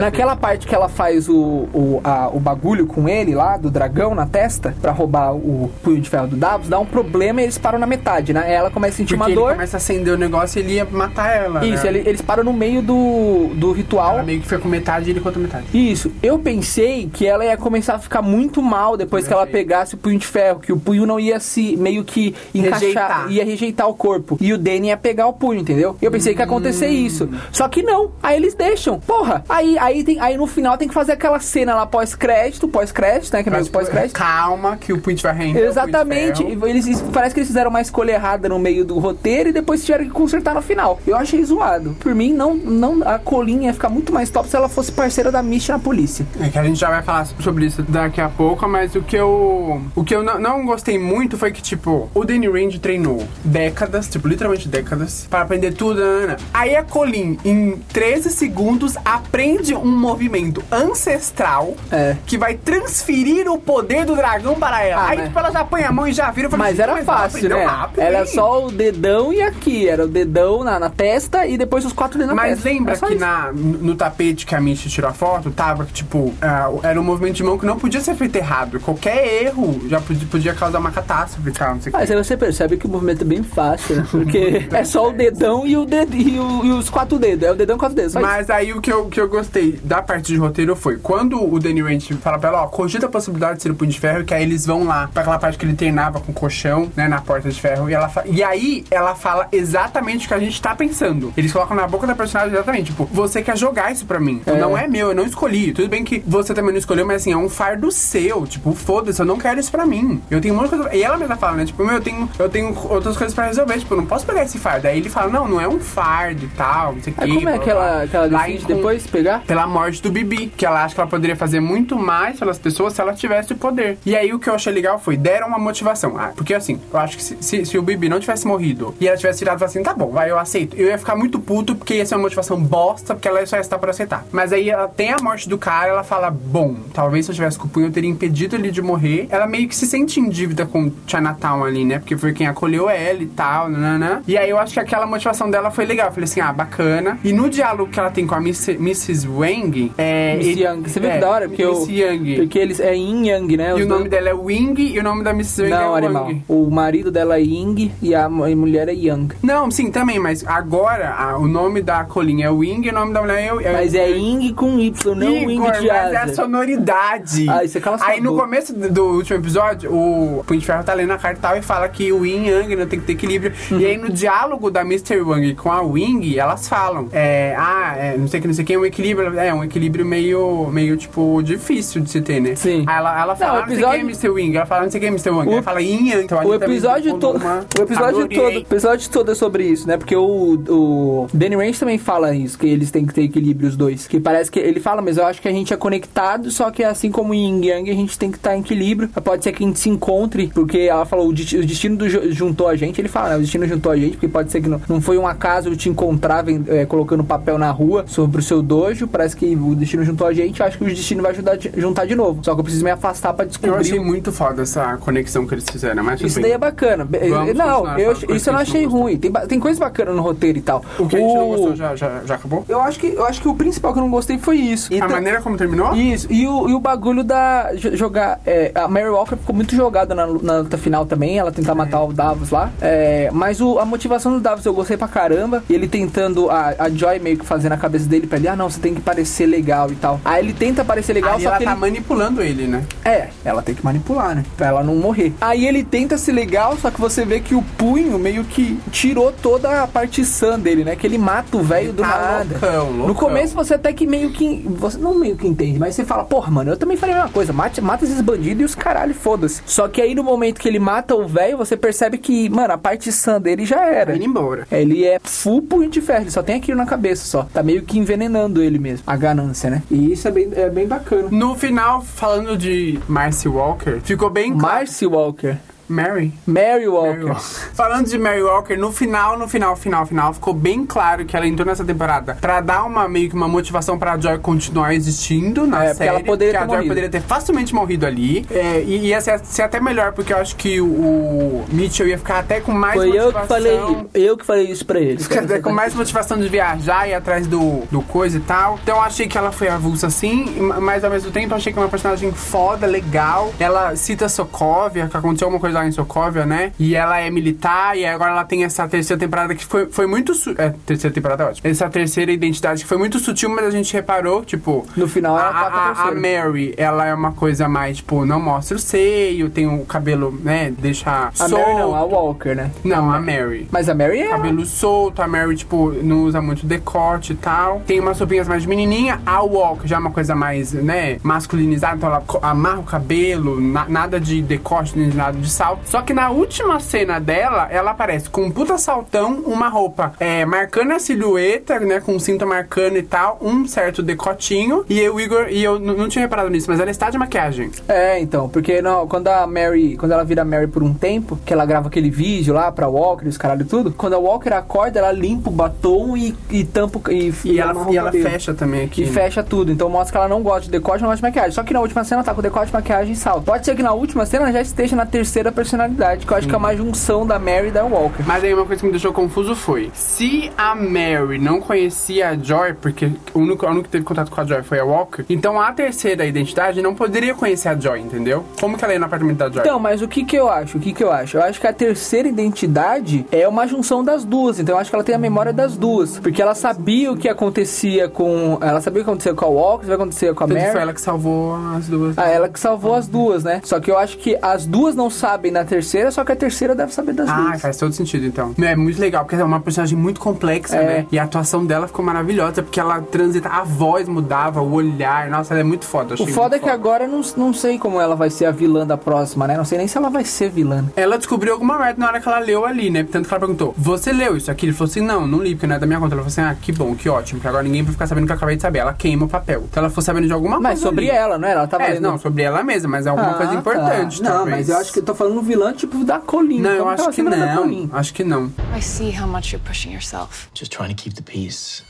naquela 0.00 0.36
parte 0.36 0.66
que 0.66 0.74
ela 0.74 0.88
faz 0.88 1.28
o, 1.28 1.36
o, 1.72 2.00
a- 2.04 2.28
o 2.32 2.40
bagulho 2.40 2.86
com 2.86 3.08
ele 3.08 3.34
lá, 3.34 3.56
do 3.56 3.70
dragão 3.70 4.14
na 4.14 4.26
testa, 4.26 4.74
pra 4.80 4.92
roubar 4.92 5.34
o 5.34 5.70
punho 5.82 6.00
de 6.00 6.08
ferro 6.08 6.26
do 6.28 6.36
Davos, 6.36 6.68
dá 6.68 6.78
um 6.78 6.86
problema 6.86 7.40
e 7.40 7.44
eles 7.44 7.58
param 7.58 7.78
na 7.78 7.86
metade, 7.86 8.32
né? 8.32 8.52
Ela 8.52 8.70
começa 8.70 8.94
a 8.94 8.96
sentir 8.98 9.16
Porque 9.16 9.22
uma 9.22 9.30
ele 9.30 9.40
dor. 9.40 9.52
começa 9.52 9.76
a 9.76 9.78
acender 9.78 10.14
o 10.14 10.18
negócio 10.18 10.58
e 10.58 10.62
ele 10.62 10.72
ia 10.74 10.84
matar 10.84 11.34
ela. 11.36 11.64
Isso, 11.64 11.84
né? 11.84 11.90
ele- 11.90 12.08
eles 12.08 12.20
param 12.20 12.44
no 12.44 12.52
meio 12.52 12.82
do, 12.82 13.50
do 13.54 13.72
ritual. 13.72 14.14
Ela 14.14 14.22
meio 14.22 14.40
que 14.40 14.46
foi 14.48 14.58
com 14.58 14.68
metade 14.68 15.08
e 15.08 15.12
ele 15.12 15.20
com 15.20 15.28
outra 15.28 15.40
metade. 15.42 15.66
Isso, 15.74 16.12
eu 16.22 16.38
pensei 16.38 17.08
que 17.12 17.26
ela 17.26 17.44
ia 17.44 17.56
começar 17.56 17.94
a 17.94 17.98
ficar 17.98 18.22
muito 18.22 18.62
mal 18.62 18.96
depois 18.96 19.26
que 19.26 19.32
ela 19.32 19.46
pegasse 19.46 19.94
o 19.94 19.98
punho 19.98 20.18
de 20.18 20.26
ferro, 20.26 20.60
que 20.60 20.72
o 20.72 20.78
punho 20.78 21.06
não 21.06 21.18
ia 21.18 21.38
se 21.40 21.76
meio 21.76 22.04
que 22.04 22.34
encaixar, 22.54 22.80
Rejeitar. 22.80 23.30
ia 23.32 23.44
rejeitar 23.44 23.71
o 23.86 23.94
corpo. 23.94 24.36
E 24.40 24.52
o 24.52 24.58
Danny 24.58 24.88
ia 24.88 24.96
pegar 24.96 25.26
o 25.26 25.32
punho, 25.32 25.60
entendeu? 25.60 25.96
Eu 26.00 26.10
pensei 26.10 26.34
que 26.34 26.40
ia 26.40 26.44
acontecer 26.44 26.88
isso. 26.88 27.28
Só 27.50 27.68
que 27.68 27.82
não. 27.82 28.12
Aí 28.22 28.36
eles 28.36 28.54
deixam. 28.54 29.00
Porra. 29.00 29.44
Aí, 29.48 29.78
aí, 29.78 30.04
tem, 30.04 30.20
aí 30.20 30.36
no 30.36 30.46
final 30.46 30.76
tem 30.76 30.88
que 30.88 30.94
fazer 30.94 31.12
aquela 31.12 31.40
cena 31.40 31.74
lá 31.74 31.86
pós-crédito, 31.86 32.68
pós-crédito, 32.68 33.32
né? 33.32 33.42
Que 33.42 33.48
é 33.48 33.52
mesmo 33.52 33.72
pós-crédito. 33.72 34.14
Calma, 34.14 34.76
que 34.76 34.92
o 34.92 35.00
Punho 35.00 35.18
Ferro 35.18 35.38
rendeu. 35.38 35.66
Exatamente. 35.66 36.42
Eles, 36.42 37.02
parece 37.12 37.34
que 37.34 37.40
eles 37.40 37.48
fizeram 37.48 37.70
uma 37.70 37.80
escolha 37.80 38.12
errada 38.12 38.48
no 38.48 38.58
meio 38.58 38.84
do 38.84 38.98
roteiro 38.98 39.48
e 39.48 39.52
depois 39.52 39.84
tiveram 39.84 40.04
que 40.04 40.10
consertar 40.10 40.54
no 40.54 40.62
final. 40.62 41.00
Eu 41.06 41.16
achei 41.16 41.42
zoado. 41.44 41.96
Por 42.00 42.14
mim, 42.14 42.32
não, 42.32 42.54
não, 42.54 43.02
a 43.06 43.18
Colin 43.18 43.64
ia 43.64 43.72
ficar 43.72 43.88
muito 43.88 44.12
mais 44.12 44.30
top 44.30 44.48
se 44.48 44.56
ela 44.56 44.68
fosse 44.68 44.92
parceira 44.92 45.30
da 45.30 45.42
Misty 45.42 45.70
na 45.70 45.78
polícia. 45.78 46.26
É 46.40 46.48
que 46.48 46.58
a 46.58 46.64
gente 46.64 46.78
já 46.78 46.88
vai 46.88 47.02
falar 47.02 47.26
sobre 47.26 47.66
isso 47.66 47.82
daqui 47.82 48.20
a 48.20 48.28
pouco, 48.28 48.68
mas 48.68 48.94
o 48.94 49.02
que 49.02 49.16
eu. 49.16 49.80
O 49.94 50.04
que 50.04 50.14
eu 50.14 50.22
não, 50.22 50.38
não 50.38 50.66
gostei 50.66 50.98
muito 50.98 51.36
foi 51.36 51.50
que, 51.52 51.62
tipo, 51.62 52.10
o 52.14 52.24
Danny 52.24 52.48
Rand 52.48 52.78
treinou 52.78 53.26
décadas, 53.66 54.08
tipo, 54.08 54.26
literalmente 54.28 54.68
décadas, 54.68 55.26
para 55.30 55.42
aprender 55.42 55.72
tudo. 55.72 56.00
Ana. 56.02 56.36
Aí 56.52 56.74
a 56.74 56.82
Colin, 56.82 57.38
em 57.44 57.76
13 57.92 58.30
segundos, 58.30 58.96
aprende 59.04 59.74
um 59.74 59.86
movimento 59.86 60.62
ancestral 60.70 61.74
É. 61.90 62.16
que 62.26 62.36
vai 62.38 62.54
transferir 62.54 63.50
o 63.50 63.58
poder 63.58 64.04
do 64.04 64.14
dragão 64.16 64.54
para 64.54 64.82
ela. 64.84 65.02
Ah, 65.02 65.08
Aí, 65.10 65.16
mas- 65.18 65.26
tipo, 65.28 65.38
ela 65.38 65.50
já 65.50 65.64
põe 65.64 65.82
a 65.84 65.92
mão 65.92 66.06
e 66.06 66.12
já 66.12 66.30
vira. 66.30 66.48
Falei 66.50 66.66
Mas 66.66 66.80
assim, 66.80 66.90
era 66.90 67.04
fácil, 67.04 67.48
né? 67.48 67.64
rápido, 67.64 68.00
Era 68.00 68.20
hein? 68.20 68.26
só 68.26 68.66
o 68.66 68.70
dedão 68.72 69.32
e 69.32 69.42
aqui. 69.42 69.88
Era 69.88 70.04
o 70.04 70.08
dedão 70.08 70.64
na, 70.64 70.78
na 70.78 70.90
testa 70.90 71.46
e 71.46 71.56
depois 71.56 71.84
os 71.84 71.92
quatro 71.92 72.18
dedos 72.18 72.34
na 72.34 72.40
Mas 72.42 72.54
testa. 72.54 72.68
lembra 72.68 72.94
É 72.94 72.96
que 72.96 73.06
isso. 73.06 73.18
na, 73.18 73.52
no 73.52 73.94
tapete 73.94 74.44
que 74.46 74.54
a 74.54 74.60
Misty 74.60 74.88
tirou 74.88 75.10
a 75.10 75.12
foto, 75.12 75.50
tava 75.50 75.84
que, 75.86 75.92
tipo, 75.92 76.32
ah, 76.42 76.70
era 76.82 77.00
um 77.00 77.04
movimento 77.04 77.34
de 77.36 77.42
mão 77.44 77.58
que 77.58 77.66
não 77.66 77.78
podia 77.78 78.00
ser 78.00 78.14
feito 78.14 78.36
errado. 78.36 78.80
Qualquer 78.80 79.42
erro 79.44 79.82
já 79.88 80.00
podia, 80.00 80.26
podia 80.28 80.54
causar 80.54 80.78
uma 80.78 80.90
catástrofe, 80.90 81.50
tal, 81.52 81.74
não 81.74 81.80
sei 81.80 81.92
Mas 81.92 82.08
quê. 82.08 82.14
aí 82.14 82.24
você 82.24 82.36
percebe 82.36 82.76
que 82.76 82.86
o 82.86 82.88
movimento 82.88 83.22
é 83.22 83.24
bem 83.24 83.42
fácil, 83.54 83.96
né? 83.96 84.06
Porque 84.10 84.66
é 84.72 84.84
só 84.84 85.08
o 85.08 85.12
dedão 85.12 85.66
e, 85.66 85.76
o 85.76 85.84
dedo, 85.84 86.14
e, 86.16 86.38
o- 86.38 86.64
e 86.64 86.70
os 86.72 86.88
quatro 86.90 87.18
dedos. 87.18 87.46
É 87.48 87.52
o 87.52 87.54
dedão 87.54 87.76
e 87.76 87.78
quatro 87.78 87.94
dedos. 87.96 88.12
Só 88.12 88.20
isso. 88.20 88.28
Mas 88.28 88.50
aí 88.50 88.72
o 88.72 88.80
que 88.80 88.92
eu, 88.92 89.06
que 89.06 89.20
eu 89.20 89.28
gostei 89.28 89.78
da 89.84 90.02
parte 90.02 90.26
de 90.32 90.36
roteiro 90.36 90.74
foi 90.76 90.96
quando 90.98 91.42
o 91.42 91.58
Danny 91.58 91.80
Rand 91.82 92.00
fala 92.20 92.38
pra 92.38 92.48
ela, 92.50 92.62
ó, 92.62 92.66
cogita 92.66 93.06
a 93.06 93.08
possibilidade 93.08 93.56
de 93.56 93.62
ser 93.62 93.70
o 93.70 93.74
Punho 93.74 93.90
de 93.90 94.00
Ferro, 94.00 94.24
que 94.24 94.34
aí 94.34 94.42
eles 94.42 94.66
vão 94.66 94.84
lá 94.84 95.08
pra 95.12 95.22
aquela 95.22 95.38
parte 95.38 95.58
que 95.58 95.64
ele 95.64 95.74
treinava 95.74 96.20
com 96.20 96.32
o 96.32 96.34
colchão, 96.34 96.90
né, 96.96 97.08
na 97.08 97.20
porta 97.20 97.48
de 97.50 97.60
ferro, 97.60 97.88
e 97.90 97.94
ela 97.94 98.08
fa- 98.08 98.24
e 98.26 98.42
aí 98.42 98.84
ela 98.90 99.14
fala 99.14 99.48
exatamente 99.52 100.26
o 100.26 100.28
que 100.28 100.34
a 100.34 100.38
gente 100.38 100.60
tá 100.60 100.74
pensando. 100.74 101.32
Eles 101.36 101.52
colocam 101.52 101.76
na 101.76 101.86
boca 101.86 102.06
da 102.06 102.14
personagem 102.14 102.52
exatamente, 102.54 102.86
tipo, 102.90 103.08
você 103.12 103.42
quer 103.42 103.56
jogar 103.56 103.92
isso 103.92 104.04
pra 104.06 104.18
mim. 104.20 104.40
É. 104.46 104.52
Não 104.56 104.76
é 104.76 104.86
meu, 104.88 105.08
eu 105.08 105.14
não 105.14 105.24
escolhi. 105.24 105.72
Tudo 105.72 105.88
bem 105.88 106.04
que 106.04 106.22
você 106.26 106.52
também 106.54 106.72
não 106.72 106.78
escolheu, 106.78 107.06
mas 107.06 107.22
assim, 107.22 107.32
é 107.32 107.36
um 107.36 107.48
fardo 107.48 107.90
seu. 107.90 108.46
Tipo, 108.46 108.72
foda-se, 108.74 109.20
eu 109.20 109.26
não 109.26 109.38
quero 109.38 109.58
isso 109.60 109.70
pra 109.70 109.86
mim. 109.86 110.20
Eu 110.30 110.40
tenho 110.40 110.54
um 110.54 110.58
monte 110.58 110.70
de 110.70 110.76
coisa. 110.76 110.94
E 110.94 111.02
ela 111.02 111.16
mesma 111.16 111.36
fala, 111.36 111.56
né? 111.58 111.64
Tipo, 111.64 111.84
meu, 111.84 111.94
eu 111.94 112.00
tenho, 112.00 112.28
eu 112.38 112.48
tenho 112.48 112.76
outras 112.88 113.16
coisas 113.16 113.34
pra 113.34 113.41
resolver. 113.46 113.78
Tipo, 113.78 113.94
eu 113.94 113.98
não 113.98 114.06
posso 114.06 114.26
pegar 114.26 114.42
esse 114.44 114.58
fardo. 114.58 114.86
Aí 114.88 114.98
ele 114.98 115.08
fala, 115.08 115.30
não, 115.30 115.48
não 115.48 115.60
é 115.60 115.68
um 115.68 115.78
fardo 115.80 116.44
e 116.44 116.48
tal, 116.48 116.94
não 116.94 117.02
sei 117.02 117.12
o 117.12 117.16
Aí 117.22 117.28
quê, 117.30 117.34
como 117.36 117.48
é 117.48 117.58
que 117.58 117.70
ela, 117.70 118.06
que 118.06 118.16
ela 118.16 118.28
decide 118.28 118.64
em- 118.64 118.66
depois 118.76 119.06
pegar? 119.06 119.40
pela 119.46 119.66
morte 119.66 120.02
do 120.02 120.10
Bibi, 120.10 120.48
que 120.56 120.64
ela 120.66 120.84
acha 120.84 120.94
que 120.94 121.00
ela 121.00 121.10
poderia 121.10 121.36
fazer 121.36 121.60
muito 121.60 121.96
mais 121.96 122.38
pelas 122.38 122.58
pessoas 122.58 122.92
se 122.94 123.00
ela 123.00 123.12
tivesse 123.14 123.52
o 123.52 123.56
poder. 123.56 123.98
E 124.04 124.14
aí 124.16 124.32
o 124.32 124.38
que 124.38 124.48
eu 124.48 124.54
achei 124.54 124.72
legal 124.72 124.98
foi, 124.98 125.16
deram 125.16 125.48
uma 125.48 125.58
motivação. 125.58 126.16
Ah, 126.18 126.32
porque 126.34 126.54
assim, 126.54 126.80
eu 126.92 126.98
acho 126.98 127.16
que 127.16 127.22
se, 127.22 127.36
se- 127.40 127.64
se 127.64 127.78
o 127.78 127.82
Bibi 127.82 128.08
não 128.08 128.20
tivesse 128.20 128.46
morrido 128.46 128.94
e 129.00 129.08
ela 129.08 129.16
tivesse 129.16 129.38
tirado 129.40 129.56
e 129.56 129.58
falado 129.58 129.70
assim, 129.70 129.82
tá 129.82 129.94
bom, 129.94 130.10
vai, 130.10 130.30
eu 130.30 130.38
aceito. 130.38 130.76
Eu 130.76 130.86
ia 130.88 130.98
ficar 130.98 131.16
muito 131.16 131.38
puto 131.38 131.74
porque 131.74 131.94
ia 131.94 132.06
ser 132.06 132.14
uma 132.14 132.22
motivação 132.22 132.58
bosta, 132.60 133.14
porque 133.14 133.28
ela 133.28 133.44
só 133.46 133.56
ia 133.56 133.60
estar 133.60 133.78
por 133.78 133.88
aceitar. 133.90 134.24
Mas 134.32 134.52
aí 134.52 134.70
ela 134.70 134.88
tem 134.88 135.10
a 135.12 135.16
morte 135.22 135.48
do 135.48 135.58
cara, 135.58 135.88
ela 135.88 136.04
fala, 136.04 136.30
bom, 136.30 136.76
talvez 136.92 137.26
se 137.26 137.32
eu 137.32 137.34
tivesse 137.34 137.58
com 137.58 137.66
o 137.66 137.70
punho 137.70 137.86
eu 137.86 137.92
teria 137.92 138.10
impedido 138.10 138.56
ele 138.56 138.70
de 138.70 138.80
morrer. 138.82 139.26
Ela 139.30 139.46
meio 139.46 139.68
que 139.68 139.74
se 139.76 139.86
sente 139.86 140.20
em 140.20 140.28
dívida 140.28 140.66
com 140.66 140.90
Chinatown 141.06 141.64
ali, 141.64 141.84
né? 141.84 141.98
Porque 141.98 142.16
foi 142.16 142.32
quem 142.32 142.46
acolheu 142.46 142.88
ela 142.88 143.21
e 143.22 143.26
tal, 143.26 143.68
nananã. 143.68 144.22
E 144.26 144.36
aí 144.36 144.50
eu 144.50 144.58
acho 144.58 144.74
que 144.74 144.80
aquela 144.80 145.06
motivação 145.06 145.50
dela 145.50 145.70
foi 145.70 145.84
legal. 145.84 146.06
Eu 146.08 146.12
falei 146.12 146.24
assim, 146.24 146.40
ah, 146.40 146.52
bacana. 146.52 147.18
E 147.24 147.32
no 147.32 147.48
diálogo 147.48 147.90
que 147.90 147.98
ela 147.98 148.10
tem 148.10 148.26
com 148.26 148.34
a 148.34 148.40
Miss, 148.40 148.68
Mrs. 148.68 149.28
Wang, 149.28 149.92
é... 149.98 150.36
Miss 150.36 150.46
ele- 150.48 150.64
Young. 150.64 150.82
Você 150.82 151.00
viu 151.00 151.10
é, 151.10 151.14
que 151.14 151.20
da 151.20 151.30
hora? 151.30 151.48
Porque, 151.48 151.66
Miss 151.66 151.78
o, 151.86 151.90
Young. 151.90 152.36
porque 152.36 152.58
eles 152.58 152.80
é 152.80 152.94
Yin 152.94 153.26
Yang, 153.28 153.56
né? 153.56 153.70
E 153.70 153.72
Os 153.74 153.82
o 153.82 153.88
nome 153.88 154.08
dois- 154.08 154.10
dela 154.10 154.28
é 154.30 154.34
Wing 154.34 154.74
e 154.94 154.98
o 154.98 155.02
nome 155.02 155.22
da 155.24 155.30
Mrs. 155.30 155.62
Wang 155.62 155.72
é 155.72 155.76
Não, 155.78 155.92
Wang. 155.92 156.04
animal. 156.06 156.32
O 156.48 156.70
marido 156.70 157.10
dela 157.10 157.36
é 157.38 157.42
Ying 157.42 157.92
e 158.02 158.14
a 158.14 158.28
mu- 158.28 158.56
mulher 158.56 158.88
é 158.88 158.92
Yang. 158.94 159.34
Não, 159.42 159.70
sim, 159.70 159.90
também, 159.90 160.18
mas 160.18 160.44
agora 160.46 161.10
a- 161.14 161.38
o 161.38 161.46
nome 161.48 161.82
da 161.82 162.04
Colin 162.04 162.42
é 162.42 162.50
Wing 162.50 162.86
e 162.86 162.90
o 162.90 162.94
nome 162.94 163.12
da 163.12 163.20
mulher 163.20 163.52
é... 163.62 163.72
Mas 163.72 163.94
é 163.94 164.08
Ying 164.10 164.52
com 164.54 164.78
Y, 164.78 165.14
não 165.14 165.28
Igor, 165.30 165.48
Wing 165.48 165.58
mas 165.60 165.80
de 165.80 165.88
é 165.88 166.16
a 166.16 166.22
asa. 166.24 166.34
sonoridade. 166.34 167.46
Ah, 167.48 167.60
cala 167.80 167.98
sua 167.98 168.06
Aí 168.08 168.20
no 168.20 168.30
boca. 168.32 168.42
começo 168.44 168.72
do 168.74 168.92
do 168.92 169.04
último 169.16 169.38
episódio, 169.38 169.90
o 169.92 170.44
Punho 170.46 170.60
de 170.60 170.66
Ferro 170.66 170.84
tá 170.84 170.92
lendo 170.94 171.12
a 171.12 171.18
carta 171.18 171.38
e 171.38 171.42
tal 171.42 171.56
e 171.56 171.62
fala 171.62 171.88
que 171.88 172.12
o 172.12 172.24
Yin 172.26 172.44
e 172.46 172.50
Yang 172.50 172.76
não 172.76 172.86
tem 172.86 173.00
que 173.00 173.06
ter 173.06 173.11
equilíbrio. 173.12 173.52
Uhum. 173.70 173.80
E 173.80 173.86
aí 173.86 173.96
no 173.96 174.10
diálogo 174.10 174.70
da 174.70 174.80
Mr. 174.82 175.20
Wang 175.22 175.54
com 175.54 175.70
a 175.70 175.80
Wing, 175.82 176.36
elas 176.38 176.68
falam, 176.68 177.08
é, 177.12 177.54
ah, 177.58 177.94
é, 177.96 178.16
não 178.16 178.26
sei 178.28 178.38
o 178.38 178.42
que, 178.42 178.48
não 178.48 178.54
sei 178.54 178.64
o 178.64 178.66
que, 178.66 178.76
um 178.76 178.84
equilíbrio, 178.84 179.38
é 179.38 179.52
um 179.54 179.64
equilíbrio 179.64 180.04
meio, 180.04 180.68
meio 180.72 180.96
tipo, 180.96 181.40
difícil 181.42 182.00
de 182.02 182.10
se 182.10 182.20
ter, 182.20 182.40
né? 182.40 182.54
Sim. 182.54 182.84
Aí 182.86 182.96
ela, 182.96 183.20
ela 183.20 183.36
fala, 183.36 183.52
Não, 183.52 183.58
ah, 183.58 183.60
não 183.62 183.66
sei 183.68 183.76
o 183.76 183.78
que, 183.90 183.96
episódio- 183.96 184.06
Mr. 184.06 184.28
Wing, 184.30 184.56
ela 184.56 184.66
fala, 184.66 184.82
não 184.84 184.90
sei 184.90 184.98
o 184.98 185.02
que, 185.02 185.08
Mr. 185.08 185.30
Wang. 185.30 185.48
O- 185.48 185.52
Ela 185.52 185.62
fala 185.62 185.80
Yang. 185.82 186.24
Então, 186.24 186.44
O 186.44 186.54
episódio 186.54 187.18
todo, 187.18 187.36
uma- 187.40 187.66
o 187.78 187.82
episódio 187.82 188.18
Adorei. 188.20 188.38
todo, 188.38 188.54
o 188.54 188.58
episódio 188.58 189.10
todo 189.10 189.30
é 189.32 189.34
sobre 189.34 189.64
isso, 189.64 189.86
né? 189.86 189.96
Porque 189.96 190.16
o, 190.16 190.54
o 190.68 191.26
Danny 191.32 191.56
Range 191.56 191.78
também 191.78 191.98
fala 191.98 192.34
isso, 192.34 192.58
que 192.58 192.66
eles 192.66 192.90
têm 192.90 193.04
que 193.06 193.14
ter 193.14 193.22
equilíbrio 193.22 193.68
os 193.68 193.76
dois. 193.76 194.06
Que 194.06 194.18
parece 194.20 194.50
que 194.50 194.58
ele 194.58 194.80
fala, 194.80 195.02
mas 195.02 195.16
eu 195.16 195.24
acho 195.26 195.40
que 195.40 195.48
a 195.48 195.52
gente 195.52 195.72
é 195.72 195.76
conectado, 195.76 196.50
só 196.50 196.70
que 196.70 196.82
assim 196.82 197.10
como 197.10 197.34
Yin 197.34 197.64
Yang, 197.64 197.90
a 197.90 197.94
gente 197.94 198.18
tem 198.18 198.30
que 198.30 198.38
estar 198.38 198.56
em 198.56 198.60
equilíbrio. 198.60 199.08
Pode 199.22 199.44
ser 199.44 199.52
que 199.52 199.62
a 199.62 199.66
gente 199.66 199.78
se 199.78 199.88
encontre, 199.90 200.50
porque 200.54 200.78
ela 200.78 201.04
falou, 201.04 201.28
o 201.28 201.32
desti- 201.32 201.58
o 201.58 201.64
destino 201.66 201.96
do 201.96 202.08
ju- 202.08 202.30
juntou 202.32 202.68
a 202.68 202.76
gente, 202.76 203.00
ele 203.02 203.08
fala, 203.08 203.30
né? 203.30 203.36
O 203.36 203.40
destino 203.40 203.66
juntou 203.66 203.92
a 203.92 203.96
gente, 203.96 204.12
porque 204.12 204.28
pode 204.28 204.50
ser 204.50 204.60
que 204.60 204.68
não, 204.68 204.80
não 204.88 205.00
foi 205.00 205.18
um 205.18 205.26
acaso 205.26 205.68
eu 205.68 205.76
te 205.76 205.88
encontrar 205.88 206.42
vem- 206.42 206.64
é, 206.68 206.86
colocando 206.86 207.22
papel 207.24 207.58
na 207.58 207.70
rua 207.70 208.04
sobre 208.06 208.40
o 208.40 208.42
seu 208.42 208.62
dojo, 208.62 209.06
parece 209.06 209.36
que 209.36 209.54
o 209.56 209.74
destino 209.74 210.04
juntou 210.04 210.26
a 210.26 210.32
gente, 210.32 210.60
eu 210.60 210.66
acho 210.66 210.78
que 210.78 210.84
o 210.84 210.86
destino 210.86 211.22
vai 211.22 211.32
ajudar 211.32 211.58
juntar 211.76 212.06
de 212.06 212.14
novo. 212.14 212.42
Só 212.44 212.54
que 212.54 212.60
eu 212.60 212.64
preciso 212.64 212.84
me 212.84 212.90
afastar 212.90 213.32
pra 213.34 213.44
Eu 213.44 213.48
descobrir 213.48 213.76
achei 213.80 213.98
o- 213.98 214.04
muito 214.04 214.32
foda 214.32 214.62
essa 214.62 214.96
conexão 214.98 215.46
que 215.46 215.54
eles 215.54 215.64
fizeram, 215.68 216.02
mas 216.02 216.20
isso 216.20 216.36
bem. 216.36 216.42
daí 216.44 216.52
é 216.52 216.58
bacana. 216.58 217.04
Vamos 217.04 217.54
não, 217.54 217.74
continuar 217.80 218.00
eu, 218.00 218.12
isso 218.36 218.48
eu 218.48 218.52
não 218.52 218.60
achei 218.60 218.82
não 218.84 218.90
ruim. 218.92 219.16
Tem, 219.16 219.30
tem 219.32 219.60
coisa 219.60 219.78
bacana 219.80 220.12
no 220.12 220.22
roteiro 220.22 220.58
e 220.58 220.62
tal. 220.62 220.84
O 220.98 221.06
que 221.08 221.16
a 221.16 221.18
gente 221.20 221.34
não 221.34 221.48
gostou 221.48 221.76
já, 221.76 221.96
já, 221.96 222.20
já 222.24 222.34
acabou? 222.36 222.64
Eu 222.68 222.80
acho, 222.80 222.98
que, 222.98 223.06
eu 223.08 223.24
acho 223.26 223.40
que 223.40 223.48
o 223.48 223.54
principal 223.54 223.92
que 223.92 223.98
eu 223.98 224.02
não 224.02 224.10
gostei 224.10 224.38
foi 224.38 224.56
isso. 224.56 224.92
E 224.92 225.00
A 225.00 225.08
maneira 225.08 225.40
como 225.40 225.56
terminou? 225.56 225.94
Isso, 225.94 226.26
e 226.30 226.46
o, 226.46 226.68
e 226.68 226.74
o 226.74 226.80
bagulho 226.80 227.24
da 227.24 227.72
jo- 227.74 227.96
jogar. 227.96 228.40
é, 228.46 228.70
a 228.74 228.86
Mary 228.88 229.08
Walker 229.08 229.36
ficou 229.36 229.54
muito 229.54 229.74
jogada 229.74 230.14
na, 230.14 230.26
na 230.26 230.58
luta 230.58 230.78
final 230.78 231.04
também, 231.06 231.38
ela 231.38 231.50
tentar 231.52 231.74
matar 231.74 232.02
o 232.04 232.12
Davos 232.12 232.50
lá. 232.50 232.70
É, 232.80 232.91
mas 233.32 233.60
o- 233.60 233.78
a 233.78 233.84
motivação 233.84 234.32
do 234.32 234.40
Davos 234.40 234.64
eu 234.64 234.72
gostei 234.74 234.96
pra 234.96 235.08
caramba. 235.08 235.62
E 235.68 235.74
ele 235.74 235.88
tentando, 235.88 236.50
a, 236.50 236.74
a 236.78 236.90
Joy 236.90 237.18
meio 237.18 237.38
que 237.38 237.44
fazendo 237.46 237.72
a 237.72 237.76
cabeça 237.76 238.06
dele 238.06 238.26
pra 238.26 238.38
ele, 238.38 238.48
ah 238.48 238.56
não, 238.56 238.68
você 238.70 238.80
tem 238.80 238.94
que 238.94 239.00
parecer 239.00 239.46
legal 239.46 239.90
e 239.90 239.96
tal. 239.96 240.20
Aí 240.24 240.42
ele 240.44 240.52
tenta 240.52 240.84
parecer 240.84 241.12
legal, 241.12 241.34
Aí 241.34 241.42
só 241.42 241.48
ela 241.48 241.58
que 241.58 241.64
tá 241.64 241.70
ele. 241.72 241.80
manipulando 241.80 242.42
ele, 242.42 242.66
né? 242.66 242.84
É, 243.04 243.28
ela 243.44 243.62
tem 243.62 243.74
que 243.74 243.84
manipular, 243.84 244.34
né? 244.34 244.44
Pra 244.56 244.68
ela 244.68 244.82
não 244.82 244.94
morrer. 244.96 245.32
Aí 245.40 245.66
ele 245.66 245.82
tenta 245.84 246.16
ser 246.18 246.32
legal, 246.32 246.76
só 246.76 246.90
que 246.90 247.00
você 247.00 247.24
vê 247.24 247.40
que 247.40 247.54
o 247.54 247.62
punho 247.76 248.18
meio 248.18 248.44
que 248.44 248.78
tirou 248.90 249.32
toda 249.32 249.82
a 249.82 249.86
parte 249.86 250.24
sã 250.24 250.58
dele, 250.58 250.84
né? 250.84 250.96
Que 250.96 251.06
ele 251.06 251.18
mata 251.18 251.56
o 251.56 251.62
velho 251.62 251.92
do 251.92 252.02
tá 252.02 252.08
nada. 252.08 252.52
loucão, 252.60 252.86
loucão. 252.90 253.06
No 253.08 253.14
começo 253.14 253.54
você 253.54 253.74
até 253.74 253.92
que 253.92 254.06
meio 254.06 254.30
que. 254.30 254.64
Você 254.68 254.98
não 254.98 255.14
meio 255.14 255.36
que 255.36 255.46
entende, 255.46 255.78
mas 255.78 255.94
você 255.94 256.04
fala, 256.04 256.24
porra, 256.24 256.50
mano, 256.50 256.70
eu 256.72 256.76
também 256.76 256.96
faria 256.96 257.14
a 257.14 257.18
mesma 257.18 257.32
coisa. 257.32 257.52
Mate, 257.52 257.80
mata 257.80 258.04
esses 258.04 258.20
bandidos 258.20 258.62
e 258.62 258.64
os 258.64 258.74
caralho, 258.74 259.14
foda-se. 259.14 259.62
Só 259.66 259.88
que 259.88 260.00
aí 260.00 260.14
no 260.14 260.22
momento 260.24 260.60
que 260.60 260.68
ele 260.68 260.78
mata 260.78 261.14
o 261.14 261.26
velho, 261.26 261.56
você 261.56 261.76
percebe 261.76 262.18
que, 262.18 262.48
mano, 262.50 262.74
a 262.74 262.78
parte 262.82 263.12
sã 263.12 263.40
dele 263.40 263.64
já 263.64 263.86
era. 263.86 264.14
Indo 264.16 264.24
embora. 264.24 264.66
Ele 264.70 265.04
é 265.04 265.18
full 265.22 265.62
punho 265.62 265.88
de 265.88 266.00
ferro, 266.00 266.24
ele 266.24 266.30
só 266.30 266.42
tem 266.42 266.56
aquilo 266.56 266.76
na 266.76 266.86
cabeça 266.86 267.24
só. 267.24 267.44
Tá 267.44 267.62
meio 267.62 267.82
que 267.82 267.98
envenenando 267.98 268.62
ele 268.62 268.78
mesmo. 268.78 269.04
A 269.06 269.16
ganância, 269.16 269.70
né? 269.70 269.82
E 269.90 270.12
isso 270.12 270.26
é 270.26 270.30
bem, 270.30 270.50
é 270.54 270.68
bem 270.68 270.86
bacana. 270.86 271.28
No 271.30 271.54
final, 271.54 272.02
falando 272.02 272.56
de 272.58 272.98
Marcy 273.08 273.48
Walker, 273.48 274.00
ficou 274.02 274.28
bem 274.28 274.52
claro. 274.52 274.76
Marcy 274.76 275.06
Walker. 275.06 275.56
Mary. 275.88 276.32
Mary 276.46 276.88
Walker. 276.88 277.10
Mary 277.10 277.24
Walker. 277.24 277.40
Falando 277.74 278.06
de 278.08 278.18
Mary 278.18 278.42
Walker, 278.42 278.76
no 278.76 278.92
final, 278.92 279.38
no 279.38 279.48
final, 279.48 279.76
final, 279.76 280.06
final, 280.06 280.32
ficou 280.34 280.54
bem 280.54 280.84
claro 280.86 281.24
que 281.24 281.36
ela 281.36 281.46
entrou 281.46 281.66
nessa 281.66 281.84
temporada 281.84 282.36
pra 282.40 282.60
dar 282.60 282.84
uma 282.84 283.08
meio 283.08 283.28
que 283.28 283.34
uma 283.34 283.48
motivação 283.48 283.98
pra 283.98 284.16
Joy 284.18 284.38
continuar 284.38 284.94
existindo 284.94 285.66
na 285.66 285.82
É, 285.84 285.86
porque 285.88 285.96
série. 285.98 286.08
ela 286.10 286.20
poderia 286.20 286.52
que 286.52 286.58
ter 286.58 286.64
a 286.64 286.66
Joy 286.66 286.76
morrido. 286.76 286.88
poderia 286.88 287.10
ter 287.10 287.20
facilmente 287.22 287.74
morrido 287.74 288.06
ali. 288.06 288.46
É, 288.50 288.80
e 288.82 289.06
ia 289.08 289.20
ser, 289.20 289.38
ser 289.44 289.62
até 289.62 289.80
melhor, 289.80 290.12
porque 290.12 290.32
eu 290.32 290.38
acho 290.38 290.56
que 290.56 290.80
o, 290.80 291.64
Mitchell 291.70 292.06
ia 292.08 292.18
ficar 292.18 292.38
até 292.38 292.60
com 292.60 292.72
mais 292.72 292.96
Foi 292.96 293.08
eu 293.10 293.24
motivação. 293.24 293.42
que 293.42 293.48
falei, 293.48 294.06
eu 294.14 294.36
que 294.36 294.46
falei 294.46 294.70
isso 294.70 294.84
pra 294.86 295.00
ele. 295.00 295.22
Quer 295.24 295.42
dizer, 295.42 295.62
com 295.62 295.70
mais 295.72 295.94
motivação 295.94 296.38
de 296.38 296.48
viajar 296.48 297.06
e 297.06 297.10
ir 297.10 297.14
atrás 297.14 297.46
do, 297.46 297.82
do 297.90 298.02
coisa 298.02 298.38
e 298.38 298.40
tal. 298.40 298.78
Então 298.82 298.96
eu 298.96 299.02
achei 299.02 299.26
que 299.26 299.36
ela 299.36 299.52
foi 299.52 299.68
avulsa 299.68 300.06
assim, 300.06 300.46
mas 300.80 301.04
ao 301.04 301.10
mesmo 301.10 301.30
tempo 301.30 301.52
eu 301.52 301.56
achei 301.56 301.72
que 301.72 301.78
é 301.78 301.82
uma 301.82 301.88
personagem 301.88 302.32
foda, 302.32 302.86
legal. 302.86 303.52
Ela 303.58 303.94
cita 303.96 304.28
Sokovia, 304.28 305.08
que 305.08 305.16
aconteceu 305.16 305.48
uma 305.48 305.58
coisa 305.60 305.71
coisa 305.72 305.78
lá 305.78 305.86
em 305.86 305.92
Sokovia, 305.92 306.46
né? 306.46 306.72
E 306.78 306.94
ela 306.94 307.18
é 307.20 307.30
militar, 307.30 307.96
e 307.96 308.04
agora 308.04 308.30
ela 308.32 308.44
tem 308.44 308.64
essa 308.64 308.86
terceira 308.86 309.18
temporada 309.18 309.54
que 309.54 309.64
foi, 309.64 309.86
foi 309.86 310.06
muito. 310.06 310.32
É, 310.58 310.72
terceira 310.86 311.12
temporada 311.14 311.44
é 311.44 311.46
ótimo. 311.48 311.68
Essa 311.70 311.88
terceira 311.88 312.30
identidade 312.30 312.82
que 312.82 312.88
foi 312.88 312.98
muito 312.98 313.18
sutil, 313.18 313.48
mas 313.50 313.64
a 313.66 313.70
gente 313.70 313.92
reparou, 313.92 314.44
tipo. 314.44 314.86
No 314.96 315.08
final 315.08 315.38
ela 315.38 315.48
a, 315.48 315.66
a 316.04 316.08
a. 316.08 316.12
Mary, 316.14 316.74
ela 316.76 317.06
é 317.06 317.14
uma 317.14 317.32
coisa 317.32 317.68
mais, 317.68 317.98
tipo, 317.98 318.24
não 318.24 318.40
mostra 318.40 318.76
o 318.76 318.80
seio, 318.80 319.48
tem 319.50 319.66
o 319.66 319.84
cabelo, 319.84 320.38
né? 320.42 320.72
Deixa 320.78 321.28
A 321.28 321.32
solto. 321.32 321.52
Mary 321.58 321.74
não, 321.78 321.94
a 321.94 322.02
Walker, 322.04 322.54
né? 322.54 322.70
Não, 322.84 323.10
a 323.10 323.20
Mary. 323.20 323.66
Mas 323.70 323.88
a 323.88 323.94
Mary 323.94 324.20
é. 324.20 324.28
Cabelo 324.28 324.64
solto, 324.66 325.22
a 325.22 325.26
Mary, 325.28 325.56
tipo, 325.56 325.92
não 326.02 326.24
usa 326.24 326.40
muito 326.40 326.66
decote 326.66 327.32
e 327.32 327.36
tal. 327.36 327.80
Tem 327.86 328.00
umas 328.00 328.18
roupinhas 328.18 328.46
mais 328.48 328.62
de 328.62 328.68
menininha. 328.68 329.20
A 329.24 329.42
Walk 329.42 329.86
já 329.88 329.96
é 329.96 329.98
uma 329.98 330.10
coisa 330.10 330.34
mais, 330.34 330.72
né, 330.72 331.18
masculinizada. 331.22 331.96
Então 331.96 332.08
ela 332.08 332.22
amarra 332.42 332.80
o 332.80 332.84
cabelo, 332.84 333.60
na- 333.60 333.86
nada 333.88 334.18
de 334.20 334.40
decote, 334.42 334.98
nem 334.98 335.08
nada 335.08 335.36
de 335.38 335.50
salto. 335.62 335.80
Só 335.88 336.02
que 336.02 336.12
na 336.12 336.30
última 336.30 336.80
cena 336.80 337.20
dela, 337.20 337.68
ela 337.70 337.92
aparece 337.92 338.28
com 338.28 338.42
um 338.42 338.50
puta 338.50 338.76
saltão, 338.78 339.42
uma 339.46 339.68
roupa 339.68 340.12
é, 340.18 340.44
marcando 340.44 340.92
a 340.92 340.98
silhueta, 340.98 341.78
né, 341.78 342.00
com 342.00 342.14
um 342.14 342.18
cinto 342.18 342.46
marcando 342.46 342.96
e 342.96 343.02
tal, 343.02 343.38
um 343.40 343.66
certo 343.66 344.02
decotinho. 344.02 344.84
E 344.88 345.08
o 345.08 345.20
Igor, 345.20 345.46
e 345.50 345.62
eu 345.62 345.78
não 345.78 346.08
tinha 346.08 346.22
reparado 346.22 346.50
nisso, 346.50 346.66
mas 346.68 346.80
ela 346.80 346.90
está 346.90 347.10
de 347.10 347.18
maquiagem. 347.18 347.70
É, 347.88 348.18
então, 348.20 348.48
porque 348.48 348.82
não, 348.82 349.06
quando 349.06 349.28
a 349.28 349.46
Mary, 349.46 349.96
quando 349.96 350.12
ela 350.12 350.24
vira 350.24 350.44
Mary 350.44 350.66
por 350.66 350.82
um 350.82 350.92
tempo, 350.92 351.38
que 351.44 351.52
ela 351.52 351.64
grava 351.64 351.88
aquele 351.88 352.10
vídeo 352.10 352.52
lá 352.54 352.72
pra 352.72 352.88
Walker 352.88 353.24
e 353.24 353.28
os 353.28 353.38
caralho 353.38 353.62
e 353.62 353.64
tudo, 353.64 353.92
quando 353.92 354.14
a 354.14 354.18
Walker 354.18 354.52
acorda, 354.52 354.98
ela 354.98 355.12
limpa 355.12 355.48
o 355.48 355.52
batom 355.52 356.16
e, 356.16 356.34
e 356.50 356.64
tampa 356.64 356.98
o- 356.98 357.12
e, 357.12 357.32
E 357.44 357.60
ela, 357.60 357.72
e 357.90 357.96
ela 357.96 358.10
cabelo. 358.10 358.28
fecha 358.30 358.52
também 358.54 358.84
aqui. 358.84 359.02
E 359.02 359.06
fecha 359.06 359.42
tudo, 359.42 359.70
então 359.70 359.88
mostra 359.88 360.12
que 360.12 360.16
ela 360.18 360.28
não 360.28 360.42
gosta 360.42 360.62
de 360.62 360.70
decote, 360.70 361.02
não 361.02 361.08
gosta 361.08 361.18
de 361.18 361.22
maquiagem. 361.30 361.52
Só 361.52 361.62
que 361.62 361.72
na 361.72 361.80
última 361.80 362.02
cena 362.02 362.24
tá 362.24 362.34
com 362.34 362.42
decote, 362.42 362.72
maquiagem 362.72 363.12
e 363.12 363.16
salto. 363.16 363.44
Pode 363.44 363.64
ser 363.64 363.76
que 363.76 363.82
na 363.82 363.92
última 363.92 364.26
cena 364.26 364.44
ela 364.44 364.52
já 364.52 364.60
esteja 364.62 364.96
na 364.96 365.06
terceira 365.06 365.51
personalidade, 365.52 366.26
que 366.26 366.32
eu 366.32 366.36
acho 366.36 366.48
que 366.48 366.54
é 366.54 366.58
uma 366.58 366.74
junção 366.74 367.26
da 367.26 367.38
Mary 367.38 367.68
e 367.68 367.70
da 367.70 367.84
Walker. 367.84 368.22
Mas 368.26 368.44
aí 368.44 368.52
uma 368.54 368.64
coisa 368.64 368.80
que 368.80 368.86
me 368.86 368.92
deixou 368.92 369.12
confuso 369.12 369.54
foi: 369.54 369.90
se 369.94 370.50
a 370.56 370.74
Mary 370.74 371.38
não 371.38 371.60
conhecia 371.60 372.30
a 372.30 372.36
Joy, 372.36 372.74
porque 372.74 373.10
o 373.34 373.40
único, 373.40 373.66
a 373.66 373.70
única 373.70 373.84
que 373.84 373.90
teve 373.90 374.04
contato 374.04 374.30
com 374.30 374.40
a 374.40 374.44
Joy 374.44 374.62
foi 374.62 374.78
a 374.78 374.84
Walker, 374.84 375.24
então 375.28 375.60
a 375.60 375.72
terceira 375.72 376.24
identidade 376.24 376.82
não 376.82 376.94
poderia 376.94 377.34
conhecer 377.34 377.68
a 377.68 377.74
Joy, 377.74 378.00
entendeu? 378.00 378.44
Como 378.60 378.76
que 378.76 378.84
ela 378.84 378.92
ia 378.92 378.98
no 378.98 379.06
apartamento 379.06 379.38
da 379.38 379.50
Joy? 379.50 379.60
Então, 379.60 379.78
mas 379.78 380.02
o 380.02 380.08
que 380.08 380.24
que 380.24 380.36
eu 380.36 380.48
acho? 380.48 380.78
O 380.78 380.80
que 380.80 380.92
que 380.92 381.02
eu 381.02 381.10
acho? 381.10 381.36
Eu 381.36 381.42
acho 381.42 381.60
que 381.60 381.66
a 381.66 381.72
terceira 381.72 382.28
identidade 382.28 383.26
é 383.30 383.46
uma 383.48 383.66
junção 383.66 384.04
das 384.04 384.24
duas. 384.24 384.58
Então 384.58 384.74
eu 384.74 384.78
acho 384.80 384.90
que 384.90 384.96
ela 384.96 385.04
tem 385.04 385.14
a 385.14 385.18
memória 385.18 385.52
das 385.52 385.76
duas. 385.76 386.18
Porque 386.18 386.40
ela 386.40 386.54
sabia 386.54 387.10
o 387.10 387.16
que 387.16 387.28
acontecia 387.28 388.08
com. 388.08 388.58
Ela 388.60 388.80
sabia 388.80 389.02
o 389.02 389.04
que 389.04 389.10
acontecia 389.10 389.34
com 389.34 389.44
a 389.44 389.48
Walker, 389.48 389.84
o 389.84 389.88
que 389.88 389.94
acontecia 389.94 390.34
com 390.34 390.44
a 390.44 390.46
Tanto 390.46 390.58
Mary. 390.58 390.72
foi 390.72 390.80
ela 390.80 390.92
que 390.92 391.00
salvou 391.00 391.56
as 391.76 391.88
duas. 391.88 392.18
Ah, 392.18 392.28
ela 392.28 392.48
que 392.48 392.60
salvou 392.60 392.94
as 392.94 393.08
duas, 393.08 393.42
né? 393.42 393.60
Só 393.64 393.80
que 393.80 393.90
eu 393.90 393.98
acho 393.98 394.18
que 394.18 394.38
as 394.40 394.66
duas 394.66 394.94
não 394.94 395.10
sabem 395.10 395.41
na 395.50 395.64
terceira, 395.64 396.10
só 396.10 396.24
que 396.24 396.32
a 396.32 396.36
terceira 396.36 396.74
deve 396.74 396.92
saber 396.92 397.12
das 397.12 397.28
Ah, 397.28 397.34
duas. 397.36 397.60
faz 397.60 397.76
todo 397.76 397.92
sentido 397.92 398.26
então. 398.26 398.54
É 398.60 398.76
muito 398.76 399.00
legal, 399.00 399.24
porque 399.24 399.36
é 399.40 399.44
uma 399.44 399.60
personagem 399.60 399.96
muito 399.98 400.20
complexa, 400.20 400.76
É. 400.76 400.84
né? 400.86 401.06
E 401.10 401.18
a 401.18 401.24
atuação 401.24 401.64
dela 401.64 401.86
ficou 401.86 402.04
maravilhosa, 402.04 402.62
porque 402.62 402.78
ela 402.80 403.00
transita, 403.00 403.48
a 403.48 403.62
voz 403.64 404.08
mudava, 404.08 404.60
o 404.60 404.72
olhar. 404.72 405.28
Nossa, 405.28 405.52
ela 405.54 405.60
é 405.60 405.64
muito 405.64 405.84
foda. 405.84 406.14
O 406.18 406.26
foda 406.26 406.56
é 406.56 406.58
que 406.58 406.68
agora 406.68 407.04
eu 407.04 407.08
não, 407.08 407.20
não 407.36 407.52
sei 407.52 407.78
como 407.78 408.00
ela 408.00 408.14
vai 408.14 408.30
ser 408.30 408.46
a 408.46 408.50
vilã 408.50 408.86
da 408.86 408.96
próxima, 408.96 409.46
né? 409.46 409.56
Não 409.56 409.64
sei 409.64 409.78
nem 409.78 409.88
se 409.88 409.96
ela 409.98 410.08
vai 410.10 410.24
ser 410.24 410.50
vilã. 410.50 410.84
Ela 410.96 411.16
descobriu 411.18 411.52
alguma 411.54 411.78
merda 411.78 411.98
na 412.00 412.06
hora 412.08 412.20
que 412.20 412.28
ela 412.28 412.38
leu 412.38 412.64
ali, 412.64 412.90
né? 412.90 413.02
Tanto 413.10 413.28
que 413.28 413.34
ela 413.34 413.40
perguntou: 413.40 413.74
Você 413.78 414.12
leu 414.12 414.36
isso 414.36 414.50
aqui? 414.50 414.66
Ele 414.66 414.72
falou 414.72 414.90
assim: 414.90 415.00
Não, 415.00 415.26
não 415.26 415.42
li, 415.42 415.54
porque 415.54 415.66
não 415.66 415.76
é 415.76 415.78
da 415.78 415.86
minha 415.86 415.98
conta. 415.98 416.14
Ela 416.14 416.22
falou 416.22 416.26
assim: 416.28 416.40
Ah, 416.42 416.56
que 416.60 416.72
bom, 416.72 416.94
que 416.94 417.08
ótimo, 417.08 417.38
porque 417.38 417.48
agora 417.48 417.62
ninguém 417.62 417.82
vai 417.82 417.92
ficar 417.92 418.06
sabendo 418.06 418.26
que 418.26 418.32
eu 418.32 418.36
acabei 418.36 418.56
de 418.56 418.62
saber. 418.62 418.78
Ela 418.80 418.92
queima 418.92 419.24
o 419.24 419.28
papel. 419.28 419.64
Então 419.68 419.80
ela 419.82 419.88
ficou 419.88 420.02
sabendo 420.02 420.26
de 420.26 420.32
alguma 420.32 420.60
Mas 420.60 420.74
coisa. 420.80 420.82
sobre 420.86 421.08
ali. 421.10 421.16
ela, 421.18 421.38
não 421.38 421.48
era? 421.48 421.60
Ela 421.60 421.68
tava 421.68 421.84
É, 421.84 421.88
lendo- 421.94 422.02
não, 422.02 422.18
sobre 422.18 422.42
ela 422.42 422.62
mesma, 422.62 422.88
mas 422.90 423.06
é 423.06 423.10
alguma 423.10 423.30
Ah, 423.30 423.34
coisa 423.34 423.52
tá. 423.52 423.58
importante, 423.58 424.22
Não, 424.22 424.30
talvez. 424.32 424.56
mas 424.56 424.68
eu 424.68 424.76
acho 424.78 424.92
que 424.92 424.98
eu 424.98 425.02
tô 425.04 425.14
falando 425.14 425.31
vilã 425.40 425.72
tipo 425.72 426.04
da 426.04 426.18
Colin. 426.18 426.60
Não, 426.60 426.70
eu 426.70 426.78
Como 426.78 426.90
acho 426.90 427.10
que 427.12 427.22
não. 427.22 427.90
Acho 427.92 428.12
que 428.12 428.24
não. 428.24 428.52
I 428.76 428.82
see 428.82 429.10
how 429.10 429.26
much 429.26 429.52
you're 429.52 429.66
pushing 429.66 429.92
yourself. 429.92 430.48
Just 430.52 430.72
trying 430.72 430.94
to 430.94 431.00
keep 431.00 431.14
the 431.14 431.22
peace. 431.22 431.82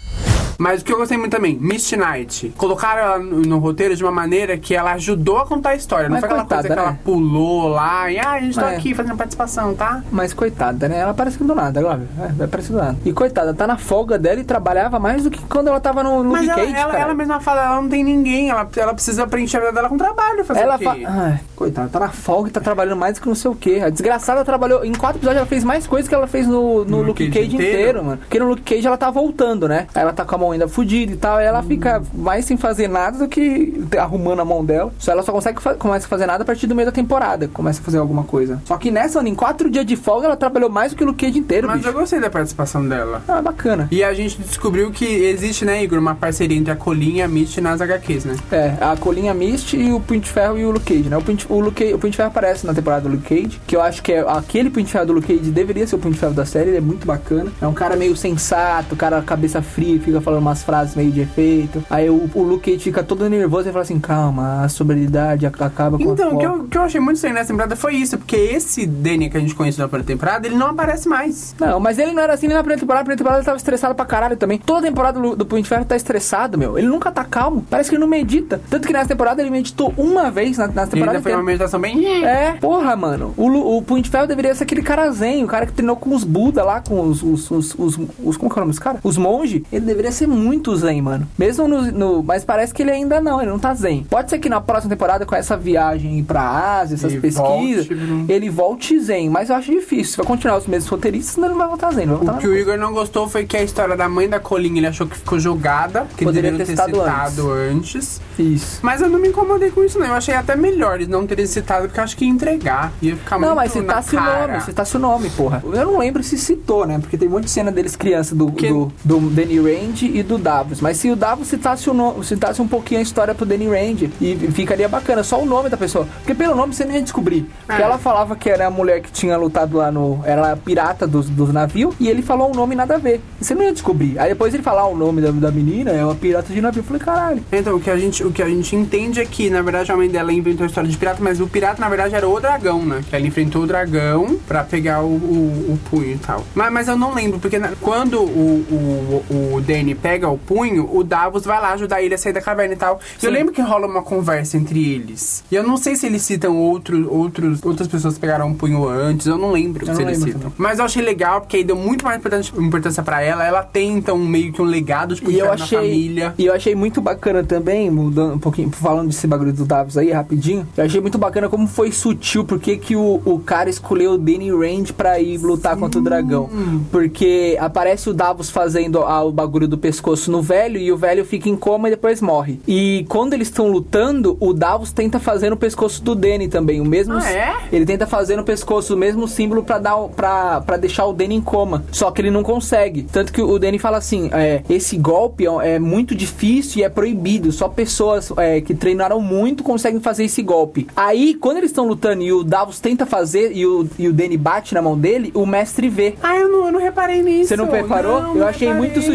Mas 0.59 0.81
o 0.81 0.85
que 0.85 0.92
eu 0.92 0.98
gostei 0.98 1.18
muito 1.18 1.33
também, 1.33 1.57
Misty 1.61 1.96
Knight. 1.96 2.53
Colocaram 2.57 3.01
ela 3.03 3.18
no, 3.18 3.40
no 3.40 3.59
roteiro 3.59 3.96
de 3.96 4.03
uma 4.05 4.12
maneira 4.12 4.57
que 4.57 4.75
ela 4.77 4.92
ajudou 4.92 5.38
a 5.38 5.46
contar 5.46 5.70
a 5.70 5.75
história. 5.75 6.09
Não 6.09 6.12
Mas 6.12 6.20
foi 6.20 6.29
aquela 6.29 6.42
coitada, 6.44 6.68
coisa 6.68 6.75
que 6.77 6.81
né? 6.81 6.88
ela 6.88 6.98
pulou 7.05 7.68
lá 7.68 8.09
e, 8.11 8.18
ah, 8.20 8.33
a 8.33 8.40
gente 8.40 8.55
tá 8.55 8.72
É. 8.72 8.77
aqui 8.77 8.94
fazendo 8.94 9.16
participação, 9.16 9.75
tá? 9.75 10.05
Mas 10.12 10.33
coitada, 10.33 10.88
né? 10.88 10.98
Ela 11.01 11.11
aparece 11.11 11.42
do 11.42 11.53
nada, 11.55 11.81
agora. 11.81 12.03
É, 12.20 12.29
vai 12.29 12.46
aparecer 12.46 12.70
do 12.72 12.79
nada. 12.79 12.96
E 13.05 13.12
coitada, 13.12 13.53
tá 13.53 13.66
na 13.66 13.77
folga 13.77 14.16
dela 14.18 14.38
e 14.40 14.44
trabalhava 14.44 15.01
mais 15.01 15.25
do 15.25 15.31
que 15.31 15.42
quando 15.46 15.66
ela 15.68 15.81
tava 15.81 16.05
no 16.05 16.18
Luke 16.22 16.31
Mas 16.31 16.48
ela, 16.48 16.55
Cage, 16.61 16.75
ela, 16.75 16.90
cara. 16.92 17.03
ela 17.05 17.14
mesma 17.14 17.40
fala, 17.40 17.64
ela 17.64 17.83
não 17.83 17.88
tem 17.88 18.05
ninguém, 18.05 18.51
ela, 18.51 18.68
ela 18.77 18.94
precisa 18.94 19.27
preencher 19.27 19.57
a 19.57 19.61
vida 19.61 19.72
dela 19.72 19.88
com 19.88 19.96
trabalho, 19.96 20.44
fazer 20.44 20.61
Ela 20.61 20.77
o 20.77 20.79
quê? 20.79 20.85
fa... 20.85 20.96
Ai, 21.07 21.40
coitada, 21.57 21.88
tá 21.88 21.98
na 21.98 22.11
folga 22.11 22.51
e 22.51 22.53
tá 22.53 22.61
trabalhando 22.61 22.98
mais 22.98 23.16
do 23.18 23.22
que 23.22 23.27
não 23.29 23.35
sei 23.35 23.51
o 23.51 23.55
quê. 23.57 23.83
A 23.85 23.88
desgraçada 23.90 24.44
trabalhou. 24.44 24.85
Em 24.85 24.92
quatro 24.92 25.18
episódios 25.18 25.38
ela 25.38 25.46
fez 25.46 25.64
mais 25.64 25.88
coisas 25.88 26.09
que 26.09 26.14
ela 26.14 26.29
fez 26.29 26.46
no, 26.46 26.85
no, 26.85 27.03
Luke 27.03 27.27
Cage, 27.29 27.31
Cage 27.48 27.57
inteiro, 27.57 27.72
inteiro? 27.79 28.05
mano. 28.05 28.18
Porque 28.18 28.38
no 28.38 28.46
Luke 28.46 28.62
Cage 28.62 28.87
ela 28.87 28.96
tá 28.96 29.11
voltando, 29.11 29.66
né? 29.66 29.87
Aí 29.92 30.02
ela 30.03 30.12
tá 30.12 30.25
com 30.25 30.35
a 30.35 30.38
mão 30.38 30.51
ainda 30.53 30.69
fudida 30.69 31.12
e 31.12 31.17
tal. 31.17 31.37
Aí 31.37 31.47
ela 31.47 31.62
fica 31.62 32.03
mais 32.15 32.45
sem 32.45 32.57
fazer 32.57 32.88
nada 32.88 33.19
do 33.19 33.29
que 33.29 33.83
arrumando 33.99 34.41
a 34.41 34.45
mão 34.45 34.65
dela. 34.65 34.93
Só 34.99 35.12
ela 35.12 35.23
só 35.23 35.33
consegue 35.33 35.59
começa 35.79 36.07
a 36.07 36.09
fazer 36.09 36.27
nada 36.27 36.43
a 36.43 36.47
partir 36.47 36.67
do 36.67 36.75
meio 36.75 36.87
da 36.87 36.93
temporada. 36.93 37.49
Começa 37.49 37.81
a 37.81 37.85
fazer 37.85 37.99
alguma 37.99 38.25
coisa. 38.25 38.61
Só 38.65 38.77
que 38.77 38.91
nessa, 38.91 39.21
em 39.27 39.35
quatro 39.35 39.71
dias 39.71 39.87
de 39.87 39.97
folga 39.97 40.27
ela 40.27 40.37
trabalhou 40.37 40.69
mais 40.69 40.93
do 40.93 40.97
que 40.97 41.05
o 41.05 41.07
Luke 41.07 41.25
Cage 41.25 41.38
inteiro, 41.38 41.67
Mas 41.69 41.79
bicho. 41.79 41.88
eu 41.88 41.93
gostei 41.93 42.21
da 42.21 42.31
participação 42.31 42.87
dela. 42.87 43.23
Ah, 43.29 43.41
bacana. 43.41 43.88
E 43.91 44.03
a 44.03 44.12
gente 44.12 44.38
descobriu 44.41 44.91
que 44.91 45.05
existe, 45.05 45.65
né, 45.65 45.83
Igor, 45.83 45.99
uma 45.99 46.15
parceria 46.15 46.57
entre 46.59 46.73
a 46.73 46.77
Colin 46.77 47.17
e 47.17 47.23
a 47.23 47.29
Misty 47.29 47.61
nas 47.61 47.81
HQs, 47.81 48.25
né? 48.25 48.37
É, 48.51 48.75
a 48.81 48.97
Colinha 48.97 49.33
Mist 49.35 49.75
e 49.77 49.93
o 49.93 50.01
Punho 50.01 50.21
de 50.21 50.31
Ferro 50.31 50.59
e 50.59 50.65
o 50.65 50.71
Luke 50.71 50.85
Cage, 50.93 51.09
né? 51.09 51.17
O 51.17 51.23
Punho, 51.23 51.38
o 51.49 51.61
Luke, 51.61 51.95
o 51.95 51.99
Punho 51.99 52.12
Ferro 52.12 52.29
aparece 52.29 52.67
na 52.67 52.75
temporada 52.75 53.09
do 53.09 53.15
Luke 53.15 53.29
Cage, 53.29 53.61
que 53.67 53.77
eu 53.77 53.81
acho 53.81 54.03
que 54.03 54.12
é 54.12 54.21
aquele 54.21 54.71
Punho 54.71 54.87
Ferro 54.87 55.07
do 55.07 55.12
Luke 55.15 55.27
Cage 55.37 55.51
deveria 55.51 55.87
ser 55.87 55.95
o 55.97 55.99
Punho 55.99 56.15
de 56.15 56.21
Ferro 56.21 56.35
da 56.35 56.45
série, 56.45 56.71
ele 56.71 56.79
é 56.79 56.81
muito 56.81 57.07
bacana. 57.07 57.51
É 57.61 57.67
um 57.67 57.73
cara 57.73 57.97
meio 57.97 58.17
sensato, 58.17 58.97
cara 58.97 59.23
cabeça 59.23 59.62
fria, 59.62 59.91
fica 59.98 60.20
falando 60.20 60.40
umas 60.40 60.62
frases 60.62 60.94
meio 60.94 61.11
de 61.11 61.20
efeito. 61.20 61.83
Aí 61.90 62.09
o, 62.11 62.28
o 62.35 62.42
Luke 62.42 62.70
Cage 62.70 62.85
fica 62.85 63.02
todo 63.02 63.28
nervoso 63.28 63.68
e 63.68 63.72
fala 63.72 63.83
assim, 63.83 63.98
calma, 64.00 64.62
a 64.64 64.68
sobriedade 64.68 65.46
ac- 65.46 65.62
acaba 65.62 65.96
com 65.98 66.12
Então, 66.12 66.35
o 66.35 66.38
que 66.38 66.44
fome." 66.46 66.59
eu, 66.61 66.64
o 66.64 66.68
que 66.68 66.78
eu 66.78 66.83
achei 66.83 67.00
muito 67.00 67.16
estranho 67.16 67.35
nessa 67.35 67.48
temporada 67.48 67.76
foi 67.76 67.94
isso, 67.96 68.18
porque 68.18 68.37
esse 68.37 68.87
Danny 68.87 69.31
que 69.31 69.37
a 69.37 69.40
gente 69.40 69.55
conheceu 69.55 69.83
na 69.83 69.88
primeira 69.88 70.07
temporada, 70.07 70.46
ele 70.46 70.57
não 70.57 70.68
aparece 70.68 71.09
mais. 71.09 71.55
Não, 71.59 71.78
mas 71.81 71.98
ele 71.98 72.12
não 72.12 72.22
era 72.22 72.35
assim 72.35 72.46
nem 72.46 72.57
na 72.57 72.62
primeira 72.62 72.81
temporada. 72.81 73.00
Na 73.00 73.05
primeira 73.05 73.18
temporada 73.18 73.38
ele 73.40 73.46
tava 73.46 73.57
estressado 73.57 73.94
pra 73.94 74.05
caralho 74.05 74.37
também. 74.37 74.59
Toda 74.59 74.87
temporada 74.87 75.20
do, 75.20 75.37
do 75.37 75.46
Punho 75.46 75.62
de 75.62 75.68
Ferro 75.68 75.85
tá 75.85 75.96
estressado, 75.96 76.59
meu. 76.59 76.78
Ele 76.78 76.87
nunca 76.88 77.11
tá 77.11 77.24
calmo. 77.24 77.64
Parece 77.68 77.88
que 77.88 77.94
ele 77.96 78.00
não 78.00 78.09
medita. 78.09 78.61
Tanto 78.70 78.87
que 78.87 78.92
nessa 78.92 79.09
temporada 79.09 79.40
ele 79.42 79.50
meditou 79.50 79.92
uma 79.96 80.31
vez 80.31 80.59
na, 80.59 80.66
na 80.68 80.87
temporada 80.87 81.18
ainda 81.18 81.22
foi 81.22 81.33
uma 81.35 81.42
meditação 81.42 81.81
bem... 81.81 82.05
É, 82.24 82.52
porra, 82.61 82.94
mano. 82.96 83.33
O, 83.37 83.76
o 83.78 83.83
Punho 83.83 84.02
de 84.02 84.11
Ferro 84.11 84.26
deveria 84.26 84.55
ser 84.55 84.64
aquele 84.64 84.83
cara 84.83 85.11
zen, 85.11 85.44
o 85.44 85.46
cara 85.46 85.66
que 85.66 85.72
treinou 85.72 85.96
com 85.96 86.14
os 86.14 86.24
Buda 86.24 86.64
lá, 86.64 86.81
com 86.81 87.00
os. 87.00 87.22
os, 87.22 87.50
os, 87.50 87.74
os, 87.78 87.98
os- 88.24 88.37
como 88.37 88.50
que 88.52 88.59
é 88.59 88.61
o 88.61 88.64
nome 88.64 88.70
dos 88.72 88.78
caras? 88.78 89.00
Os 89.02 89.16
monge. 89.16 89.64
Ele 89.72 89.82
deveria 89.83 90.12
ser 90.12 90.27
muito 90.27 90.75
zen, 90.77 91.03
mano. 91.03 91.27
Mesmo 91.38 91.66
no, 91.68 91.83
no- 91.92 92.23
Mas 92.23 92.45
parece 92.45 92.73
que 92.73 92.83
ele 92.83 92.90
ainda 92.90 93.21
não, 93.21 93.40
ele 93.40 93.51
não 93.51 93.59
tá 93.59 93.75
zen. 93.75 94.05
Pode 94.09 94.31
ser 94.31 94.38
que 94.38 94.49
na 94.49 94.61
próxima 94.61 94.90
temporada, 94.90 95.27
com 95.27 95.35
essa 95.35 95.57
viagem 95.57 96.23
pra 96.25 96.42
Ásia, 96.81 96.95
essas 96.95 97.12
Ele 97.12 97.21
pesquisas, 97.21 97.87
volte, 97.88 97.95
né? 97.95 98.25
ele 98.29 98.51
volte 98.51 98.99
zen. 99.01 99.29
Mas 99.31 99.51
eu 99.51 99.57
acho 99.57 99.71
difícil. 99.71 100.12
Se 100.12 100.16
vai 100.16 100.27
continuar 100.27 100.59
os 100.59 100.66
mesmos 100.66 100.90
roteiristas, 100.90 101.35
senão 101.35 101.47
ele 101.49 101.53
não 101.55 101.59
vai 101.61 101.68
voltar 101.68 101.90
zen. 101.92 102.03
Ele 102.05 102.11
vai 102.11 102.16
voltar 102.18 102.35
O 102.35 102.38
que 102.38 102.47
o 102.49 102.57
Igor 102.57 102.77
não 102.79 102.92
gostou 102.92 103.29
foi 103.29 103.45
que 103.45 103.57
a 103.57 103.62
história 103.62 103.97
da 103.97 104.09
mãe 104.09 104.29
da 104.29 104.38
Colin, 104.40 104.77
ele 104.79 104.87
achou 104.87 105.07
que 105.07 105.16
ficou 105.16 105.38
jogada, 105.38 106.07
que 106.16 106.25
Poderia 106.25 106.53
ter 106.53 106.66
citado 106.66 106.97
citado 106.97 107.51
antes. 107.53 108.21
Isso. 108.38 108.79
Mas 108.83 109.01
eu 109.01 109.09
não 109.09 109.18
me 109.18 109.29
incomodei 109.29 109.71
com 109.71 109.85
isso, 109.85 109.99
não. 109.99 110.07
Eu 110.07 110.14
achei 110.14 110.35
até 110.35 110.57
melhor 110.57 110.97
eles 110.97 111.09
não 111.09 111.27
terem 111.27 111.47
citado, 111.47 111.87
porque 111.87 112.01
eu 112.01 112.05
acho 112.05 112.16
que 112.16 112.25
ia 112.25 112.31
entregar. 112.31 112.92
Ia 113.03 113.16
ficar 113.16 113.38
Não, 113.38 113.49
muito 113.55 113.57
mas 113.57 113.75
na 113.75 113.81
citasse 114.03 114.16
o 114.16 114.21
nome, 114.21 114.61
citasse 114.62 114.97
o 114.97 115.01
nome, 115.01 115.31
porra. 115.31 115.62
Eu 115.64 115.87
não 115.87 115.99
lembro 115.99 116.23
se 116.23 116.38
citou, 116.38 116.87
né? 116.87 116.99
Porque 116.99 117.16
tem 117.18 117.29
um 117.29 117.33
monte 117.33 117.45
de 117.45 117.51
cena 117.51 117.71
deles 117.71 117.95
criança 117.97 118.35
do, 118.35 118.51
Que- 118.53 118.68
do, 118.68 118.92
do 119.05 119.21
Danny 119.31 119.59
Rand 119.75 120.03
e 120.03 120.23
do 120.23 120.39
Davos. 120.39 120.81
Mas 120.81 120.97
se 120.97 121.11
o 121.11 121.17
Davos 121.17 121.49
citasse, 121.49 121.89
o 121.89 121.95
nome, 121.95 122.25
citasse 122.25 122.61
um 122.61 122.69
pouquinho 122.69 123.01
a 123.01 123.03
história 123.03 123.35
pro 123.35 123.47
Danny 123.47 123.67
Rand, 123.67 124.09
e 124.21 124.37
ficaria 124.53 124.89
bacana, 124.89 125.23
só 125.23 125.41
o 125.41 125.47
nome 125.47 125.69
da 125.69 125.77
pessoa. 125.77 126.07
Porque 126.19 126.35
pelo 126.35 126.55
nome 126.55 126.75
você 126.75 126.85
nem 126.85 126.97
ia 126.97 127.03
descobrir. 127.03 127.47
Porque 127.67 127.81
É. 127.81 127.85
ela 127.85 127.99
falava 127.99 128.37
que 128.37 128.49
era 128.51 128.67
a 128.67 128.71
mulher 128.71 129.01
que 129.01 129.11
tinha 129.13 129.37
lutado 129.37 129.77
lá 129.77 129.91
no. 129.91 130.21
Era 130.25 130.53
a 130.53 130.57
pirata 130.57 131.07
dos, 131.07 131.29
dos 131.29 131.53
navios, 131.53 131.95
e 131.99 132.09
ele 132.09 132.23
falou 132.23 132.51
um 132.51 132.55
nome 132.55 132.75
nada 132.75 132.95
a 132.95 132.99
ver. 132.99 133.21
Você 133.41 133.55
não 133.55 133.63
ia 133.63 133.73
descobrir. 133.73 134.19
Aí 134.19 134.29
depois 134.29 134.53
ele 134.55 134.63
falar 134.63 134.87
o 134.87 134.97
nome 134.97 135.21
da, 135.21 135.31
da 135.31 135.51
menina, 135.51 135.91
é 135.91 136.05
uma 136.05 136.15
pirata 136.15 136.53
de 136.53 136.61
navio. 136.61 136.81
Eu 136.81 136.85
falei, 136.85 137.01
caralho. 137.03 137.45
Então, 137.53 137.77
o 137.77 137.81
que, 137.81 137.91
a 137.91 137.97
gente, 137.97 138.25
o 138.25 138.31
que 138.33 138.43
a 138.43 138.49
gente 138.49 138.75
entende 138.77 139.21
é 139.21 139.25
que, 139.25 139.49
na 139.51 139.63
verdade, 139.63 139.91
a 139.93 139.97
mãe 139.97 140.09
dela 140.09 140.33
inventou 140.33 140.65
a 140.65 140.67
história 140.67 140.89
de 140.89 140.97
pirata, 140.97 141.19
mas 141.23 141.41
o 141.41 141.47
pirata, 141.47 141.81
na 141.81 141.89
verdade, 141.89 142.15
era 142.15 142.29
o 142.29 142.41
dragão, 142.41 142.85
né? 142.85 143.01
Que 143.09 143.17
ela 143.17 143.27
enfrentou 143.27 143.63
o 143.63 143.67
dragão 143.67 144.37
pra 144.47 144.63
pegar 144.65 145.03
o, 145.03 145.07
o, 145.07 145.73
o 145.75 145.79
punho 145.91 146.13
e 146.15 146.19
tal. 146.19 146.45
Mas, 146.55 146.73
mas 146.73 146.89
eu 146.89 146.97
não 146.97 147.15
lembro, 147.15 147.39
porque 147.39 147.59
na- 147.59 147.73
quando 147.81 148.21
o, 148.21 149.23
o, 149.31 149.55
o 149.57 149.61
Danny 149.62 149.94
pega 149.94 150.29
o 150.29 150.37
punho, 150.37 150.88
o 150.94 151.03
Davos 151.05 151.44
vai 151.44 151.61
lá 151.61 151.72
ajudar 151.72 152.03
ele 152.03 152.14
a 152.14 152.18
sair 152.18 152.33
da 152.33 152.40
caverna 152.42 152.75
e 152.75 152.77
tal. 152.77 153.01
E 153.22 153.25
Eu 153.27 153.31
lembro 153.33 153.53
que 153.55 153.62
rola 153.62 153.87
uma 153.87 154.03
conversa 154.03 154.57
entre 154.57 154.92
eles. 154.92 155.42
E 155.51 155.55
eu 155.55 155.62
não 155.62 155.77
sei 155.77 155.96
se 155.96 156.07
eles 156.07 156.22
citam 156.22 156.57
outro, 156.57 157.12
outros, 157.12 157.61
outras 157.64 157.88
pessoas 157.88 158.14
que 158.14 158.20
pegaram 158.20 158.48
um 158.48 158.55
punho 158.55 158.88
antes, 158.88 159.27
eu 159.27 159.38
não 159.38 159.51
lembro 159.53 159.87
Eu 159.88 159.94
se 159.94 160.03
não 160.03 160.09
eles 160.09 160.18
lembro 160.18 160.33
citam. 160.35 160.51
também. 160.51 160.55
Mas 160.59 160.79
eu 160.79 160.85
achei 160.85 161.03
legal, 161.03 161.40
porque 161.40 161.57
aí 161.59 161.64
deu 161.64 161.77
muito 161.77 162.05
mais 162.05 162.18
importância, 162.57 163.03
pra 163.03 163.22
ela. 163.22 163.44
Ela 163.46 163.62
tem, 163.62 163.96
então, 163.96 164.18
meio 164.18 164.53
que 164.53 164.61
um 164.61 164.64
legado 164.64 165.14
de 165.14 165.25
E 165.31 165.38
eu 165.38 165.46
na 165.46 165.53
achei, 165.53 165.79
família. 165.79 166.35
e 166.37 166.46
eu 166.46 166.55
achei 166.55 166.75
muito 166.75 167.01
bacana 167.01 167.42
também, 167.42 167.90
mudando 167.90 168.35
um 168.35 168.38
pouquinho, 168.38 168.70
falando 168.70 169.09
desse 169.09 169.27
bagulho 169.27 169.53
do 169.53 169.64
Davos 169.64 169.96
aí, 169.96 170.11
rapidinho. 170.11 170.66
Eu 170.77 170.85
achei 170.85 171.01
muito 171.01 171.18
bacana 171.18 171.48
como 171.48 171.66
foi 171.66 171.92
sutil, 171.92 172.44
porque 172.44 172.77
que 172.77 172.96
o, 172.96 173.20
o 173.25 173.38
cara 173.38 173.68
escolheu 173.70 174.12
o 174.12 174.18
Danny 174.18 174.51
Rand 174.51 174.92
pra 174.96 175.18
ir 175.20 175.38
lutar 175.38 175.77
contra 175.77 176.01
o 176.01 176.03
dragão. 176.03 176.48
Porque 176.90 177.57
aparece 177.61 178.09
o 178.11 178.14
Davos 178.14 178.51
fazendo 178.51 179.01
ah, 179.01 179.22
o 179.25 179.33
bagulho 179.42 179.68
do 179.68 179.76
pescoço 179.78 180.31
no 180.31 180.40
velho 180.40 180.78
e 180.78 180.90
o 180.92 180.96
velho 180.96 181.24
fica 181.24 181.48
em 181.48 181.57
coma 181.57 181.88
e 181.88 181.90
depois 181.90 182.20
morre. 182.20 182.61
E 182.66 183.05
quando 183.09 183.35
eles 183.35 183.48
estão 183.48 183.68
lutando, 183.68 184.37
o 184.40 184.52
Davos 184.52 184.92
tenta 184.92 185.18
fazer 185.18 185.50
no 185.50 185.57
pescoço 185.57 186.02
do 186.02 186.14
Danny 186.14 186.48
também, 186.48 186.81
o 186.81 186.85
mesmo 186.85 187.14
Ah, 187.14 187.31
é? 187.31 187.55
ele 187.72 187.85
tenta 187.85 188.07
fazer 188.07 188.37
no 188.37 188.44
pescoço 188.44 188.94
o 188.94 188.96
mesmo 188.96 189.26
símbolo 189.28 189.62
pra 189.62 189.78
dar 189.78 189.96
pra, 190.16 190.61
pra 190.61 190.76
deixar 190.76 191.07
o 191.07 191.12
Danny 191.12 191.35
em 191.35 191.40
coma. 191.40 191.85
Só 191.92 192.11
que 192.11 192.20
ele 192.20 192.31
não 192.31 192.42
consegue. 192.42 193.02
Tanto 193.02 193.33
que 193.33 193.42
o 193.42 193.59
Danny 193.59 193.78
fala 193.78 193.98
assim: 193.98 194.31
é, 194.33 194.62
esse 194.68 194.96
golpe 194.96 195.46
é, 195.46 195.74
é 195.74 195.78
muito 195.78 196.14
difícil 196.14 196.81
e 196.81 196.85
é 196.85 196.88
proibido. 196.88 197.50
Só 197.52 197.68
pessoas 197.68 198.33
é, 198.37 198.61
que 198.61 198.74
treinaram 198.74 199.20
muito 199.20 199.62
conseguem 199.62 200.00
fazer 200.00 200.24
esse 200.24 200.42
golpe. 200.42 200.87
Aí, 200.96 201.35
quando 201.35 201.59
eles 201.59 201.70
estão 201.70 201.87
lutando 201.87 202.22
e 202.22 202.33
o 202.33 202.42
Davos 202.44 202.81
tenta 202.81 203.05
fazer 203.07 203.52
e 203.55 203.66
o, 203.66 203.88
e 203.98 204.09
o 204.09 204.12
Danny 204.12 204.37
bate 204.37 204.74
na 204.74 204.83
mão 204.83 204.96
dele, 204.98 205.31
o 205.35 205.44
mestre 205.46 205.88
vê. 205.88 206.14
Ah, 206.22 206.37
eu 206.37 206.48
não, 206.48 206.66
eu 206.66 206.72
não 206.72 206.81
reparei 206.81 207.22
nisso. 207.22 207.48
Você 207.48 207.57
não 207.57 207.66
preparou? 207.66 208.22
Não, 208.22 208.35
eu 208.35 208.40
não 208.40 208.46
achei 208.46 208.72
muito 208.72 209.00
reparei. 209.00 209.12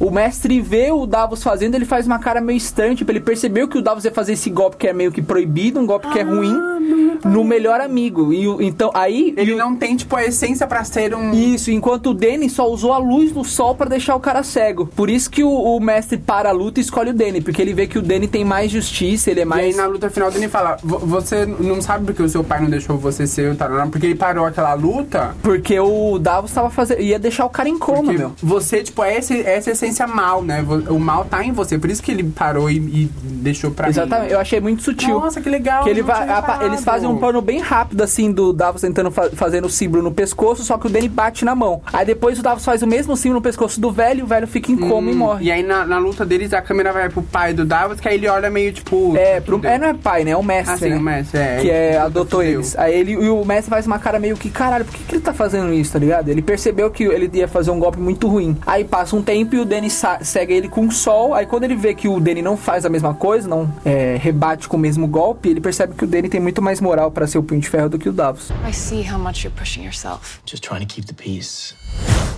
O 0.00 0.10
mestre 0.10 0.60
vê 0.60 0.90
o 0.92 1.06
Davos 1.06 1.42
fazendo, 1.42 1.74
ele 1.74 1.84
faz 1.84 2.06
uma 2.06 2.18
cara 2.18 2.40
meio 2.40 2.56
estranha. 2.56 2.94
Tipo, 2.94 3.10
ele 3.12 3.20
percebeu 3.20 3.68
que 3.68 3.78
o 3.78 3.82
Davos 3.82 4.04
ia 4.04 4.10
fazer 4.12 4.32
esse 4.32 4.50
golpe 4.50 4.76
que 4.76 4.86
é 4.88 4.92
meio 4.92 5.12
que 5.12 5.22
proibido, 5.22 5.78
um 5.80 5.86
golpe 5.86 6.08
que 6.08 6.18
é 6.18 6.22
ruim, 6.22 6.54
no 7.24 7.44
melhor 7.44 7.80
amigo. 7.80 8.32
E 8.32 8.48
o- 8.48 8.60
então, 8.60 8.90
aí. 8.94 9.32
Ele 9.36 9.52
e 9.52 9.54
o- 9.54 9.58
não 9.58 9.76
tem, 9.76 9.96
tipo, 9.96 10.16
a 10.16 10.24
essência 10.24 10.66
pra 10.66 10.84
ser 10.84 11.14
um... 11.14 11.32
Isso, 11.32 11.70
enquanto 11.70 12.10
o 12.10 12.14
Danny 12.14 12.48
só 12.50 12.68
usou 12.68 12.92
a 12.92 12.98
luz 12.98 13.32
do 13.32 13.44
sol 13.44 13.74
pra 13.74 13.88
deixar 13.88 14.14
o 14.16 14.20
cara 14.20 14.42
cego. 14.42 14.86
Por 14.86 15.08
isso 15.08 15.30
que 15.30 15.42
o, 15.44 15.50
o 15.50 15.80
mestre 15.80 16.18
para 16.18 16.48
a 16.48 16.52
luta 16.52 16.80
e 16.80 16.82
escolhe 16.82 17.10
o 17.10 17.14
Danny, 17.14 17.40
porque 17.40 17.60
ele 17.62 17.72
vê 17.74 17.86
que 17.86 17.98
o 17.98 18.02
Danny 18.02 18.26
tem 18.26 18.44
mais 18.44 18.70
justiça, 18.70 19.30
ele 19.30 19.40
é 19.40 19.42
E 19.42 19.44
aí 19.44 19.48
mais. 19.48 19.76
na 19.76 19.86
luta 19.86 20.10
final 20.10 20.30
ele 20.32 20.48
fala, 20.48 20.76
"Vo- 20.82 20.98
você 20.98 21.46
não 21.46 21.80
sabe 21.80 22.04
porque 22.06 22.22
o 22.22 22.28
seu 22.28 22.42
pai 22.42 22.60
não 22.60 22.70
deixou 22.70 22.96
você 22.98 23.26
ser 23.26 23.50
o 23.52 23.54
Tarana, 23.56 23.86
porque 23.88 24.06
ele 24.06 24.14
parou 24.14 24.44
aquela 24.44 24.74
luta. 24.74 25.34
Porque 25.42 25.78
o 25.78 26.18
Davos 26.18 26.52
tava 26.52 26.70
fazendo. 26.70 27.00
ia 27.00 27.18
deixar 27.18 27.44
o 27.44 27.50
cara 27.50 27.68
em 27.68 27.78
coma, 27.78 28.02
Porque 28.02 28.18
meu. 28.18 28.32
você, 28.42 28.82
tipo, 28.82 29.02
é 29.02 29.16
essa, 29.16 29.34
essa 29.54 29.70
essência 29.70 30.06
mal, 30.06 30.42
né? 30.42 30.64
O 30.88 30.98
mal 30.98 31.24
tá 31.24 31.44
em 31.44 31.52
você, 31.52 31.78
por 31.78 31.90
isso 31.90 32.02
que 32.02 32.10
ele 32.12 32.24
parou 32.24 32.70
e, 32.70 32.76
e 32.76 33.10
deixou 33.22 33.70
pra 33.70 33.88
Exatamente, 33.88 34.28
mim. 34.28 34.32
eu 34.34 34.40
achei 34.40 34.60
muito 34.60 34.82
sutil. 34.82 35.20
Nossa, 35.20 35.40
que 35.40 35.48
legal. 35.48 35.84
Que 35.84 35.90
ele 35.90 36.02
vai, 36.02 36.26
reparado. 36.26 36.64
eles 36.66 36.82
fazem 36.84 37.08
um 37.08 37.16
plano 37.18 37.40
bem 37.40 37.60
rápido, 37.60 38.02
assim, 38.02 38.30
do 38.32 38.52
Davos 38.52 38.80
tentando 38.80 39.10
fa 39.10 39.30
fazendo 39.30 39.66
o 39.66 39.70
símbolo 39.70 40.02
no 40.02 40.10
pescoço, 40.12 40.62
só 40.62 40.76
que 40.78 40.86
o 40.86 40.90
Danny 40.90 41.08
bate 41.08 41.44
na 41.44 41.54
mão. 41.54 41.80
Aí 41.92 42.04
depois 42.04 42.38
o 42.38 42.42
Davos 42.42 42.64
faz 42.64 42.82
o 42.82 42.86
mesmo 42.86 43.16
símbolo 43.16 43.40
no 43.40 43.42
pescoço 43.42 43.80
do 43.80 43.90
velho, 43.90 44.20
e 44.20 44.22
o 44.22 44.26
velho 44.26 44.46
fica 44.46 44.70
em 44.72 44.76
coma 44.76 45.10
e 45.10 45.14
morre. 45.14 45.44
Hum, 45.44 45.46
E 45.46 45.52
aí 45.52 45.62
na, 45.62 45.84
na 45.86 45.98
luta 45.98 46.24
deles, 46.24 46.52
a 46.52 46.60
câmera 46.62 46.92
vai 46.92 47.08
pro 47.08 47.22
pai 47.22 47.52
do 47.54 47.64
Davos, 47.64 47.98
que 48.00 48.08
aí 48.08 48.14
ele 48.14 48.28
olha 48.28 48.50
meio, 48.50 48.72
tipo... 48.72 49.16
É, 49.16 49.40
tipo, 49.40 49.58
pro, 49.58 49.68
é, 49.68 49.78
não 49.78 49.88
é 49.88 49.94
pai, 49.94 50.24
né? 50.24 50.32
É 50.32 50.36
o 50.36 50.42
mestre, 50.42 50.74
Ah, 50.74 50.78
sim, 50.78 50.88
né? 50.90 50.96
o 50.96 51.00
mestre, 51.00 51.40
é. 51.40 51.58
Que 51.60 51.70
é, 51.70 51.98
adotou 51.98 52.42
eles. 52.42 52.76
Aí 52.78 52.94
ele, 52.94 53.12
e 53.12 53.28
o 53.28 53.44
mestre 53.44 53.70
faz 53.70 53.86
uma 53.86 53.98
cara 53.98 54.18
meio 54.18 54.36
que, 54.36 54.50
caralho, 54.50 54.84
por 54.84 54.94
que, 54.94 55.04
que 55.04 55.14
ele 55.16 55.22
tá 55.22 55.32
fazendo 55.32 55.72
isso, 55.72 55.92
tá 55.92 55.98
ligado? 55.98 56.28
Ele 56.28 56.42
percebeu 56.42 56.90
que 56.90 57.04
ele 57.04 57.30
ia 57.32 57.48
fazer 57.48 57.70
um 57.70 57.78
golpe 57.78 57.98
muito 57.98 58.28
ruim. 58.28 58.56
Aí 58.66 58.84
passa 58.84 59.16
um 59.16 59.22
tempo 59.22 59.41
e 59.54 59.58
o 59.58 59.64
Danny 59.64 59.88
segue 59.90 60.52
ele 60.52 60.68
com 60.68 60.86
o 60.86 60.92
sol. 60.92 61.34
Aí 61.34 61.46
quando 61.46 61.64
ele 61.64 61.76
vê 61.76 61.94
que 61.94 62.08
o 62.08 62.20
Danny 62.20 62.42
não 62.42 62.56
faz 62.56 62.84
a 62.84 62.88
mesma 62.88 63.14
coisa, 63.14 63.48
não 63.48 63.72
é, 63.84 64.16
rebate 64.20 64.68
com 64.68 64.76
o 64.76 64.80
mesmo 64.80 65.06
golpe, 65.06 65.48
ele 65.48 65.60
percebe 65.60 65.94
que 65.94 66.04
o 66.04 66.06
Danny 66.06 66.28
tem 66.28 66.40
muito 66.40 66.62
mais 66.62 66.80
moral 66.80 67.10
pra 67.10 67.26
ser 67.26 67.38
o 67.38 67.42
punho 67.42 67.60
de 67.60 67.68
ferro 67.68 67.88
do 67.88 67.98
que 67.98 68.08
o 68.08 68.12
Davos. 68.12 68.50
I 68.68 68.72
see 68.72 69.02
how 69.02 69.18
much 69.18 69.44
you're 69.44 69.58
pushing 69.58 69.82
yourself. 69.82 70.40
Just 70.46 70.62
trying 70.62 70.86
to 70.86 70.86
keep 70.86 71.06
the 71.06 71.14
peace. 71.14 71.74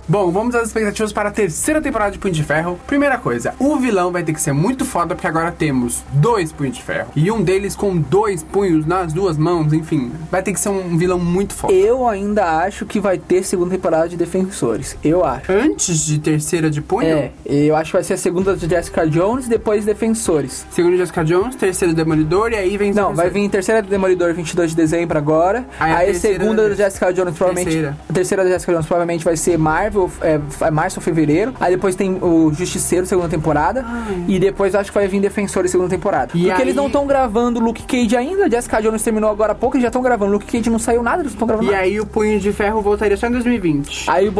Bom, 0.06 0.30
vamos 0.30 0.54
às 0.54 0.66
expectativas 0.66 1.14
para 1.14 1.30
a 1.30 1.32
terceira 1.32 1.80
temporada 1.80 2.10
de 2.10 2.18
Punho 2.18 2.34
de 2.34 2.42
Ferro. 2.44 2.78
Primeira 2.86 3.16
coisa, 3.16 3.54
o 3.58 3.76
vilão 3.76 4.12
vai 4.12 4.22
ter 4.22 4.34
que 4.34 4.40
ser 4.40 4.52
muito 4.52 4.84
foda, 4.84 5.14
porque 5.14 5.26
agora 5.26 5.50
temos 5.50 6.02
dois 6.12 6.52
punhos 6.52 6.76
de 6.76 6.82
ferro. 6.82 7.08
E 7.16 7.30
um 7.30 7.42
deles 7.42 7.74
com 7.74 7.96
dois 7.96 8.42
punhos 8.42 8.84
nas 8.84 9.14
duas 9.14 9.38
mãos, 9.38 9.72
enfim. 9.72 10.12
Vai 10.30 10.42
ter 10.42 10.52
que 10.52 10.60
ser 10.60 10.68
um 10.68 10.98
vilão 10.98 11.18
muito 11.18 11.54
foda. 11.54 11.72
Eu 11.72 12.06
ainda 12.06 12.44
acho 12.58 12.84
que 12.84 13.00
vai 13.00 13.16
ter 13.16 13.44
segunda 13.44 13.70
temporada 13.70 14.06
de 14.06 14.18
Defensores. 14.18 14.94
Eu 15.02 15.24
acho. 15.24 15.50
Antes 15.50 16.04
de 16.04 16.18
terceira 16.18 16.70
de 16.70 16.82
punho, 16.82 17.08
É, 17.08 17.32
eu 17.46 17.74
acho 17.74 17.86
que 17.90 17.96
vai 17.96 18.04
ser 18.04 18.12
a 18.12 18.18
segunda 18.18 18.54
de 18.54 18.68
Jessica 18.68 19.06
Jones 19.08 19.46
e 19.46 19.48
depois 19.48 19.86
Defensores. 19.86 20.66
segundo 20.70 20.98
Jessica 20.98 21.24
Jones, 21.24 21.56
terceiro 21.56 21.94
Demolidor, 21.94 22.52
e 22.52 22.56
aí 22.56 22.76
vem... 22.76 22.92
Não, 22.92 23.14
vai 23.14 23.30
vir 23.30 23.48
terceira 23.48 23.80
do 23.80 23.88
Demolidor 23.88 24.34
22 24.34 24.72
de 24.72 24.76
dezembro 24.76 25.16
agora. 25.16 25.64
Aí 25.80 25.92
Aí, 25.94 26.02
a 26.02 26.12
terceira 26.12 26.38
segunda 26.40 26.62
da 26.64 26.68
da 26.68 26.74
Jessica 26.74 27.10
Jones 27.10 27.34
provavelmente. 27.34 27.70
Terceira. 27.72 27.96
A 28.06 28.12
terceira 28.12 28.44
da 28.44 28.50
Jessica 28.50 28.72
Jones 28.72 28.86
provavelmente 28.86 29.24
vai 29.24 29.36
ser 29.44 29.58
Marvel, 29.58 30.10
é, 30.20 30.40
é 30.60 30.70
março 30.70 30.98
ou 30.98 31.02
fevereiro. 31.02 31.54
Aí 31.60 31.74
depois 31.74 31.94
tem 31.94 32.18
o 32.20 32.52
Justiceiro, 32.52 33.06
segunda 33.06 33.28
temporada. 33.28 33.84
E 34.26 34.38
depois 34.38 34.74
acho 34.74 34.90
que 34.90 34.98
vai 34.98 35.06
vir 35.08 35.20
Defensores, 35.20 35.70
segunda 35.70 35.90
temporada. 35.90 36.32
E 36.34 36.38
Porque 36.46 36.52
aí- 36.52 36.60
eles 36.62 36.74
não 36.74 36.86
estão 36.86 37.06
gravando 37.06 37.60
Luke 37.60 37.82
Cage 37.84 38.16
ainda. 38.16 38.50
Jessica 38.50 38.80
Jones 38.82 39.02
terminou 39.02 39.30
agora 39.30 39.52
há 39.52 39.54
pouco 39.54 39.76
e 39.76 39.80
já 39.80 39.88
estão 39.88 40.02
gravando. 40.02 40.32
Luke 40.32 40.46
Cage 40.46 40.68
não 40.70 40.78
saiu 40.78 41.02
nada, 41.02 41.22
eles 41.22 41.32
estão 41.32 41.46
gravando 41.46 41.68
E 41.68 41.72
nada. 41.72 41.82
aí 41.84 42.00
o 42.00 42.06
punho 42.06 42.38
de 42.40 42.52
ferro 42.52 42.80
voltaria 42.82 43.16
só 43.16 43.26
em 43.26 43.30
2020. 43.32 44.10
Aí 44.10 44.30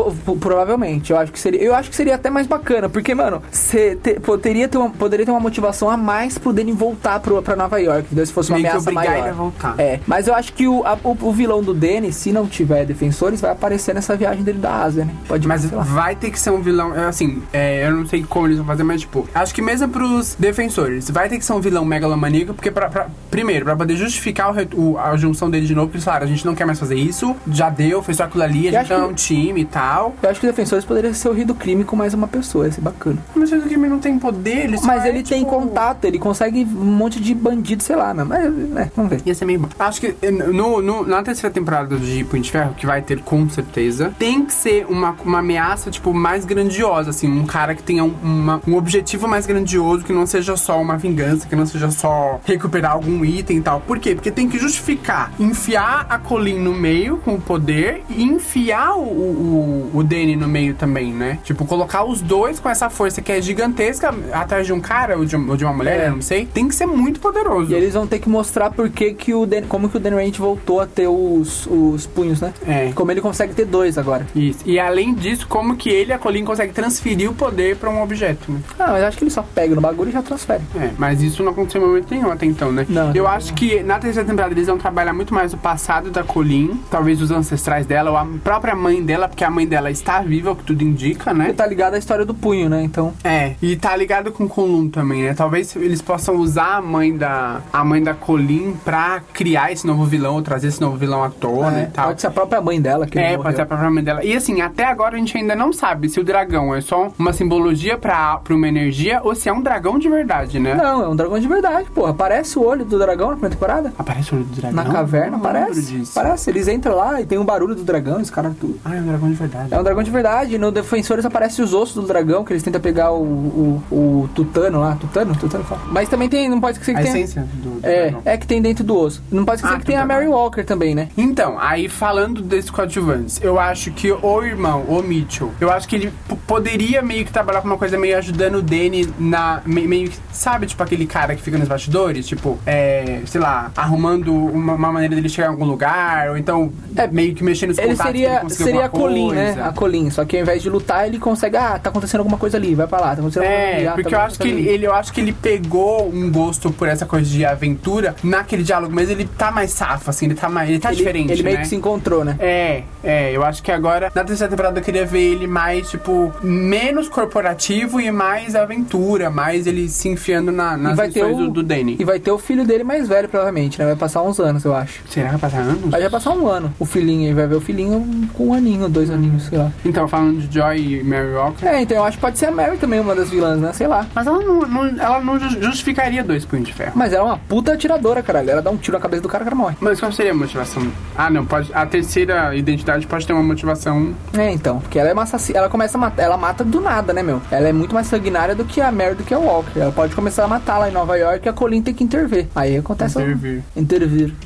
provavelmente, 0.41 1.11
eu 1.13 1.19
acho 1.19 1.33
que 1.33 1.39
seria, 1.39 1.63
eu 1.63 1.75
acho 1.75 1.91
que 1.91 1.97
seria 1.97 2.15
até 2.15 2.31
mais 2.31 2.47
bacana, 2.47 2.89
porque 2.89 3.15
mano, 3.15 3.43
você 3.51 3.97
te- 3.97 4.19
poderia 4.21 4.69
ter 4.69 4.79
uma, 4.79 4.91
poderia 4.91 5.25
ter 5.25 5.31
uma 5.33 5.41
motivação 5.41 5.89
a 5.91 5.97
mais 5.97 6.39
pro 6.39 6.53
Danny 6.53 6.73
voltar 6.73 7.21
pro, 7.21 7.41
pra 7.43 7.57
Nova 7.57 7.79
York, 7.81 8.09
se 8.27 8.33
fosse 8.33 8.51
uma 8.51 8.57
Meio 8.59 8.67
que 8.67 8.71
ameaça 8.71 8.91
obrigar 8.91 9.13
maior. 9.13 9.23
ele 9.25 9.31
a 9.31 9.33
voltar. 9.33 9.75
É, 9.79 10.01
mas 10.07 10.27
eu 10.27 10.35
acho 10.35 10.53
que 10.53 10.67
o, 10.67 10.85
a- 10.85 10.99
o, 11.05 11.17
o 11.29 11.33
vilão 11.33 11.63
do 11.63 11.73
Danny, 11.75 12.13
se 12.13 12.33
não 12.33 12.47
tiver 12.47 12.85
defensores, 12.85 13.41
vai 13.41 13.51
aparecer 13.51 13.95
nessa 13.95 14.17
viagem 14.17 14.43
dele 14.43 14.59
da 14.59 14.71
Ásia, 14.95 15.05
né? 15.05 15.15
Pode 15.27 15.47
Mas 15.49 15.65
vai 15.67 16.15
ter 16.15 16.31
que 16.31 16.39
ser 16.39 16.51
um 16.51 16.61
vilão, 16.61 16.95
é, 16.95 17.07
assim, 17.07 17.43
é, 17.53 17.87
eu 17.87 17.93
não 17.93 18.07
sei 18.07 18.23
como 18.23 18.47
eles 18.47 18.57
vão 18.59 18.67
fazer, 18.67 18.83
mas 18.85 19.01
tipo, 19.01 19.29
acho 19.35 19.55
que 19.55 19.61
mesmo 19.61 19.89
pros 19.89 20.37
defensores, 20.39 21.11
vai 21.11 21.29
ter 21.29 21.39
que 21.39 21.45
ser 21.45 21.53
um 21.53 21.61
vilão 21.61 21.85
megalomaníaco, 21.85 22.55
porque 22.55 22.71
pra, 22.71 22.89
pra- 22.89 23.09
primeiro, 23.31 23.65
pra 23.65 23.77
poder 23.77 23.97
justificar 23.97 24.53
o 24.53 24.55
o- 24.77 24.99
a 24.99 25.17
junção 25.17 25.51
dele 25.51 25.67
de 25.67 25.75
novo, 25.75 25.89
porque 25.89 26.03
falaram, 26.05 26.25
a 26.25 26.29
gente 26.29 26.45
não 26.47 26.55
quer 26.55 26.65
mais 26.65 26.79
fazer 26.79 26.95
isso, 26.97 27.35
já 27.51 27.69
deu, 27.69 28.03
foi 28.03 28.15
só 28.15 28.25
aquilo 28.25 28.43
ali, 28.45 28.69
a 28.69 28.83
gente 28.83 28.93
é 28.93 28.97
que- 28.97 29.03
um 29.03 29.13
time 29.13 29.61
e 29.63 29.65
tal. 29.65 30.15
Eu 30.23 30.31
acho 30.31 30.41
que 30.41 30.47
defensores 30.47 30.85
poderia 30.85 31.13
ser 31.13 31.29
o 31.29 31.33
Rio 31.33 31.47
do 31.47 31.55
Crime 31.55 31.85
com 31.85 31.97
mais 31.97 32.15
uma 32.15 32.27
pessoa, 32.29 32.67
ia 32.67 32.73
ser 32.73 32.81
bacana. 32.81 33.19
Mas 33.35 33.51
o 33.53 33.61
Kimi 33.63 33.89
não 33.89 33.99
tem 33.99 34.19
poder, 34.19 34.65
ele 34.65 34.79
só 34.79 34.87
Mas 34.87 35.05
é, 35.05 35.09
ele 35.09 35.23
tem 35.23 35.41
tipo, 35.41 35.51
contato, 35.51 36.05
ele 36.05 36.19
consegue 36.19 36.65
um 36.65 36.85
monte 36.85 37.21
de 37.21 37.35
bandido, 37.35 37.83
sei 37.83 37.97
lá, 37.97 38.15
mesmo. 38.15 38.31
Mas, 38.31 38.87
é, 38.87 38.91
vamos 38.97 39.11
ver. 39.11 39.21
Ia 39.27 39.35
ser 39.35 39.45
meio 39.45 39.59
bom. 39.61 39.69
Acho 39.79 40.01
que 40.01 40.15
eh, 40.23 40.31
no, 40.31 40.81
no- 40.81 41.07
na 41.07 41.23
terceira 41.23 41.53
temporada 41.53 41.97
de 41.97 42.25
Punho 42.25 42.43
de 42.43 42.51
Ferro, 42.51 42.75
que 42.75 42.87
vai 42.87 43.03
ter 43.03 43.21
com 43.21 43.49
certeza, 43.49 44.13
tem 44.19 44.45
que 44.45 44.53
ser 44.53 44.84
uma, 44.89 45.17
uma 45.25 45.39
ameaça, 45.39 45.91
tipo, 45.91 46.13
mais 46.15 46.45
grandiosa, 46.45 47.11
assim. 47.11 47.29
Um 47.29 47.47
cara 47.47 47.75
que 47.75 47.83
tenha 47.83 48.05
um, 48.05 48.15
uma- 48.23 48.61
um 48.67 48.77
objetivo 48.77 49.27
mais 49.29 49.47
grandioso, 49.47 50.05
que 50.05 50.13
não 50.13 50.27
seja 50.27 50.57
só 50.57 50.81
uma 50.81 50.97
vingança, 50.97 51.47
que 51.49 51.57
não 51.57 51.67
seja 51.67 51.91
só 51.91 52.41
recuperar 52.45 52.93
algum 52.93 53.25
item 53.25 53.59
e 53.59 53.61
tal. 53.61 53.81
Por 53.81 53.99
quê? 53.99 54.15
Porque 54.15 54.31
tem 54.31 54.49
que 54.49 54.59
justificar. 54.59 55.33
Enfiar 55.39 56.07
a 56.09 56.19
Colin 56.19 56.59
no 56.59 56.73
meio 56.75 57.17
com 57.19 57.35
o 57.35 57.41
poder 57.41 58.03
e 58.09 58.23
enfiar 58.23 58.97
o, 58.97 59.03
o, 59.03 59.91
o, 59.95 60.03
Danny 60.05 60.37
no 60.37 60.49
meio 60.49 60.75
também, 60.75 61.13
né? 61.13 61.39
Tipo, 61.45 61.65
colocar 61.65 62.05
os 62.05 62.21
dois 62.21 62.59
com 62.61 62.69
essa 62.69 62.89
força 62.91 63.21
que 63.21 63.33
é 63.33 63.41
gigantesca 63.41 64.15
atrás 64.33 64.67
de 64.67 64.73
um 64.73 64.81
cara 64.81 65.17
ou 65.19 65.25
de, 65.25 65.37
ou 65.37 65.57
de 65.57 65.65
uma 65.65 65.73
mulher, 65.73 66.01
É. 66.07 66.11
não 66.11 66.21
sei. 66.23 66.47
Tem 66.47 66.69
que 66.69 66.75
ser 66.75 66.87
muito 66.87 67.21
poderoso. 67.21 67.71
E 67.73 67.75
eles 67.75 67.95
vão 67.95 68.07
ter 68.07 68.19
que 68.19 68.29
mostrar 68.29 68.71
por 68.71 68.89
que 68.89 69.13
que 69.15 69.35
o 69.35 69.47
Dan, 69.47 69.63
como 69.69 69.89
que 69.89 69.97
o 69.97 70.01
Dan 70.01 70.17
Rand 70.17 70.33
voltou 70.39 70.81
a 70.81 70.87
ter 70.87 71.09
os, 71.09 71.67
os 71.67 72.07
punhos, 72.07 72.41
né? 72.41 72.53
É. 72.67 72.93
Como 72.95 73.11
ele 73.11 73.21
consegue 73.21 73.55
ter 73.55 73.65
dois 73.65 73.97
agora. 73.99 74.27
Isso. 74.35 74.61
E 74.67 74.74
além 74.79 75.15
disso, 75.15 75.47
como 75.49 75.77
que 75.77 75.89
ele 75.89 76.11
e 76.11 76.13
a 76.13 76.19
Colin 76.19 76.45
conseguem 76.45 76.73
transferir 76.73 77.31
o 77.31 77.35
poder 77.35 77.77
pra 77.77 77.91
um 77.91 78.03
objeto, 78.03 78.51
né? 78.51 78.61
Ah, 78.79 78.89
mas 78.93 79.05
acho 79.05 79.19
que 79.19 79.25
ele 79.25 79.31
só 79.31 79.43
pega 79.43 79.75
no 79.75 79.81
bagulho 79.81 80.11
e 80.11 80.13
já 80.13 80.23
transfere. 80.23 80.63
É, 80.77 80.91
mas 80.99 81.23
isso 81.23 81.43
não 81.43 81.53
aconteceu 81.53 81.83
em 81.83 81.87
momento 81.87 82.11
nenhum 82.11 82.31
até 82.31 82.47
então, 82.47 82.73
né? 82.73 82.87
Não, 82.89 83.13
Eu 83.15 83.25
não. 83.25 83.31
acho 83.31 83.55
que 83.55 83.83
na 83.83 83.99
terceira 83.99 84.29
temporada 84.29 84.53
eles 84.55 84.67
vão 84.67 84.79
trabalhar 84.79 85.13
muito 85.13 85.33
mais 85.35 85.53
o 85.53 85.57
passado 85.57 86.11
da 86.11 86.23
Colin, 86.23 86.81
talvez 86.91 87.21
os 87.21 87.31
ancestrais 87.31 87.87
dela, 87.87 88.11
ou 88.11 88.17
a 88.17 88.27
própria 88.43 88.75
mãe 88.75 89.03
dela, 89.03 89.29
porque 89.29 89.45
a 89.45 89.51
mãe 89.51 89.67
dela 89.67 89.91
está 89.91 90.21
viva, 90.23 90.53
o 90.53 90.57
que 90.57 90.65
tudo 90.65 90.83
indica, 90.83 91.33
né? 91.33 91.45
Porque 91.47 91.57
tá 91.57 91.67
ligado 91.67 91.95
à 91.95 91.99
história 91.99 92.25
do 92.25 92.35
punho, 92.35 92.69
né? 92.69 92.83
Então. 92.83 93.13
É, 93.23 93.55
e 93.63 93.77
tá 93.77 93.95
ligado 93.97 94.33
com 94.33 94.49
Colum 94.49 94.89
também, 94.89 95.23
né? 95.23 95.35
Talvez 95.35 95.75
eles 95.77 96.01
possam 96.03 96.37
usar 96.37 96.77
a 96.77 96.83
mãe 96.83 97.17
da 97.17 97.61
a 97.73 97.85
mãe 97.85 98.03
da 98.03 98.15
Colin 98.15 98.75
pra 98.85 99.21
criar 99.33 99.73
esse 99.73 99.87
novo 99.87 100.05
vilão, 100.05 100.35
ou 100.35 100.43
trazer 100.43 100.69
esse 100.69 100.81
novo 100.81 100.97
vilão 100.97 101.23
à 101.23 101.31
tona 101.31 101.81
é, 101.81 101.83
e 101.85 101.87
tal. 101.87 102.07
pode 102.09 102.21
ser 102.21 102.27
a 102.27 102.31
própria 102.31 102.61
mãe 102.61 102.81
dela 102.81 103.07
que 103.07 103.19
É, 103.19 103.23
morreu. 103.31 103.43
pode 103.43 103.57
ser 103.57 103.63
a 103.63 103.67
própria 103.67 103.91
mãe 103.91 104.03
dela. 104.05 104.25
E 104.25 104.35
assim, 104.37 104.61
até 104.65 104.85
agora 104.85 105.15
a 105.15 105.19
gente 105.19 105.37
ainda 105.37 105.55
não 105.55 105.73
sabe 105.73 106.09
se 106.09 106.19
o 106.21 106.25
dragão 106.25 106.75
é 106.75 106.81
só 106.81 107.13
uma 107.19 107.33
simbologia 107.33 107.97
pra, 107.99 108.37
pra 108.39 108.55
uma 108.55 108.69
energia 108.69 109.21
ou 109.23 109.35
se 109.35 109.49
é 109.49 109.53
um 109.53 109.61
dragão 109.63 109.99
de 109.99 110.09
verdade, 110.09 110.59
né? 110.59 110.75
Não, 110.75 111.03
é 111.05 111.09
um 111.09 111.17
dragão 111.17 111.39
de 111.39 111.47
verdade, 111.49 111.89
porra. 111.91 112.11
Aparece 112.11 112.59
o 112.59 112.65
olho 112.65 112.85
do 112.85 112.99
dragão 112.99 113.29
na 113.29 113.33
primeira 113.35 113.55
temporada. 113.55 113.93
Aparece 113.99 114.33
o 114.33 114.37
olho 114.37 114.45
do 114.47 114.57
dragão? 114.61 114.85
Na 114.85 114.91
caverna, 114.91 115.37
aparece. 115.37 115.83
disso. 115.83 116.13
Parece. 116.15 116.51
Eles 116.51 116.69
entram 116.69 116.97
lá 116.97 117.21
e 117.21 117.27
tem 117.27 117.39
um 117.39 117.45
barulho 117.45 117.75
do 117.75 117.83
dragão, 117.85 118.21
esse 118.21 118.31
cara 118.33 118.55
tudo. 118.59 118.79
Ah, 118.85 118.97
é 118.97 119.01
um 119.01 119.07
dragão 119.07 119.29
de 119.29 119.35
verdade. 119.35 119.75
É 119.75 119.79
um 119.79 119.83
dragão 119.83 120.03
de 120.03 120.11
verdade. 120.11 120.59
No 120.59 120.71
Defensores 120.73 121.25
aparece 121.25 121.61
os 121.63 121.73
ossos 121.75 121.95
do 121.95 122.03
dragão, 122.03 122.45
que 122.45 122.53
eles 122.53 122.63
tentam 122.63 122.81
pegar 122.81 123.13
o, 123.13 123.23
o, 123.23 123.83
o 123.91 124.29
tutano 124.35 124.81
lá. 124.81 124.97
Tutano? 124.97 125.35
Tutano 125.37 125.65
fala. 125.65 125.83
Mas 125.91 126.09
também 126.09 126.29
tem, 126.29 126.49
não 126.49 126.61
pode 126.61 126.79
esquecer 126.79 126.97
A 126.97 127.03
que 127.03 127.13
tem. 127.13 127.23
essência 127.23 127.43
do, 127.55 127.81
do 127.81 127.87
É, 127.87 128.03
dragão. 128.11 128.23
é 128.25 128.37
que 128.37 128.47
tem 128.47 128.61
dentro 128.63 128.85
do 128.85 128.97
osso. 128.97 129.23
Não 129.31 129.45
pode 129.45 129.57
esquecer 129.61 129.77
Ah, 129.77 129.81
que 129.81 129.87
tem 129.87 129.97
a 129.97 130.03
tutano. 130.03 130.21
Mary 130.21 130.29
Walker 130.31 130.65
também, 130.65 130.95
né? 130.95 131.09
Então, 131.17 131.57
aí 131.59 131.89
falando 131.89 132.41
desses 132.43 132.71
coadjuvantes, 132.71 133.41
eu 133.43 133.59
acho 133.59 133.91
que 133.93 134.11
o 134.13 134.19
irmão, 134.55 134.83
o 134.89 135.03
Mitchell, 135.03 135.53
eu 135.61 135.71
acho 135.71 135.87
que 135.89 135.97
ele 135.97 136.13
poderia 136.47 137.03
meio 137.03 137.25
que 137.25 137.33
trabalhar 137.33 137.61
com 137.61 137.67
uma 137.69 137.79
coisa 137.79 137.99
meio 137.99 138.17
ajudando 138.19 138.57
o 138.57 138.63
Danny 138.63 139.09
na. 139.19 139.61
me- 139.67 139.87
meio 139.87 140.09
que, 140.11 140.17
sabe, 140.33 140.67
tipo 140.67 140.83
aquele 140.83 141.07
cara 141.07 141.35
que 141.35 141.43
fica 141.43 141.59
nos 141.59 141.69
bastidores, 141.69 142.27
tipo, 142.27 142.59
é, 142.67 143.21
sei 143.27 143.41
lá, 143.41 143.71
arrumando 143.77 144.35
uma, 144.35 144.75
uma 144.75 144.93
maneira 144.93 145.15
dele 145.15 145.29
chegar 145.29 145.49
em 145.49 145.51
algum 145.51 145.65
lugar, 145.65 146.31
ou 146.31 146.37
então 146.39 146.73
É, 146.97 147.07
meio 147.07 147.35
que 147.35 147.43
mexendo 147.45 147.71
nos 147.71 147.79
Ele 147.79 147.97
seria, 147.97 148.41
conseguir 148.41 148.65
seria 148.65 148.85
a 148.87 148.89
Colin, 148.89 149.33
né? 149.33 149.57
A 149.63 149.73
Colin. 149.73 150.11
Só 150.11 150.25
que 150.25 150.37
ao 150.37 150.43
invés 150.43 150.63
de 150.63 150.71
lutar, 150.71 151.07
ele 151.07 151.19
consegue. 151.19 151.57
Ah, 151.57 151.79
tá 151.79 151.91
acontecendo 151.91 152.21
alguma 152.21 152.39
coisa 152.39 152.57
ali, 152.57 152.75
vai 152.75 152.87
pra 152.87 152.99
lá. 153.01 153.07
Tá 153.15 153.21
acontecendo 153.21 153.45
alguma 153.45 153.61
coisa 153.61 153.77
ali, 153.77 153.87
É, 153.87 153.91
porque 153.91 154.11
tá 154.11 154.17
eu 154.17 154.21
acho 154.21 154.39
que 154.39 154.49
ele, 154.49 154.69
ele- 154.69 154.87
eu 154.87 154.95
acho 154.95 155.13
que 155.13 155.21
ele 155.21 155.33
pegou 155.33 156.09
um 156.09 156.31
gosto 156.31 156.71
por 156.71 156.89
essa 156.89 157.05
coisa 157.07 157.29
de 157.29 157.45
aventura 157.45 158.15
naquele 158.23 158.63
diálogo, 158.63 158.95
mas 158.95 159.11
ele 159.11 159.25
tá 159.25 159.51
mais 159.51 159.71
safo, 159.73 160.11
assim, 160.11 160.27
ele 160.27 160.35
tá 160.35 160.49
mais. 160.49 160.69
Ele 160.69 160.79
tá 160.79 160.89
Ele- 160.91 160.97
diferente. 160.97 161.33
Ele 161.33 161.43
meio 161.43 161.57
né? 161.57 161.63
que 161.63 161.69
se 161.69 161.77
encontrou, 161.77 162.25
né? 162.25 162.37
É, 162.39 162.83
é, 163.03 163.33
eu 163.33 163.45
acho 163.45 163.63
que 163.63 163.71
agora, 163.73 164.11
na 164.15 164.25
terceira 164.25 164.44
temporada, 164.49 164.79
eu 164.81 164.85
queria 164.85 165.05
ver 165.07 165.21
ele 165.21 165.47
mais, 165.47 165.91
tipo, 165.91 166.33
menos 166.43 167.09
corporativo 167.09 168.01
e 168.01 168.11
mais 168.11 168.55
aventura, 168.55 169.31
mais 169.31 169.67
ele 169.67 169.89
se 169.89 170.09
enfiando 170.09 170.51
na, 170.53 170.77
nas 170.77 170.97
vai 170.97 171.09
ter 171.11 171.25
o- 171.25 171.37
do, 171.37 171.51
do 171.51 171.63
Danny. 171.63 171.97
E 171.99 172.05
vai 172.05 172.19
ter 172.19 172.31
o 172.31 172.39
filho 172.39 172.65
dele 172.65 172.85
mais 172.85 173.09
velho, 173.09 173.29
provavelmente, 173.29 173.79
né? 173.79 173.87
Vai 173.87 173.97
passar 173.97 174.23
uns 174.23 174.39
anos, 174.41 174.65
eu 174.65 174.75
acho. 174.75 175.01
Será 175.09 175.27
que 175.27 175.33
vai 175.37 175.41
passar 175.51 175.61
anos? 175.63 175.91
Vai 175.91 176.01
já 176.03 176.11
passar 176.11 176.31
um 176.33 176.47
ano. 176.49 176.73
O 176.79 176.85
filhinho 176.85 177.29
aí 177.29 177.35
vai 177.35 177.47
ver 177.47 177.57
o 177.57 177.61
filhinho 177.61 178.29
com 178.35 178.49
um 178.49 178.55
aninho, 178.55 178.89
dois 178.89 179.11
aninhos, 179.11 179.45
sei 179.45 179.59
lá. 179.59 179.71
Então, 179.85 180.07
falando 180.09 180.39
de 180.41 180.55
Joy 180.59 180.77
e 181.01 181.03
Mary 181.05 181.33
Walker. 181.33 181.67
É, 181.67 181.81
então 181.83 181.97
eu 181.97 182.05
acho 182.05 182.17
que 182.17 182.21
pode 182.21 182.39
ser 182.39 182.47
a 182.47 182.51
Mary 182.51 182.77
também, 182.77 183.01
uma 183.01 183.15
das 183.15 183.31
vilãs, 183.31 183.61
né? 183.61 183.73
Sei 183.73 183.87
lá. 183.87 184.07
Mas 184.15 184.27
ela 184.27 184.39
não, 184.39 184.61
não- 184.61 184.87
ela 185.03 185.21
não 185.21 185.39
ju- 185.39 185.63
justificaria 185.63 186.23
dois 186.23 186.45
punhos 186.45 186.67
de 186.67 186.73
ferro. 186.73 186.93
Mas 186.95 187.13
ela 187.13 187.23
é 187.25 187.27
uma 187.33 187.39
puta 187.39 187.73
atiradora, 187.73 188.23
caralho. 188.23 188.51
Ela 188.51 188.63
dá 188.63 188.71
um 188.71 188.77
tiro 188.77 188.97
na 188.97 189.01
cabeça 189.03 189.23
do 189.23 189.29
cara, 189.29 189.43
o 189.43 189.45
cara 189.45 189.57
morre. 189.57 189.77
Mas 189.81 189.99
qual 190.01 190.13
seria 190.13 190.33
a 190.33 190.35
motivação? 190.35 190.83
Ah, 191.17 191.31
não, 191.31 191.45
pode. 191.45 191.71
A 191.75 191.85
terceira 191.87 192.55
identidade 192.55 193.07
pode 193.07 193.27
ter 193.27 193.33
uma 193.33 193.43
motivação. 193.43 194.15
É, 194.37 194.51
então. 194.51 194.81
Porque 194.81 194.99
ela 194.99 195.11
é 195.11 195.13
uma 195.13 195.23
assassina. 195.23 195.59
Ela 195.59 195.69
começa 195.69 195.97
a 195.97 196.01
matar. 196.01 196.23
Ela 196.23 196.37
mata 196.37 196.65
do 196.65 196.81
nada, 196.81 197.13
né, 197.13 197.23
meu? 197.23 197.41
Ela 197.51 197.69
é 197.69 197.73
muito 197.73 197.95
mais 197.95 198.07
sanguinária 198.07 198.55
do 198.55 198.65
que 198.65 198.81
a 198.81 198.91
Mary, 198.91 199.15
do 199.15 199.23
que 199.25 199.33
a 199.35 199.39
Walker. 199.39 199.79
Ela 199.79 199.93
pode 199.93 200.15
começar 200.15 200.45
a 200.45 200.49
matar 200.49 200.79
lá 200.79 200.89
em 200.89 200.93
Nova 200.93 201.17
York 201.17 201.47
e 201.47 201.49
a 201.49 201.53
Colin 201.53 201.83
tem 201.83 201.95
que 201.95 202.03
intervir. 202.05 202.47
Aí 202.55 202.77
acontece. 202.77 203.19
Intervir. 203.21 203.63
Intervir. 203.77 204.35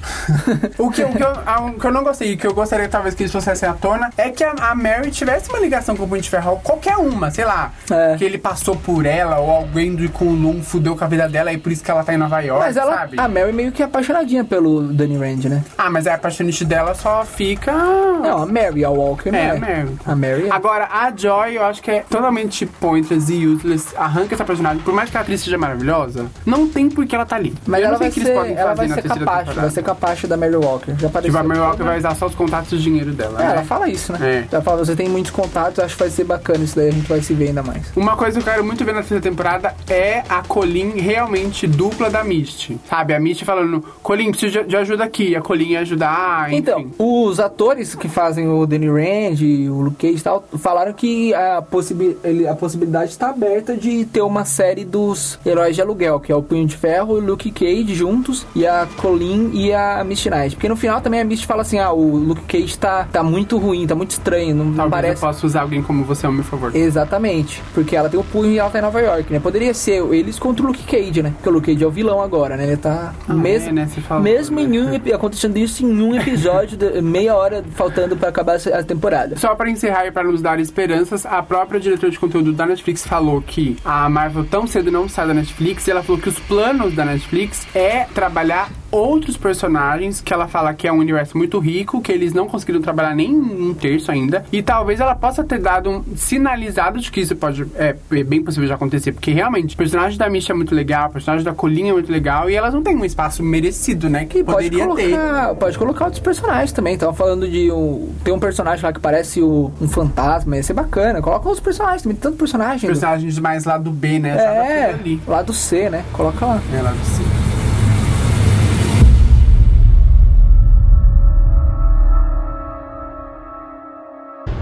O 0.78 0.90
que, 0.90 1.02
o, 1.02 1.08
que 1.12 1.22
eu, 1.22 1.32
a- 1.46 1.60
o 1.66 1.72
que 1.74 1.84
eu 1.86 1.90
não 1.92 2.04
gostei, 2.04 2.36
que 2.36 2.46
eu 2.46 2.54
gostaria 2.54 2.88
talvez 2.88 3.14
que 3.14 3.22
eles 3.22 3.30
trouxessem 3.32 3.68
à 3.68 3.72
tona, 3.72 4.10
é 4.16 4.30
que 4.30 4.44
a, 4.44 4.52
a 4.52 4.74
Mary 4.74 5.10
tivesse 5.10 5.50
uma 5.50 5.58
ligação 5.58 5.96
com 5.96 6.04
o 6.04 6.08
Punho 6.08 6.22
de 6.22 6.30
Ferro, 6.30 6.60
qualquer 6.62 6.96
uma, 6.96 7.30
sei 7.30 7.44
lá. 7.44 7.72
É. 7.90 8.16
Que 8.16 8.24
ele 8.24 8.38
passou 8.38 8.76
por 8.76 9.04
ela, 9.06 9.38
ou 9.38 9.50
alguém 9.50 9.94
do 9.94 10.08
Kunlun 10.10 10.62
fudeu 10.62 10.96
com 10.96 11.04
a 11.04 11.06
vida 11.08 11.28
dela, 11.28 11.52
e 11.52 11.58
por 11.58 11.72
isso 11.72 11.82
que 11.82 11.90
ela 11.90 12.04
tá 12.04 12.14
em 12.14 12.16
Nova 12.16 12.40
York, 12.40 12.64
Mas 12.64 12.76
ela. 12.76 12.94
sabe? 12.96 13.18
A 13.18 13.28
Mary 13.28 13.52
meio 13.52 13.72
que 13.72 13.82
é 13.82 13.86
apaixonadinha 13.86 14.44
pelo 14.44 14.82
Danny 14.92 15.16
Rand, 15.16 15.44
né? 15.48 15.64
Ah, 15.76 15.90
mas 15.90 16.06
a 16.06 16.14
apaixonite 16.14 16.64
dela 16.64 16.94
só 16.94 17.24
fica... 17.24 17.72
Não, 17.72 18.42
a 18.42 18.46
Mary, 18.46 18.84
a 18.84 18.90
Walker 18.90 19.34
É, 19.34 19.38
é. 19.38 19.50
a 19.50 19.56
Mary. 19.58 19.77
A 20.06 20.14
Mary 20.16 20.46
é. 20.46 20.50
Agora, 20.50 20.88
a 20.90 21.12
Joy, 21.14 21.56
eu 21.56 21.64
acho 21.64 21.82
que 21.82 21.90
é 21.90 22.00
totalmente 22.08 22.66
pointless 22.66 23.32
e 23.32 23.46
useless. 23.46 23.94
Arranca 23.96 24.34
essa 24.34 24.44
personagem. 24.44 24.82
Por 24.82 24.94
mais 24.94 25.10
que 25.10 25.16
a 25.16 25.20
atriz 25.20 25.40
seja 25.42 25.58
maravilhosa, 25.58 26.26
não 26.46 26.68
tem 26.68 26.88
por 26.88 27.06
que 27.06 27.14
ela 27.14 27.26
tá 27.26 27.36
ali. 27.36 27.54
Mas 27.66 27.80
eu 27.82 27.88
ela 27.88 27.98
vai 27.98 28.10
ser, 28.10 28.28
ela 28.28 28.74
vai 28.74 28.88
capaz, 28.88 29.54
vai 29.54 29.70
ser 29.70 29.82
capaz 29.82 30.22
da 30.22 30.36
Mary 30.36 30.56
Walker. 30.56 30.94
Já 30.98 31.08
apareceu. 31.08 31.32
Tipo, 31.32 31.38
a 31.38 31.42
Mary 31.48 31.60
Walker 31.60 31.82
vai 31.84 31.98
usar 31.98 32.14
só 32.14 32.26
os 32.26 32.34
contatos 32.34 32.72
e 32.72 32.76
o 32.76 32.78
dinheiro 32.78 33.12
dela, 33.12 33.40
É, 33.42 33.46
né? 33.46 33.52
ela 33.52 33.62
fala 33.64 33.88
isso, 33.88 34.12
né? 34.12 34.18
É. 34.22 34.44
Ela 34.50 34.62
fala, 34.62 34.84
você 34.84 34.96
tem 34.96 35.08
muitos 35.08 35.30
contatos, 35.30 35.78
acho 35.78 35.94
que 35.94 36.00
vai 36.02 36.10
ser 36.10 36.24
bacana 36.24 36.64
isso 36.64 36.76
daí, 36.76 36.88
a 36.88 36.92
gente 36.92 37.08
vai 37.08 37.20
se 37.20 37.34
ver 37.34 37.48
ainda 37.48 37.62
mais. 37.62 37.82
Uma 37.96 38.16
coisa 38.16 38.40
que 38.40 38.48
eu 38.48 38.52
quero 38.52 38.64
muito 38.64 38.84
ver 38.84 38.92
na 38.92 39.00
terceira 39.00 39.22
temporada 39.22 39.74
é 39.88 40.22
a 40.28 40.42
Colin 40.46 40.98
realmente 41.00 41.66
dupla 41.66 42.10
da 42.10 42.24
Misty. 42.24 42.78
Sabe? 42.88 43.14
A 43.14 43.20
Misty 43.20 43.44
falando, 43.44 43.84
Colin, 44.02 44.30
preciso 44.30 44.64
de- 44.64 44.76
ajuda 44.76 45.04
aqui. 45.04 45.34
A 45.36 45.40
Colin 45.40 45.68
ia 45.70 45.80
ajudar, 45.80 46.48
enfim. 46.48 46.56
Então, 46.58 46.86
os 46.98 47.38
atores 47.40 47.94
que 47.94 48.08
fazem 48.08 48.48
o 48.48 48.66
Danny 48.66 48.88
Rand, 48.88 49.38
o 49.68 49.80
Luke 49.80 50.06
Cage 50.06 50.20
e 50.20 50.22
tal, 50.22 50.44
falaram 50.58 50.92
que 50.92 51.32
a, 51.34 51.62
possibi 51.62 52.16
a 52.48 52.54
possibilidade 52.54 53.10
está 53.10 53.30
aberta 53.30 53.76
de 53.76 54.04
ter 54.04 54.22
uma 54.22 54.44
série 54.44 54.84
dos 54.84 55.38
heróis 55.44 55.74
de 55.74 55.82
aluguel, 55.82 56.20
que 56.20 56.32
é 56.32 56.34
o 56.36 56.42
Punho 56.42 56.66
de 56.66 56.76
Ferro 56.76 57.18
e 57.18 57.20
o 57.20 57.24
Luke 57.24 57.50
Cage 57.50 57.94
juntos, 57.94 58.46
e 58.54 58.66
a 58.66 58.86
Colleen 58.96 59.50
e 59.54 59.72
a 59.72 60.02
Misty 60.04 60.30
Knight. 60.30 60.56
Porque 60.56 60.68
no 60.68 60.76
final 60.76 61.00
também 61.00 61.20
a 61.20 61.24
Misty 61.24 61.46
fala 61.46 61.62
assim, 61.62 61.78
ah, 61.78 61.92
o 61.92 62.16
Luke 62.16 62.42
Cage 62.42 62.78
tá, 62.78 63.06
tá 63.10 63.22
muito 63.22 63.58
ruim, 63.58 63.86
tá 63.86 63.94
muito 63.94 64.12
estranho, 64.12 64.54
não, 64.54 64.64
Talvez 64.74 64.90
parece... 64.90 65.22
eu 65.22 65.28
possa 65.28 65.46
usar 65.46 65.62
alguém 65.62 65.82
como 65.82 66.04
você, 66.04 66.26
ao 66.26 66.32
meu 66.32 66.44
favor. 66.44 66.74
Exatamente, 66.74 67.62
porque 67.74 67.94
ela 67.96 68.08
tem 68.08 68.18
o 68.18 68.24
punho 68.24 68.52
e 68.52 68.58
ela 68.58 68.70
tá 68.70 68.78
em 68.78 68.82
Nova 68.82 69.00
York, 69.00 69.32
né? 69.32 69.40
Poderia 69.40 69.72
ser 69.74 70.02
eles 70.12 70.38
contra 70.38 70.64
o 70.64 70.66
Luke 70.68 70.82
Cage, 70.84 71.22
né? 71.22 71.32
Porque 71.36 71.48
o 71.48 71.52
Luke 71.52 71.72
Cage 71.72 71.84
é 71.84 71.86
o 71.86 71.90
vilão 71.90 72.20
agora, 72.20 72.56
né? 72.56 72.64
Ele 72.64 72.76
tá 72.76 73.14
Ah, 73.28 73.34
mesmo, 73.34 73.70
é, 73.70 73.72
né? 73.72 73.88
Mesmo 74.20 74.60
em 74.60 74.80
um 74.82 75.14
acontecendo 75.14 75.56
isso 75.56 75.84
em 75.84 76.00
um 76.02 76.14
episódio, 76.14 76.76
de- 76.76 77.00
meia 77.00 77.34
hora 77.34 77.64
faltando 77.74 78.16
pra 78.16 78.28
acabar 78.28 78.56
a 78.56 78.82
temporada. 78.82 79.36
Só 79.36 79.54
pra 79.58 79.68
encerrar 79.68 80.06
e 80.06 80.12
pra 80.12 80.22
nos 80.22 80.40
dar 80.40 80.58
esperanças, 80.60 81.26
a 81.26 81.42
própria 81.42 81.80
diretora 81.80 82.10
de 82.10 82.18
conteúdo 82.18 82.52
da 82.52 82.64
Netflix 82.64 83.06
falou 83.06 83.42
que 83.42 83.76
a 83.84 84.08
Marvel 84.08 84.44
tão 84.44 84.66
cedo 84.66 84.90
não 84.90 85.08
sai 85.08 85.26
da 85.26 85.34
Netflix 85.34 85.86
e 85.86 85.90
ela 85.90 86.02
falou 86.02 86.22
que 86.22 86.28
os 86.28 86.38
planos 86.38 86.94
da 86.94 87.04
Netflix 87.04 87.66
é 87.74 88.04
trabalhar 88.14 88.70
outros 88.90 89.36
personagens, 89.36 90.20
que 90.20 90.32
ela 90.32 90.48
fala 90.48 90.72
que 90.74 90.86
é 90.88 90.92
um 90.92 90.98
universo 90.98 91.36
muito 91.36 91.58
rico, 91.58 92.00
que 92.00 92.10
eles 92.12 92.32
não 92.32 92.46
conseguiram 92.46 92.80
trabalhar 92.80 93.14
nem 93.14 93.34
um 93.34 93.74
terço 93.74 94.10
ainda, 94.10 94.44
e 94.52 94.62
talvez 94.62 95.00
ela 95.00 95.14
possa 95.14 95.44
ter 95.44 95.58
dado 95.58 95.90
um 95.90 96.04
sinalizado 96.16 96.98
de 97.00 97.10
que 97.10 97.20
isso 97.20 97.36
pode, 97.36 97.66
é, 97.76 97.94
é 98.10 98.22
bem 98.24 98.42
possível 98.42 98.66
de 98.66 98.72
acontecer, 98.72 99.12
porque 99.12 99.30
realmente 99.32 99.74
o 99.74 99.78
personagem 99.78 100.18
da 100.18 100.28
Misha 100.30 100.52
é 100.52 100.56
muito 100.56 100.74
legal, 100.74 101.08
o 101.08 101.12
personagem 101.12 101.44
da 101.44 101.52
Colinha 101.52 101.90
é 101.90 101.92
muito 101.92 102.10
legal, 102.10 102.48
e 102.48 102.54
elas 102.54 102.72
não 102.72 102.82
têm 102.82 102.96
um 102.96 103.04
espaço 103.04 103.42
merecido, 103.42 104.08
né, 104.08 104.24
que 104.24 104.42
Pode 104.42 104.68
poderia 104.70 104.94
ter. 104.94 105.10
colocar, 105.10 105.54
pode 105.54 105.78
colocar 105.78 106.04
outros 106.06 106.22
personagens 106.22 106.72
também. 106.72 106.96
Tava 106.96 107.12
falando 107.12 107.48
de 107.48 107.70
um. 107.70 108.10
Tem 108.24 108.32
um 108.32 108.38
personagem 108.38 108.84
lá 108.84 108.92
que 108.92 109.00
parece 109.00 109.40
o- 109.42 109.70
um 109.80 109.88
fantasma, 109.88 110.56
ia 110.56 110.62
ser 110.62 110.72
bacana. 110.72 111.20
Coloca 111.20 111.46
outros 111.48 111.62
personagens, 111.62 112.02
tem 112.02 112.14
tanto 112.14 112.36
personagem. 112.36 112.86
Personagens 112.88 113.38
mais 113.38 113.64
lá 113.64 113.76
do 113.78 113.90
B, 113.90 114.18
né, 114.18 114.30
É, 114.30 114.98
lá 115.26 115.42
do 115.42 115.52
C, 115.52 115.88
né? 115.90 116.04
Coloca 116.12 116.44
lá. 116.46 116.60
É, 116.76 116.82
lá 116.82 116.90
do 116.90 117.04
C. 117.04 117.22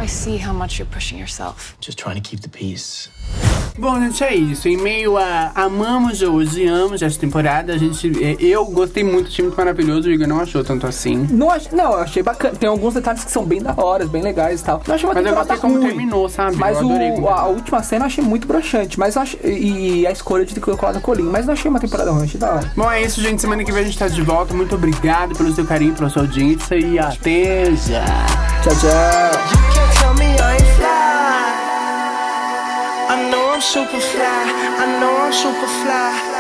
I 0.07 0.09
see 0.09 0.37
how 0.37 0.53
much 0.53 0.79
you're 0.79 0.87
pushing 0.87 1.19
yourself. 1.19 1.77
Just 1.81 1.99
trying 1.99 2.15
to 2.15 2.21
keep 2.21 2.39
the 2.39 2.49
peace. 2.49 3.09
Bom, 3.79 4.01
gente, 4.01 4.25
é 4.25 4.35
isso. 4.35 4.69
Em 4.69 4.77
meio 4.77 5.17
a 5.19 5.53
amamos 5.55 6.23
ou 6.23 6.37
odiamos 6.37 7.03
essa 7.03 7.19
temporada, 7.19 7.73
a 7.75 7.79
gente. 7.79 8.11
é, 8.25 8.37
Eu 8.41 8.65
gostei 8.67 9.05
muito, 9.05 9.29
achei 9.29 9.45
muito 9.45 9.57
maravilhoso, 9.57 10.09
o 10.09 10.13
Igor 10.13 10.27
não 10.27 10.41
achou 10.41 10.65
tanto 10.65 10.87
assim. 10.87 11.27
Não, 11.31 11.51
ach, 11.51 11.69
não, 11.73 11.93
eu 11.93 11.99
achei 11.99 12.23
bacana. 12.23 12.55
Tem 12.57 12.69
alguns 12.69 12.95
detalhes 12.95 13.25
que 13.25 13.31
são 13.31 13.45
bem 13.45 13.61
da 13.61 13.75
hora, 13.77 14.07
bem 14.07 14.23
legais 14.23 14.61
e 14.61 14.65
tal. 14.65 14.83
Não 14.87 14.95
achei 14.95 15.07
uma 15.09 15.15
Mas 15.15 15.27
eu 15.27 15.35
gostei 15.35 15.57
como 15.59 15.75
ruim. 15.79 15.89
terminou, 15.89 16.29
sabe? 16.29 16.57
Mas 16.57 16.81
eu 16.81 16.87
adorei 16.89 17.11
o, 17.13 17.29
a, 17.29 17.47
última 17.47 17.83
cena 17.83 18.05
eu 18.05 18.07
achei 18.07 18.25
muito 18.25 18.47
broxante. 18.47 18.99
Mas 18.99 19.17
achei, 19.17 19.41
e 19.45 20.07
a 20.07 20.11
escolha 20.11 20.45
de 20.45 20.55
ter 20.55 20.61
colocado 20.61 20.97
a 20.97 21.01
Colin. 21.01 21.25
Mas 21.25 21.47
não 21.47 21.53
achei 21.53 21.71
uma 21.71 21.81
temporada 21.81 22.11
ruim, 22.11 22.25
achei 22.25 22.41
da 22.41 22.55
hora. 22.55 22.73
Bom, 22.77 22.91
é 22.91 23.03
isso, 23.03 23.21
gente. 23.21 23.41
Semana 23.41 23.63
que 23.65 23.73
vem 23.73 23.83
a 23.83 23.85
gente 23.87 23.99
tá 23.99 24.09
de 24.09 24.23
volta. 24.23 24.55
Muito 24.55 24.75
obrigado 24.75 25.37
pelo 25.37 25.55
seu 25.55 25.67
carinho, 25.67 25.95
pela 25.95 26.09
sua 26.09 26.23
audiência 26.23 26.77
e 26.77 26.99
até 26.99 27.67
já. 27.75 28.05
Tchau, 28.63 28.73
tchau. 28.81 29.67
I'm 33.57 33.63
super 33.63 33.99
fly. 33.99 34.23
I 34.83 35.01
know 35.01 35.17
I'm 35.17 35.33
super 35.33 35.67
fly. 35.81 36.36